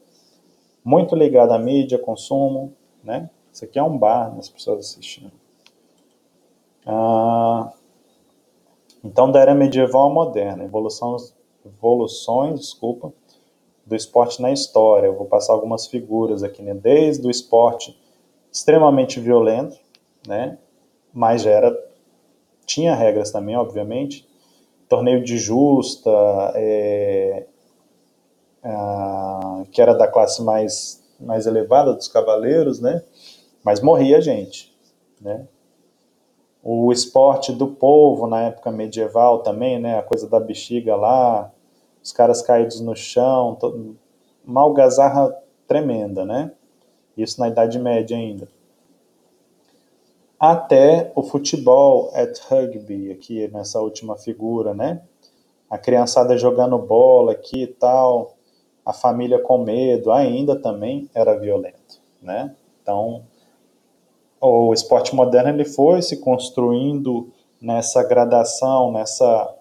muito 0.84 1.16
ligado 1.16 1.52
à 1.52 1.58
mídia, 1.58 1.98
consumo, 1.98 2.72
né? 3.02 3.30
Isso 3.52 3.64
aqui 3.64 3.78
é 3.78 3.82
um 3.82 3.96
bar, 3.96 4.32
né, 4.32 4.38
as 4.38 4.48
pessoas 4.48 4.80
assistindo. 4.80 5.32
Ah, 6.86 7.72
então, 9.02 9.30
da 9.30 9.40
era 9.40 9.54
medieval 9.54 10.10
à 10.10 10.12
moderna, 10.12 10.64
evolução, 10.64 11.16
evoluções, 11.64 12.60
desculpa, 12.60 13.12
do 13.86 13.94
esporte 13.94 14.42
na 14.42 14.52
história. 14.52 15.06
Eu 15.06 15.16
vou 15.16 15.26
passar 15.26 15.52
algumas 15.52 15.86
figuras 15.86 16.42
aqui, 16.42 16.62
né? 16.62 16.74
Desde 16.74 17.26
o 17.26 17.30
esporte 17.30 17.98
extremamente 18.52 19.18
violento, 19.20 19.78
né? 20.26 20.58
mas 21.14 21.42
já 21.42 21.50
era 21.52 21.94
tinha 22.66 22.94
regras 22.94 23.30
também, 23.30 23.56
obviamente. 23.56 24.28
Torneio 24.88 25.22
de 25.22 25.38
justa, 25.38 26.10
é, 26.56 27.46
a, 28.64 29.64
que 29.70 29.80
era 29.80 29.94
da 29.94 30.08
classe 30.08 30.42
mais, 30.42 31.02
mais 31.20 31.46
elevada 31.46 31.92
dos 31.92 32.08
cavaleiros, 32.08 32.80
né? 32.80 33.02
Mas 33.62 33.80
morria 33.80 34.20
gente, 34.20 34.74
né? 35.20 35.46
O 36.62 36.90
esporte 36.90 37.52
do 37.52 37.68
povo 37.68 38.26
na 38.26 38.42
época 38.42 38.72
medieval 38.72 39.42
também, 39.42 39.78
né? 39.78 39.98
A 39.98 40.02
coisa 40.02 40.28
da 40.28 40.40
bexiga 40.40 40.96
lá, 40.96 41.52
os 42.02 42.12
caras 42.12 42.40
caídos 42.40 42.80
no 42.80 42.96
chão, 42.96 43.54
todo, 43.54 43.96
tremenda, 45.66 46.24
né? 46.24 46.52
Isso 47.16 47.38
na 47.40 47.48
Idade 47.48 47.78
Média 47.78 48.16
ainda 48.16 48.48
até 50.38 51.10
o 51.14 51.22
futebol 51.22 52.10
at 52.14 52.38
rugby, 52.48 53.10
aqui 53.10 53.48
nessa 53.48 53.80
última 53.80 54.16
figura, 54.16 54.74
né? 54.74 55.02
A 55.70 55.78
criançada 55.78 56.36
jogando 56.36 56.78
bola 56.78 57.32
aqui 57.32 57.62
e 57.62 57.66
tal, 57.66 58.36
a 58.84 58.92
família 58.92 59.38
com 59.38 59.58
medo, 59.58 60.12
ainda 60.12 60.56
também 60.56 61.08
era 61.14 61.38
violento, 61.38 62.00
né? 62.20 62.54
Então, 62.82 63.24
o 64.40 64.74
esporte 64.74 65.14
moderno 65.14 65.48
ele 65.48 65.64
foi 65.64 66.02
se 66.02 66.18
construindo 66.20 67.32
nessa 67.60 68.02
gradação, 68.02 68.92
nessa 68.92 69.54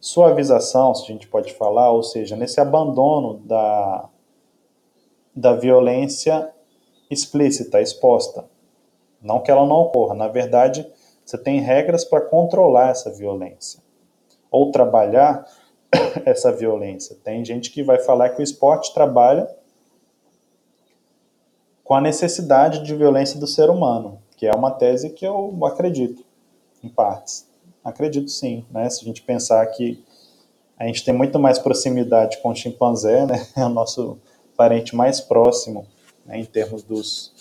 suavização, 0.00 0.94
se 0.94 1.04
a 1.04 1.06
gente 1.06 1.28
pode 1.28 1.52
falar, 1.52 1.90
ou 1.90 2.02
seja, 2.02 2.34
nesse 2.34 2.60
abandono 2.60 3.40
da, 3.44 4.08
da 5.34 5.54
violência 5.54 6.50
explícita, 7.10 7.80
exposta. 7.80 8.44
Não 9.20 9.40
que 9.40 9.50
ela 9.50 9.66
não 9.66 9.76
ocorra, 9.76 10.14
na 10.14 10.28
verdade, 10.28 10.86
você 11.24 11.38
tem 11.38 11.60
regras 11.60 12.04
para 12.04 12.20
controlar 12.20 12.90
essa 12.90 13.10
violência 13.10 13.82
ou 14.50 14.70
trabalhar 14.70 15.46
essa 16.24 16.52
violência. 16.52 17.16
Tem 17.22 17.44
gente 17.44 17.70
que 17.70 17.82
vai 17.82 17.98
falar 17.98 18.30
que 18.30 18.40
o 18.40 18.42
esporte 18.42 18.92
trabalha 18.94 19.48
com 21.82 21.94
a 21.94 22.00
necessidade 22.00 22.82
de 22.82 22.94
violência 22.94 23.38
do 23.38 23.46
ser 23.46 23.68
humano, 23.68 24.18
que 24.36 24.46
é 24.46 24.52
uma 24.52 24.70
tese 24.70 25.10
que 25.10 25.26
eu 25.26 25.56
acredito, 25.64 26.24
em 26.82 26.88
partes. 26.88 27.46
Acredito 27.84 28.30
sim, 28.30 28.64
né? 28.70 28.88
Se 28.88 29.02
a 29.02 29.04
gente 29.04 29.22
pensar 29.22 29.64
que 29.66 30.02
a 30.78 30.86
gente 30.86 31.04
tem 31.04 31.14
muito 31.14 31.38
mais 31.38 31.58
proximidade 31.58 32.38
com 32.38 32.48
o 32.48 32.54
chimpanzé, 32.54 33.24
né? 33.26 33.46
É 33.56 33.64
o 33.64 33.68
nosso 33.68 34.18
parente 34.56 34.96
mais 34.96 35.20
próximo, 35.20 35.86
né? 36.24 36.38
em 36.38 36.44
termos 36.44 36.82
dos, 36.82 37.32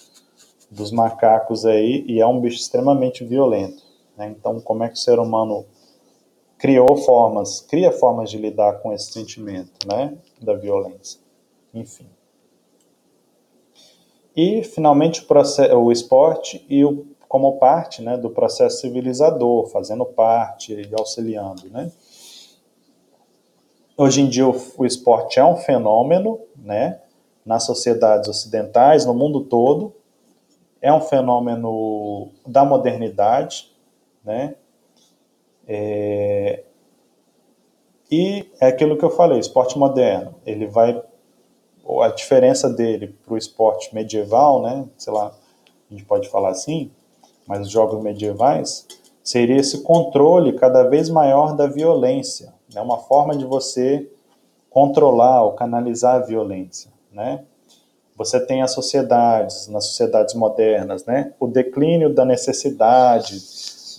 dos 0.69 0.91
macacos 0.91 1.65
aí 1.65 2.03
e 2.07 2.19
é 2.19 2.27
um 2.27 2.39
bicho 2.41 2.57
extremamente 2.57 3.23
violento. 3.23 3.83
Né? 4.17 4.33
Então, 4.37 4.59
como 4.59 4.83
é 4.83 4.89
que 4.89 4.95
o 4.95 4.97
ser 4.97 5.19
humano 5.19 5.65
criou 6.63 6.95
formas, 6.95 7.59
cria 7.59 7.91
formas 7.91 8.29
de 8.29 8.37
lidar 8.37 8.79
com 8.79 8.93
esse 8.93 9.11
sentimento, 9.11 9.85
né, 9.85 10.17
da 10.41 10.53
violência. 10.53 11.19
Enfim. 11.73 12.07
E 14.33 14.63
finalmente 14.63 15.19
o, 15.19 15.25
processo, 15.25 15.75
o 15.75 15.91
esporte 15.91 16.65
e 16.69 16.85
o, 16.85 17.05
como 17.27 17.57
parte, 17.59 18.01
né, 18.01 18.15
do 18.15 18.29
processo 18.29 18.79
civilizador, 18.79 19.67
fazendo 19.67 20.05
parte 20.05 20.73
e 20.73 20.89
auxiliando, 20.97 21.69
né. 21.69 21.91
Hoje 23.97 24.21
em 24.21 24.29
dia 24.29 24.47
o, 24.47 24.55
o 24.77 24.85
esporte 24.85 25.37
é 25.37 25.43
um 25.43 25.57
fenômeno, 25.57 26.39
né, 26.55 27.01
nas 27.45 27.65
sociedades 27.65 28.29
ocidentais, 28.29 29.05
no 29.05 29.13
mundo 29.13 29.41
todo, 29.41 29.93
é 30.81 30.93
um 30.93 31.01
fenômeno 31.01 32.29
da 32.47 32.63
modernidade, 32.63 33.69
né? 34.23 34.55
É, 35.67 36.63
e 38.11 38.45
é 38.59 38.67
aquilo 38.67 38.97
que 38.97 39.03
eu 39.03 39.09
falei, 39.09 39.39
esporte 39.39 39.77
moderno, 39.77 40.35
ele 40.45 40.67
vai 40.67 41.01
a 42.01 42.07
diferença 42.09 42.69
dele 42.69 43.15
para 43.25 43.33
o 43.33 43.37
esporte 43.37 43.93
medieval, 43.93 44.61
né? 44.61 44.85
Sei 44.97 45.11
lá, 45.11 45.33
a 45.89 45.93
gente 45.93 46.05
pode 46.05 46.29
falar 46.29 46.49
assim, 46.49 46.91
mas 47.45 47.61
os 47.61 47.69
jogos 47.69 48.01
medievais 48.01 48.87
seria 49.23 49.57
esse 49.57 49.81
controle 49.81 50.53
cada 50.53 50.83
vez 50.83 51.09
maior 51.09 51.55
da 51.55 51.67
violência, 51.67 52.53
né? 52.73 52.81
uma 52.81 52.97
forma 52.97 53.35
de 53.35 53.45
você 53.45 54.09
controlar 54.69 55.43
ou 55.43 55.53
canalizar 55.53 56.15
a 56.15 56.25
violência, 56.25 56.91
né? 57.11 57.43
Você 58.15 58.39
tem 58.39 58.61
as 58.61 58.71
sociedades, 58.71 59.67
nas 59.67 59.85
sociedades 59.85 60.35
modernas, 60.35 61.05
né? 61.05 61.33
O 61.39 61.47
declínio 61.47 62.13
da 62.13 62.23
necessidade, 62.23 63.41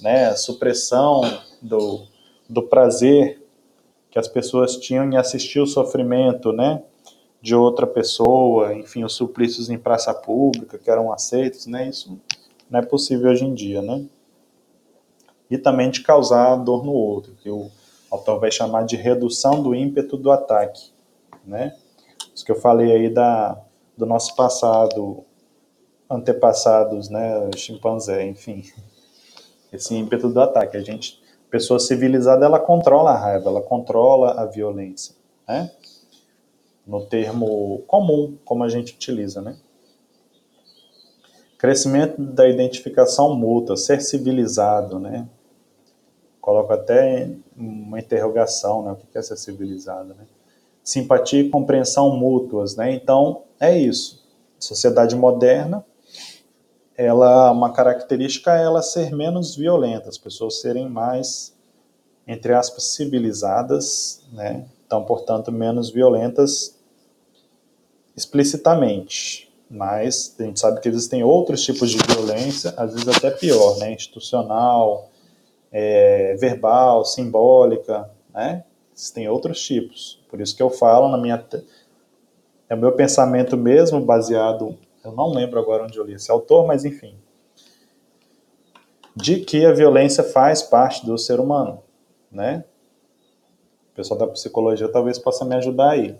né? 0.03 0.27
A 0.27 0.37
supressão 0.37 1.21
do, 1.65 2.03
do 2.49 2.62
prazer 2.62 3.43
que 4.11 4.19
as 4.19 4.29
pessoas 4.29 4.77
tinham 4.77 5.05
em 5.11 5.17
assistir 5.17 5.61
o 5.61 5.67
sofrimento, 5.67 6.53
né? 6.53 6.83
De 7.43 7.55
outra 7.55 7.87
pessoa, 7.87 8.73
enfim, 8.75 9.05
os 9.05 9.15
suplícios 9.15 9.69
em 9.69 9.79
praça 9.79 10.15
pública 10.15 10.79
que 10.79 10.91
eram 10.91 11.12
aceitos, 11.12 11.67
né? 11.67 11.89
Isso 11.89 12.19
não 12.71 12.81
é 12.81 12.83
possível 12.83 13.31
hoje 13.31 13.45
em 13.45 13.55
dia, 13.55 13.83
né? 13.83 14.05
E 15.51 15.59
também 15.59 15.91
de 15.91 16.03
causar 16.03 16.57
dor 16.57 16.85
no 16.85 16.93
outro, 16.93 17.35
que 17.43 17.51
o 17.51 17.71
autor 18.11 18.39
vai 18.39 18.51
chamar 18.51 18.85
de 18.85 18.97
redução 18.97 19.62
do 19.62 19.75
ímpeto 19.75 20.17
do 20.17 20.31
ataque, 20.31 20.91
né? 21.45 21.77
Isso 22.35 22.45
que 22.45 22.53
eu 22.53 22.61
falei 22.61 22.93
aí 22.93 23.11
da 23.11 23.61
do 23.97 24.07
nosso 24.07 24.35
passado, 24.35 25.25
antepassados, 26.11 27.09
né, 27.09 27.51
chimpanzé, 27.57 28.27
enfim. 28.27 28.65
Esse 29.73 29.95
ímpeto 29.95 30.29
do 30.29 30.41
ataque. 30.41 30.77
A 30.77 30.81
gente, 30.81 31.21
pessoa 31.55 31.79
civilizada, 31.79 32.45
ela 32.45 32.59
controla 32.59 33.13
a 33.13 33.17
raiva, 33.17 33.49
ela 33.49 33.63
controla 33.63 34.33
a 34.33 34.45
violência, 34.45 35.15
né? 35.47 35.71
No 36.85 37.07
termo 37.07 37.85
comum, 37.87 38.37
como 38.45 38.65
a 38.65 38.69
gente 38.69 38.93
utiliza, 38.93 39.41
né? 39.41 39.57
Crescimento 41.57 42.21
da 42.21 42.49
identificação 42.49 43.37
mútua, 43.37 43.77
ser 43.77 44.01
civilizado, 44.01 44.99
né? 44.99 45.29
Coloco 46.41 46.73
até 46.73 47.31
uma 47.57 48.01
interrogação, 48.01 48.83
né? 48.83 48.91
O 48.91 48.97
que 48.97 49.17
é 49.17 49.23
ser 49.23 49.37
civilizado, 49.37 50.09
né? 50.09 50.27
Simpatia 50.83 51.41
e 51.41 51.51
compreensão 51.51 52.17
mútuas, 52.17 52.75
né? 52.75 52.93
Então, 52.93 53.43
é 53.61 53.79
isso. 53.79 54.27
Sociedade 54.59 55.15
moderna, 55.15 55.87
ela 56.97 57.51
uma 57.51 57.72
característica 57.72 58.57
é 58.57 58.62
ela 58.62 58.82
ser 58.82 59.14
menos 59.14 59.57
violenta, 59.57 60.09
as 60.09 60.18
pessoas 60.18 60.61
serem 60.61 60.88
mais 60.88 61.55
entre 62.26 62.55
aspas 62.55 62.84
civilizadas, 62.95 64.22
né? 64.32 64.64
Então, 64.86 65.05
portanto, 65.05 65.53
menos 65.53 65.90
violentas 65.90 66.78
explicitamente. 68.16 69.53
Mas 69.68 70.34
a 70.38 70.42
gente 70.45 70.61
sabe 70.61 70.80
que 70.80 70.88
existem 70.88 71.24
outros 71.24 71.62
tipos 71.62 71.90
de 71.90 71.99
violência, 71.99 72.72
às 72.76 72.92
vezes 72.92 73.09
até 73.09 73.30
pior, 73.30 73.76
né? 73.78 73.92
Institucional, 73.92 75.11
é, 75.72 76.36
verbal, 76.38 77.05
simbólica, 77.05 78.09
né? 78.32 78.64
Existem 78.97 79.28
outros 79.28 79.61
tipos. 79.61 80.20
Por 80.30 80.40
isso 80.40 80.57
que 80.57 80.62
eu 80.62 80.70
falo 80.70 81.09
na 81.09 81.18
minha 81.18 81.45
é 82.68 82.74
o 82.74 82.78
meu 82.78 82.92
pensamento 82.92 83.57
mesmo, 83.57 84.01
baseado, 84.01 84.78
eu 85.05 85.13
não 85.13 85.33
lembro 85.33 85.61
agora 85.61 85.85
onde 85.85 85.99
eu 85.99 86.05
li 86.05 86.15
esse 86.15 86.31
autor, 86.31 86.67
mas 86.67 86.85
enfim, 86.85 87.17
de 89.15 89.41
que 89.41 89.65
a 89.65 89.73
violência 89.73 90.25
faz 90.25 90.63
parte 90.63 91.05
do 91.07 91.17
ser 91.17 91.39
humano, 91.39 91.83
né? 92.31 92.65
O 93.93 93.95
pessoal 93.95 94.19
da 94.19 94.27
psicologia 94.27 94.89
talvez 94.89 95.19
possa 95.19 95.45
me 95.45 95.55
ajudar 95.55 95.91
aí. 95.91 96.19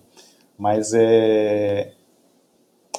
Mas 0.57 0.93
é. 0.95 1.93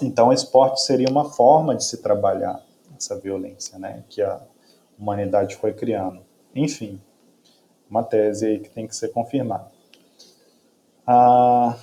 Então, 0.02 0.28
o 0.28 0.34
esporte 0.34 0.82
seria 0.82 1.08
uma 1.08 1.32
forma 1.32 1.74
de 1.74 1.86
se 1.86 2.02
trabalhar 2.02 2.62
essa 2.98 3.18
violência, 3.18 3.80
né? 3.80 4.04
Que 4.10 4.22
a 4.22 4.42
humanidade 5.00 5.56
foi 5.56 5.72
criando. 5.72 6.22
Enfim, 6.54 7.02
uma 7.90 8.04
tese 8.04 8.46
aí 8.46 8.60
que 8.60 8.70
tem 8.70 8.86
que 8.86 8.96
ser 8.96 9.10
confirmada. 9.10 9.72
Ah, 11.08 11.78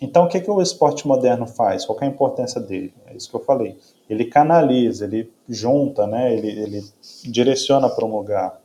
então, 0.00 0.24
o 0.24 0.28
que, 0.28 0.40
que 0.40 0.50
o 0.50 0.62
esporte 0.62 1.06
moderno 1.06 1.46
faz? 1.46 1.84
Qual 1.84 1.98
é 2.00 2.04
a 2.06 2.08
importância 2.08 2.58
dele? 2.58 2.94
É 3.06 3.14
isso 3.14 3.28
que 3.28 3.36
eu 3.36 3.44
falei. 3.44 3.78
Ele 4.08 4.24
canaliza, 4.24 5.04
ele 5.04 5.30
junta, 5.46 6.06
né? 6.06 6.32
ele, 6.32 6.48
ele 6.48 6.84
direciona 7.24 7.88
para 7.88 8.04
um 8.04 8.16
lugar 8.16 8.58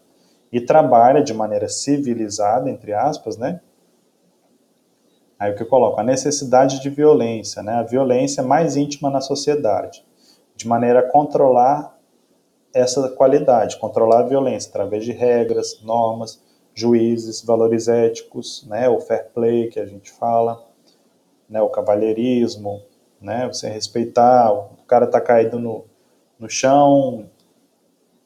e 0.52 0.62
trabalha 0.62 1.22
de 1.22 1.34
maneira 1.34 1.68
civilizada, 1.68 2.70
entre 2.70 2.94
aspas, 2.94 3.36
né? 3.36 3.60
Aí 5.38 5.52
o 5.52 5.56
que 5.56 5.64
eu 5.64 5.68
coloco? 5.68 6.00
A 6.00 6.04
necessidade 6.04 6.82
de 6.82 6.90
violência, 6.90 7.62
né? 7.62 7.74
A 7.74 7.84
violência 7.84 8.42
mais 8.42 8.78
íntima 8.78 9.10
na 9.10 9.20
sociedade, 9.20 10.06
de 10.56 10.66
maneira 10.66 11.00
a 11.02 11.12
controlar 11.12 12.00
essa 12.74 13.10
qualidade, 13.10 13.78
controlar 13.78 14.20
a 14.20 14.28
violência 14.28 14.70
através 14.70 15.04
de 15.04 15.12
regras, 15.12 15.82
normas, 15.82 16.42
juízes, 16.74 17.44
valores 17.44 17.90
éticos, 17.90 18.66
né? 18.70 18.88
O 18.88 19.02
fair 19.02 19.30
play 19.34 19.68
que 19.68 19.80
a 19.82 19.86
gente 19.86 20.10
fala 20.10 20.64
né, 21.50 21.62
o 21.62 21.70
cavalheirismo, 21.70 22.82
né, 23.22 23.48
você 23.48 23.70
respeitar, 23.70 24.52
o 24.54 24.84
cara 24.88 25.08
tá 25.08 25.20
caído 25.22 25.60
no, 25.60 25.86
no 26.39 26.50
chão, 26.50 27.30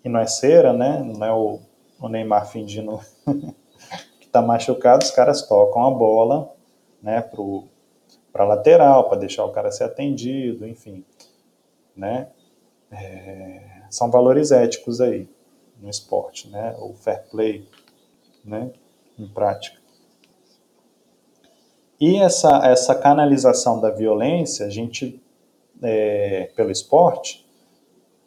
e 0.04 0.10
não 0.10 0.20
é 0.20 0.28
cera, 0.28 0.74
né? 0.74 1.00
Não 1.04 1.26
é 1.26 1.34
o, 1.34 1.60
o 2.00 2.08
Neymar 2.08 2.48
fingindo 2.48 3.00
que 4.20 4.26
está 4.26 4.42
machucado, 4.42 5.04
os 5.04 5.12
caras 5.12 5.42
tocam 5.48 5.86
a 5.86 5.92
bola, 5.92 6.54
né, 7.02 7.22
para 8.32 8.46
lateral, 8.46 9.10
para 9.10 9.20
deixar 9.20 9.46
o 9.46 9.52
cara 9.52 9.72
ser 9.72 9.86
atendido, 9.86 10.68
enfim, 10.68 11.04
né? 11.96 12.30
É, 12.92 13.84
são 13.90 14.10
valores 14.10 14.52
éticos 14.52 15.00
aí 15.00 15.30
no 15.80 15.90
esporte, 15.90 16.50
né? 16.50 16.76
O 16.80 16.94
fair 16.94 17.24
play, 17.30 17.68
né? 18.44 18.72
Em 19.18 19.28
prática. 19.28 19.79
E 22.00 22.16
essa, 22.18 22.62
essa 22.66 22.96
canalização 22.96 23.82
da 23.82 23.90
violência, 23.90 24.66
a 24.66 24.70
gente, 24.70 25.22
é, 25.82 26.50
pelo 26.56 26.72
esporte, 26.72 27.46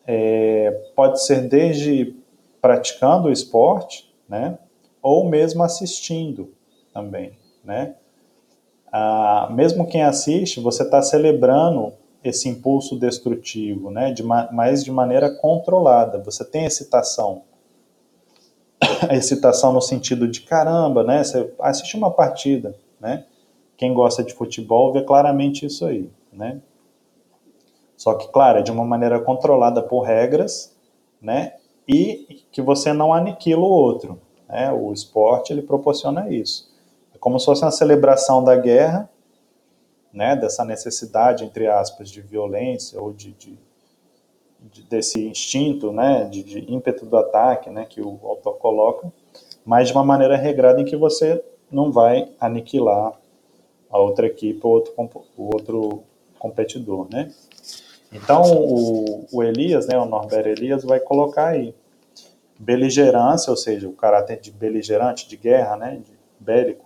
é, 0.06 0.70
pode 0.94 1.24
ser 1.24 1.48
desde 1.48 2.14
praticando 2.60 3.28
o 3.28 3.32
esporte, 3.32 4.12
né? 4.28 4.58
Ou 5.02 5.28
mesmo 5.28 5.62
assistindo 5.62 6.52
também, 6.92 7.32
né? 7.64 7.96
Ah, 8.92 9.48
mesmo 9.50 9.86
quem 9.86 10.02
assiste, 10.02 10.60
você 10.60 10.82
está 10.82 11.00
celebrando 11.00 11.94
esse 12.22 12.48
impulso 12.48 12.98
destrutivo, 12.98 13.90
né? 13.90 14.12
De 14.12 14.22
mas 14.22 14.84
de 14.84 14.90
maneira 14.90 15.30
controlada. 15.30 16.18
Você 16.18 16.44
tem 16.44 16.66
excitação, 16.66 17.42
a 19.08 19.14
excitação 19.16 19.72
no 19.72 19.80
sentido 19.80 20.28
de 20.28 20.42
caramba, 20.42 21.02
né? 21.02 21.24
Você 21.24 21.52
assiste 21.58 21.96
uma 21.96 22.10
partida, 22.10 22.76
né? 23.00 23.24
Quem 23.82 23.92
gosta 23.92 24.22
de 24.22 24.32
futebol 24.32 24.92
vê 24.92 25.02
claramente 25.02 25.66
isso 25.66 25.84
aí, 25.84 26.08
né? 26.32 26.62
Só 27.96 28.14
que, 28.14 28.28
claro, 28.28 28.60
é 28.60 28.62
de 28.62 28.70
uma 28.70 28.84
maneira 28.84 29.18
controlada 29.18 29.82
por 29.82 30.02
regras, 30.02 30.72
né? 31.20 31.54
E 31.88 32.44
que 32.52 32.62
você 32.62 32.92
não 32.92 33.12
aniquila 33.12 33.62
o 33.62 33.68
outro, 33.68 34.20
né? 34.48 34.70
O 34.70 34.92
esporte, 34.92 35.52
ele 35.52 35.62
proporciona 35.62 36.30
isso. 36.30 36.72
É 37.12 37.18
como 37.18 37.40
se 37.40 37.46
fosse 37.46 37.64
uma 37.64 37.72
celebração 37.72 38.44
da 38.44 38.54
guerra, 38.54 39.10
né? 40.12 40.36
Dessa 40.36 40.64
necessidade, 40.64 41.44
entre 41.44 41.66
aspas, 41.66 42.08
de 42.08 42.20
violência 42.20 43.02
ou 43.02 43.12
de, 43.12 43.32
de, 43.32 43.58
de 44.60 44.82
desse 44.84 45.26
instinto, 45.26 45.90
né? 45.90 46.22
De, 46.26 46.44
de 46.44 46.72
ímpeto 46.72 47.04
do 47.04 47.16
ataque, 47.16 47.68
né? 47.68 47.84
Que 47.84 48.00
o 48.00 48.20
autor 48.22 48.58
coloca, 48.58 49.12
mas 49.64 49.88
de 49.88 49.92
uma 49.92 50.04
maneira 50.04 50.36
regrada 50.36 50.80
em 50.80 50.84
que 50.84 50.96
você 50.96 51.44
não 51.68 51.90
vai 51.90 52.30
aniquilar 52.38 53.20
a 53.92 53.98
outra 53.98 54.26
equipe 54.26 54.58
ou 54.62 54.72
outro, 54.72 54.94
o 55.36 55.44
outro 55.54 56.02
competidor, 56.38 57.06
né? 57.10 57.30
Então, 58.10 58.42
o, 58.42 59.26
o, 59.30 59.42
Elias, 59.42 59.86
né, 59.86 59.96
o 59.98 60.04
Norbert 60.04 60.46
Elias, 60.46 60.82
vai 60.82 60.98
colocar 60.98 61.48
aí 61.48 61.74
beligerância, 62.58 63.50
ou 63.50 63.56
seja, 63.56 63.88
o 63.88 63.92
caráter 63.92 64.40
de 64.40 64.50
beligerante, 64.50 65.28
de 65.28 65.36
guerra, 65.36 65.76
né, 65.76 65.96
de 65.96 66.12
bélico, 66.38 66.84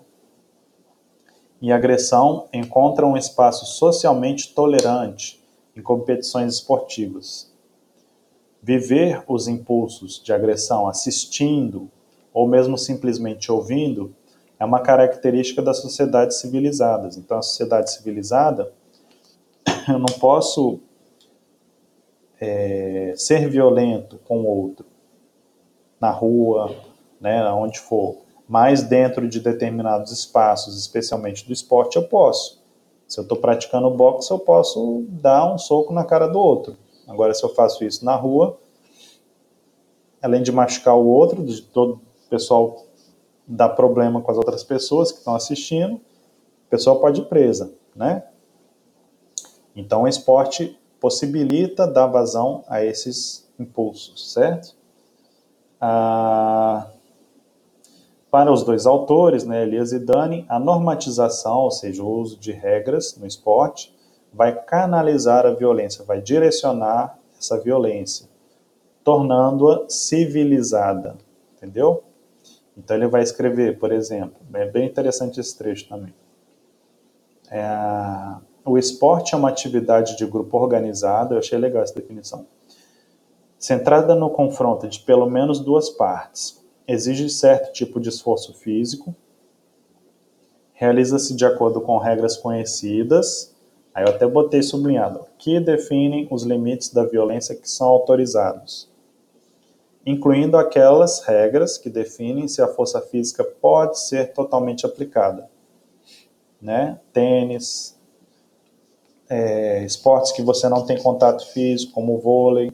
e 1.60 1.72
agressão 1.72 2.48
encontram 2.52 3.12
um 3.12 3.16
espaço 3.16 3.66
socialmente 3.66 4.54
tolerante 4.54 5.42
em 5.74 5.82
competições 5.82 6.54
esportivas. 6.54 7.52
Viver 8.62 9.22
os 9.26 9.48
impulsos 9.48 10.22
de 10.22 10.32
agressão 10.32 10.86
assistindo 10.86 11.90
ou 12.32 12.46
mesmo 12.46 12.76
simplesmente 12.76 13.50
ouvindo 13.50 14.14
é 14.58 14.64
uma 14.64 14.80
característica 14.80 15.60
das 15.60 15.78
sociedades 15.78 16.38
civilizadas. 16.38 17.16
Então, 17.16 17.38
a 17.38 17.42
sociedade 17.42 17.90
civilizada, 17.92 18.72
eu 19.88 19.98
não 19.98 20.18
posso 20.18 20.80
é, 22.40 23.14
ser 23.16 23.48
violento 23.48 24.18
com 24.24 24.40
o 24.40 24.46
outro 24.46 24.86
na 26.00 26.10
rua, 26.10 26.74
né, 27.20 27.42
onde 27.52 27.80
for, 27.80 28.18
mas 28.46 28.82
dentro 28.82 29.28
de 29.28 29.40
determinados 29.40 30.12
espaços, 30.12 30.78
especialmente 30.78 31.46
do 31.46 31.52
esporte, 31.52 31.96
eu 31.96 32.06
posso. 32.06 32.62
Se 33.08 33.18
eu 33.18 33.22
estou 33.22 33.38
praticando 33.38 33.88
boxe, 33.90 34.30
eu 34.30 34.38
posso 34.38 35.04
dar 35.08 35.52
um 35.52 35.58
soco 35.58 35.92
na 35.92 36.04
cara 36.04 36.26
do 36.26 36.38
outro. 36.38 36.76
Agora, 37.06 37.32
se 37.32 37.42
eu 37.44 37.48
faço 37.48 37.84
isso 37.84 38.04
na 38.04 38.14
rua, 38.14 38.58
além 40.20 40.42
de 40.42 40.50
machucar 40.50 40.96
o 40.96 41.06
outro, 41.06 41.44
de 41.44 41.62
todo 41.62 41.94
o 41.94 42.28
pessoal 42.28 42.85
dar 43.46 43.70
problema 43.70 44.20
com 44.20 44.30
as 44.30 44.36
outras 44.36 44.64
pessoas 44.64 45.12
que 45.12 45.18
estão 45.18 45.34
assistindo, 45.34 46.00
a 46.66 46.70
pessoa 46.70 47.00
pode 47.00 47.20
ir 47.20 47.24
presa, 47.26 47.72
né? 47.94 48.24
Então, 49.74 50.02
o 50.02 50.08
esporte 50.08 50.78
possibilita 51.00 51.86
dar 51.86 52.06
vazão 52.06 52.64
a 52.66 52.84
esses 52.84 53.46
impulsos, 53.58 54.32
certo? 54.32 54.74
Ah, 55.80 56.88
para 58.30 58.52
os 58.52 58.62
dois 58.62 58.86
autores, 58.86 59.44
né, 59.44 59.62
Elias 59.62 59.92
e 59.92 59.98
Dani, 59.98 60.44
a 60.48 60.58
normatização, 60.58 61.58
ou 61.58 61.70
seja, 61.70 62.02
o 62.02 62.08
uso 62.08 62.38
de 62.38 62.52
regras 62.52 63.16
no 63.16 63.26
esporte, 63.26 63.94
vai 64.32 64.54
canalizar 64.64 65.46
a 65.46 65.52
violência, 65.52 66.04
vai 66.04 66.20
direcionar 66.20 67.18
essa 67.38 67.58
violência, 67.58 68.28
tornando-a 69.04 69.88
civilizada, 69.88 71.16
entendeu? 71.56 72.02
Então 72.76 72.96
ele 72.96 73.06
vai 73.06 73.22
escrever, 73.22 73.78
por 73.78 73.90
exemplo, 73.90 74.36
é 74.52 74.66
bem 74.66 74.86
interessante 74.86 75.40
esse 75.40 75.56
trecho 75.56 75.88
também. 75.88 76.12
É, 77.50 77.64
o 78.64 78.76
esporte 78.76 79.34
é 79.34 79.38
uma 79.38 79.48
atividade 79.48 80.16
de 80.16 80.26
grupo 80.26 80.58
organizado, 80.58 81.34
eu 81.34 81.38
achei 81.38 81.58
legal 81.58 81.82
essa 81.82 81.94
definição, 81.94 82.46
centrada 83.58 84.14
no 84.14 84.28
confronto 84.28 84.86
de 84.88 85.00
pelo 85.00 85.30
menos 85.30 85.60
duas 85.60 85.88
partes. 85.88 86.62
Exige 86.86 87.30
certo 87.30 87.72
tipo 87.72 87.98
de 87.98 88.10
esforço 88.10 88.52
físico, 88.54 89.14
realiza-se 90.72 91.34
de 91.34 91.46
acordo 91.46 91.80
com 91.80 91.96
regras 91.96 92.36
conhecidas, 92.36 93.54
aí 93.94 94.04
eu 94.04 94.10
até 94.10 94.26
botei 94.26 94.62
sublinhado, 94.62 95.24
que 95.38 95.58
definem 95.58 96.28
os 96.30 96.42
limites 96.42 96.92
da 96.92 97.04
violência 97.04 97.56
que 97.56 97.68
são 97.68 97.88
autorizados 97.88 98.94
incluindo 100.06 100.56
aquelas 100.56 101.20
regras 101.24 101.76
que 101.76 101.90
definem 101.90 102.46
se 102.46 102.62
a 102.62 102.68
força 102.68 103.00
física 103.00 103.42
pode 103.42 103.98
ser 103.98 104.32
totalmente 104.32 104.86
aplicada. 104.86 105.50
Né? 106.62 107.00
Tênis, 107.12 107.98
é, 109.28 109.84
esportes 109.84 110.30
que 110.30 110.42
você 110.42 110.68
não 110.68 110.86
tem 110.86 110.96
contato 111.02 111.44
físico, 111.52 111.92
como 111.92 112.14
o 112.14 112.20
vôlei, 112.20 112.72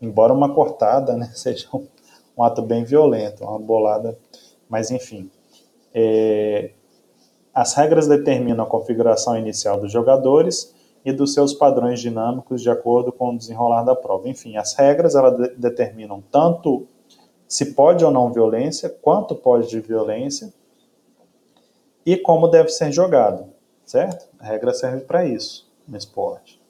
embora 0.00 0.32
uma 0.32 0.54
cortada 0.54 1.16
né, 1.16 1.30
seja 1.34 1.66
um, 1.74 1.86
um, 2.38 2.44
ato 2.44 2.62
bem 2.62 2.84
violento, 2.84 3.42
uma 3.42 3.58
bolada, 3.58 4.16
mas 4.68 4.92
enfim. 4.92 5.28
É, 5.92 6.70
as 7.52 7.74
regras 7.74 8.06
determinam 8.06 8.64
a 8.64 8.68
configuração 8.68 9.36
inicial 9.36 9.80
dos 9.80 9.90
jogadores 9.90 10.72
e 11.04 11.12
dos 11.12 11.34
seus 11.34 11.52
padrões 11.52 12.00
dinâmicos 12.00 12.62
de 12.62 12.70
acordo 12.70 13.12
com 13.12 13.30
o 13.34 13.38
desenrolar 13.38 13.82
da 13.82 13.94
prova. 13.94 14.28
Enfim, 14.28 14.56
as 14.56 14.74
regras 14.74 15.14
elas 15.14 15.36
de 15.36 15.54
determinam 15.56 16.22
tanto 16.30 16.86
se 17.46 17.74
pode 17.74 18.04
ou 18.04 18.10
não 18.10 18.32
violência, 18.32 18.88
quanto 18.88 19.34
pode 19.34 19.68
de 19.68 19.80
violência 19.80 20.52
e 22.06 22.16
como 22.16 22.48
deve 22.48 22.70
ser 22.70 22.90
jogado, 22.92 23.46
certo? 23.84 24.28
A 24.38 24.46
regra 24.46 24.72
serve 24.72 25.02
para 25.02 25.26
isso 25.26 25.70
no 25.86 25.96
esporte. 25.96 26.60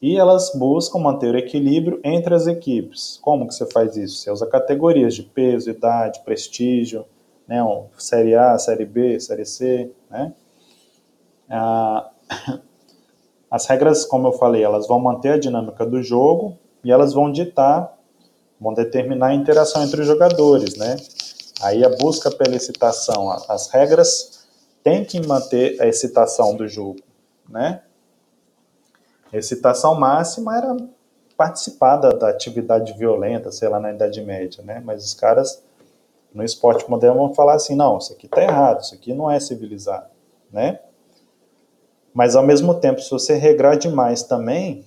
E 0.00 0.16
elas 0.16 0.52
buscam 0.54 0.98
manter 0.98 1.34
o 1.34 1.38
equilíbrio 1.38 2.00
entre 2.02 2.34
as 2.34 2.46
equipes. 2.46 3.18
Como 3.20 3.46
que 3.46 3.54
você 3.54 3.66
faz 3.66 3.96
isso? 3.96 4.16
Você 4.16 4.30
usa 4.30 4.46
categorias 4.46 5.14
de 5.14 5.22
peso, 5.22 5.68
idade, 5.68 6.20
prestígio, 6.24 7.04
né? 7.46 7.60
Série 7.98 8.34
A, 8.34 8.58
Série 8.58 8.86
B, 8.86 9.20
Série 9.20 9.44
C, 9.44 9.92
né? 10.08 10.32
Ah, 11.50 12.10
as 13.50 13.66
regras, 13.66 14.04
como 14.04 14.28
eu 14.28 14.32
falei, 14.32 14.62
elas 14.62 14.86
vão 14.86 15.00
manter 15.00 15.32
a 15.32 15.38
dinâmica 15.38 15.84
do 15.84 16.02
jogo 16.02 16.56
e 16.84 16.92
elas 16.92 17.12
vão 17.12 17.32
ditar, 17.32 17.98
vão 18.60 18.72
determinar 18.72 19.28
a 19.28 19.34
interação 19.34 19.82
entre 19.82 20.00
os 20.00 20.06
jogadores, 20.06 20.76
né? 20.76 20.96
Aí 21.60 21.84
a 21.84 21.88
busca 21.88 22.30
pela 22.30 22.54
excitação, 22.54 23.30
as 23.48 23.68
regras 23.68 24.46
têm 24.84 25.04
que 25.04 25.20
manter 25.26 25.80
a 25.82 25.86
excitação 25.86 26.54
do 26.54 26.68
jogo, 26.68 27.00
né? 27.48 27.82
A 29.32 29.36
excitação 29.36 29.94
máxima 29.94 30.56
era 30.56 30.76
participar 31.36 31.96
da, 31.96 32.10
da, 32.10 32.28
atividade 32.28 32.92
violenta, 32.92 33.50
sei 33.50 33.68
lá, 33.68 33.80
na 33.80 33.92
Idade 33.92 34.20
Média, 34.22 34.62
né? 34.62 34.80
Mas 34.84 35.04
os 35.04 35.14
caras 35.14 35.62
no 36.32 36.44
esporte 36.44 36.88
moderno 36.88 37.18
vão 37.18 37.34
falar 37.34 37.54
assim, 37.54 37.74
não, 37.74 37.98
isso 37.98 38.12
aqui 38.12 38.28
tá 38.28 38.42
errado, 38.42 38.82
isso 38.82 38.94
aqui 38.94 39.12
não 39.12 39.30
é 39.30 39.40
civilizado, 39.40 40.06
né? 40.52 40.80
Mas, 42.12 42.34
ao 42.34 42.44
mesmo 42.44 42.74
tempo, 42.74 43.00
se 43.00 43.10
você 43.10 43.34
regrar 43.34 43.76
demais 43.76 44.22
também, 44.22 44.84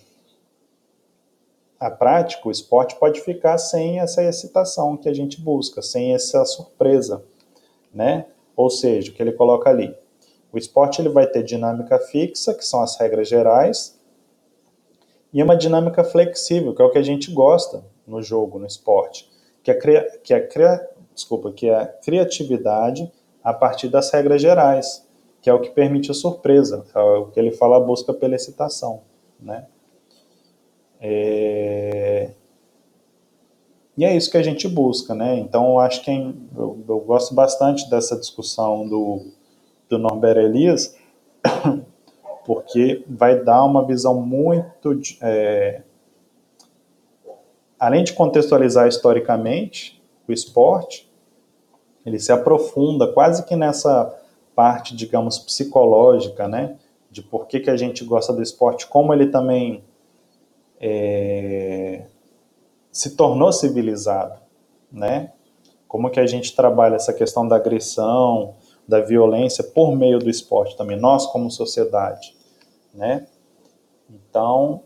a 1.79 1.91
prática, 1.91 2.47
o 2.47 2.51
esporte 2.51 2.95
pode 2.95 3.21
ficar 3.21 3.57
sem 3.57 3.99
essa 3.99 4.23
excitação 4.23 4.95
que 4.95 5.09
a 5.09 5.13
gente 5.13 5.41
busca, 5.41 5.81
sem 5.81 6.13
essa 6.13 6.43
surpresa, 6.45 7.23
né? 7.93 8.25
Ou 8.55 8.69
seja, 8.69 9.11
o 9.11 9.13
que 9.13 9.21
ele 9.21 9.33
coloca 9.33 9.69
ali. 9.69 9.95
O 10.51 10.57
esporte 10.57 11.01
ele 11.01 11.09
vai 11.09 11.27
ter 11.27 11.43
dinâmica 11.43 11.99
fixa, 11.99 12.53
que 12.53 12.65
são 12.65 12.81
as 12.81 12.97
regras 12.97 13.27
gerais, 13.27 13.99
e 15.33 15.41
uma 15.41 15.57
dinâmica 15.57 16.03
flexível, 16.03 16.75
que 16.75 16.81
é 16.81 16.85
o 16.85 16.91
que 16.91 16.99
a 16.99 17.03
gente 17.03 17.31
gosta, 17.31 17.83
no 18.05 18.21
jogo, 18.21 18.59
no 18.59 18.67
esporte, 18.67 19.29
que 19.63 19.71
é, 19.71 19.75
que 20.23 20.33
é, 20.33 20.89
desculpa, 21.13 21.51
que 21.51 21.67
é 21.67 21.75
a 21.75 21.87
criatividade 21.87 23.11
a 23.43 23.53
partir 23.53 23.87
das 23.89 24.11
regras 24.11 24.41
gerais, 24.41 25.02
que 25.43 25.49
é 25.49 25.53
o 25.53 25.59
que 25.59 25.71
permite 25.71 26.09
a 26.09 26.13
surpresa, 26.13 26.85
é 26.95 26.99
o 26.99 27.25
que 27.25 27.37
ele 27.37 27.51
fala 27.51 27.75
a 27.75 27.79
busca 27.79 28.13
pela 28.13 28.33
excitação, 28.33 29.01
né? 29.37 29.67
É... 31.01 32.31
E 33.97 34.05
é 34.05 34.15
isso 34.15 34.31
que 34.31 34.37
a 34.37 34.41
gente 34.41 34.69
busca, 34.69 35.13
né? 35.13 35.37
Então, 35.37 35.71
eu 35.71 35.79
acho 35.81 36.01
que 36.01 36.09
é, 36.09 36.33
eu, 36.55 36.81
eu 36.87 36.99
gosto 37.01 37.35
bastante 37.35 37.89
dessa 37.89 38.17
discussão 38.17 38.87
do, 38.87 39.33
do 39.89 39.99
Norbert 39.99 40.37
Elias, 40.37 40.95
porque 42.45 43.03
vai 43.05 43.43
dar 43.43 43.65
uma 43.65 43.85
visão 43.85 44.21
muito. 44.21 44.97
É, 45.21 45.81
além 47.77 48.05
de 48.05 48.13
contextualizar 48.13 48.87
historicamente 48.87 50.01
o 50.25 50.31
esporte, 50.31 51.11
ele 52.05 52.17
se 52.17 52.31
aprofunda 52.31 53.11
quase 53.11 53.45
que 53.45 53.57
nessa 53.57 54.22
parte, 54.55 54.95
digamos, 54.95 55.39
psicológica, 55.39 56.47
né? 56.47 56.77
De 57.09 57.21
por 57.21 57.47
que, 57.47 57.59
que 57.59 57.69
a 57.69 57.77
gente 57.77 58.03
gosta 58.03 58.33
do 58.33 58.41
esporte, 58.41 58.87
como 58.87 59.13
ele 59.13 59.27
também 59.27 59.83
é, 60.79 62.05
se 62.91 63.15
tornou 63.15 63.51
civilizado, 63.51 64.39
né? 64.91 65.31
Como 65.87 66.09
que 66.09 66.19
a 66.19 66.25
gente 66.25 66.55
trabalha 66.55 66.95
essa 66.95 67.13
questão 67.13 67.47
da 67.47 67.55
agressão, 67.55 68.55
da 68.87 68.99
violência 68.99 69.63
por 69.63 69.95
meio 69.95 70.19
do 70.19 70.29
esporte 70.29 70.75
também, 70.75 70.99
nós 70.99 71.25
como 71.27 71.49
sociedade, 71.49 72.35
né? 72.93 73.27
Então, 74.09 74.83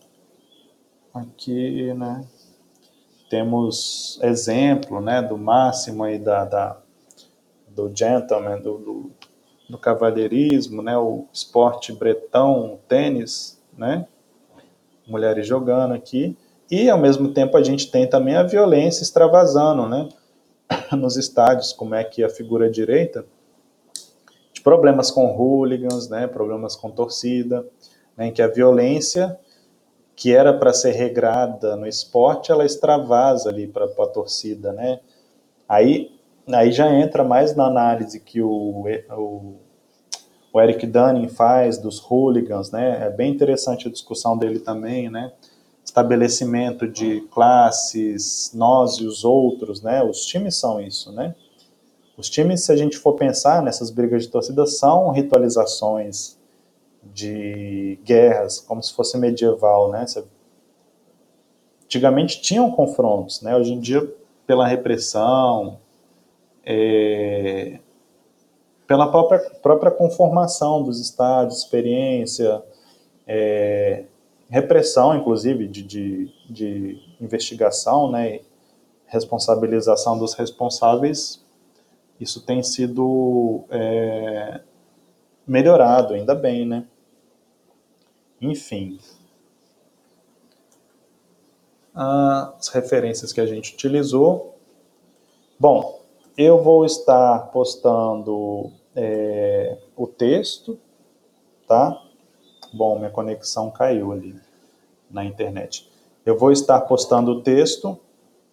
aqui, 1.14 1.94
né, 1.94 2.26
temos 3.30 4.20
exemplo, 4.22 5.02
né, 5.02 5.22
do 5.22 5.38
máximo 5.38 6.04
aí 6.04 6.20
da, 6.20 6.46
da 6.46 6.78
do 7.68 7.92
gentleman, 7.94 8.60
do, 8.60 8.78
do, 8.78 9.12
do 9.70 9.78
cavalheirismo, 9.78 10.82
né, 10.82 10.98
o 10.98 11.26
esporte 11.34 11.92
bretão, 11.92 12.74
o 12.74 12.78
tênis, 12.88 13.62
né, 13.78 14.08
mulheres 15.08 15.48
jogando 15.48 15.94
aqui, 15.94 16.38
e 16.70 16.90
ao 16.90 16.98
mesmo 16.98 17.34
tempo 17.34 17.56
a 17.58 17.64
gente 17.64 17.90
tem 17.90 18.08
também 18.08 18.36
a 18.36 18.44
violência 18.44 19.04
extravasando, 19.04 19.88
né, 19.88 20.10
nos 20.98 21.18
estádios, 21.18 21.74
como 21.74 21.96
é 21.96 22.04
que 22.04 22.24
a 22.24 22.30
figura 22.30 22.70
direita 22.70 23.26
problemas 24.68 25.10
com 25.10 25.34
hooligans, 25.34 26.10
né, 26.10 26.28
problemas 26.28 26.76
com 26.76 26.92
torcida, 26.92 27.66
né, 28.18 28.28
em 28.28 28.34
que 28.34 28.42
a 28.42 28.50
violência 28.50 29.40
que 30.14 30.36
era 30.36 30.54
para 30.54 30.74
ser 30.74 30.92
regrada 30.92 31.78
no 31.78 31.88
esporte, 31.88 32.52
ela 32.52 32.66
extravasa 32.66 33.48
ali 33.48 33.66
para 33.66 33.86
a 33.86 34.08
torcida, 34.08 34.74
né? 34.74 35.00
Aí, 35.70 36.17
aí 36.56 36.72
já 36.72 36.92
entra 36.94 37.24
mais 37.24 37.56
na 37.56 37.66
análise 37.66 38.20
que 38.20 38.42
o, 38.42 38.86
o, 39.12 39.56
o 40.54 40.62
Eric 40.62 40.86
Dunning 40.86 41.28
faz 41.28 41.78
dos 41.78 42.00
hooligans, 42.00 42.72
né? 42.72 43.06
É 43.06 43.10
bem 43.10 43.32
interessante 43.32 43.88
a 43.88 43.92
discussão 43.92 44.38
dele 44.38 44.60
também, 44.60 45.10
né? 45.10 45.34
Estabelecimento 45.84 46.88
de 46.88 47.22
classes, 47.32 48.52
nós 48.54 48.96
e 48.96 49.06
os 49.06 49.24
outros, 49.24 49.82
né? 49.82 50.04
Os 50.04 50.26
times 50.26 50.56
são 50.56 50.80
isso, 50.82 51.12
né? 51.12 51.36
Os 52.18 52.30
times, 52.30 52.64
se 52.64 52.72
a 52.72 52.76
gente 52.76 52.98
for 52.98 53.14
pensar 53.14 53.62
nessas 53.62 53.92
brigas 53.92 54.24
de 54.24 54.30
torcida, 54.30 54.66
são 54.66 55.12
ritualizações 55.12 56.38
de 57.04 58.00
guerras, 58.04 58.60
como 58.60 58.82
se 58.82 58.94
fosse 58.94 59.18
medieval, 59.18 59.92
né? 59.92 60.06
Antigamente 61.86 62.42
tinham 62.42 62.72
confrontos, 62.72 63.42
né? 63.42 63.56
Hoje 63.56 63.74
em 63.74 63.80
dia, 63.80 64.06
pela 64.46 64.68
repressão, 64.68 65.80
é, 66.68 67.80
pela 68.86 69.10
própria, 69.10 69.40
própria 69.62 69.92
conformação 69.92 70.84
dos 70.84 71.00
estádios, 71.00 71.60
experiência, 71.60 72.62
é, 73.26 74.04
repressão, 74.50 75.16
inclusive, 75.16 75.68
de, 75.68 75.84
de, 75.84 76.32
de 76.50 77.16
investigação, 77.22 78.12
né? 78.12 78.42
responsabilização 79.08 80.20
dos 80.20 80.34
responsáveis 80.34 81.42
isso 82.20 82.42
tem 82.42 82.64
sido 82.64 83.64
é, 83.70 84.62
melhorado, 85.46 86.14
ainda 86.14 86.34
bem, 86.34 86.66
né? 86.66 86.86
Enfim. 88.42 89.00
As 91.94 92.68
referências 92.70 93.32
que 93.32 93.42
a 93.42 93.46
gente 93.46 93.74
utilizou. 93.74 94.58
Bom, 95.60 95.97
eu 96.38 96.62
vou 96.62 96.86
estar 96.86 97.52
postando 97.52 98.72
é, 98.96 99.78
o 99.96 100.06
texto, 100.06 100.78
tá? 101.68 102.00
Bom, 102.72 103.00
minha 103.00 103.10
conexão 103.10 103.72
caiu 103.72 104.12
ali 104.12 104.36
na 105.10 105.26
internet. 105.26 105.90
Eu 106.24 106.38
vou 106.38 106.52
estar 106.52 106.80
postando 106.82 107.32
o 107.32 107.42
texto 107.42 107.98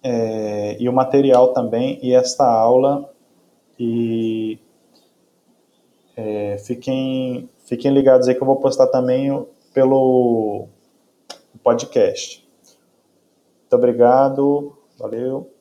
é, 0.03 0.76
e 0.80 0.89
o 0.89 0.93
material 0.93 1.53
também, 1.53 1.99
e 2.03 2.14
esta 2.14 2.47
aula 2.47 3.11
e 3.78 4.59
é, 6.16 6.57
fiquem, 6.59 7.51
fiquem 7.66 7.93
ligados 7.93 8.28
aí 8.28 8.35
que 8.35 8.43
eu 8.43 8.47
vou 8.47 8.57
postar 8.57 8.87
também 8.87 9.47
pelo 9.74 10.68
podcast. 11.62 12.49
Muito 13.62 13.74
obrigado, 13.74 14.76
valeu. 14.97 15.53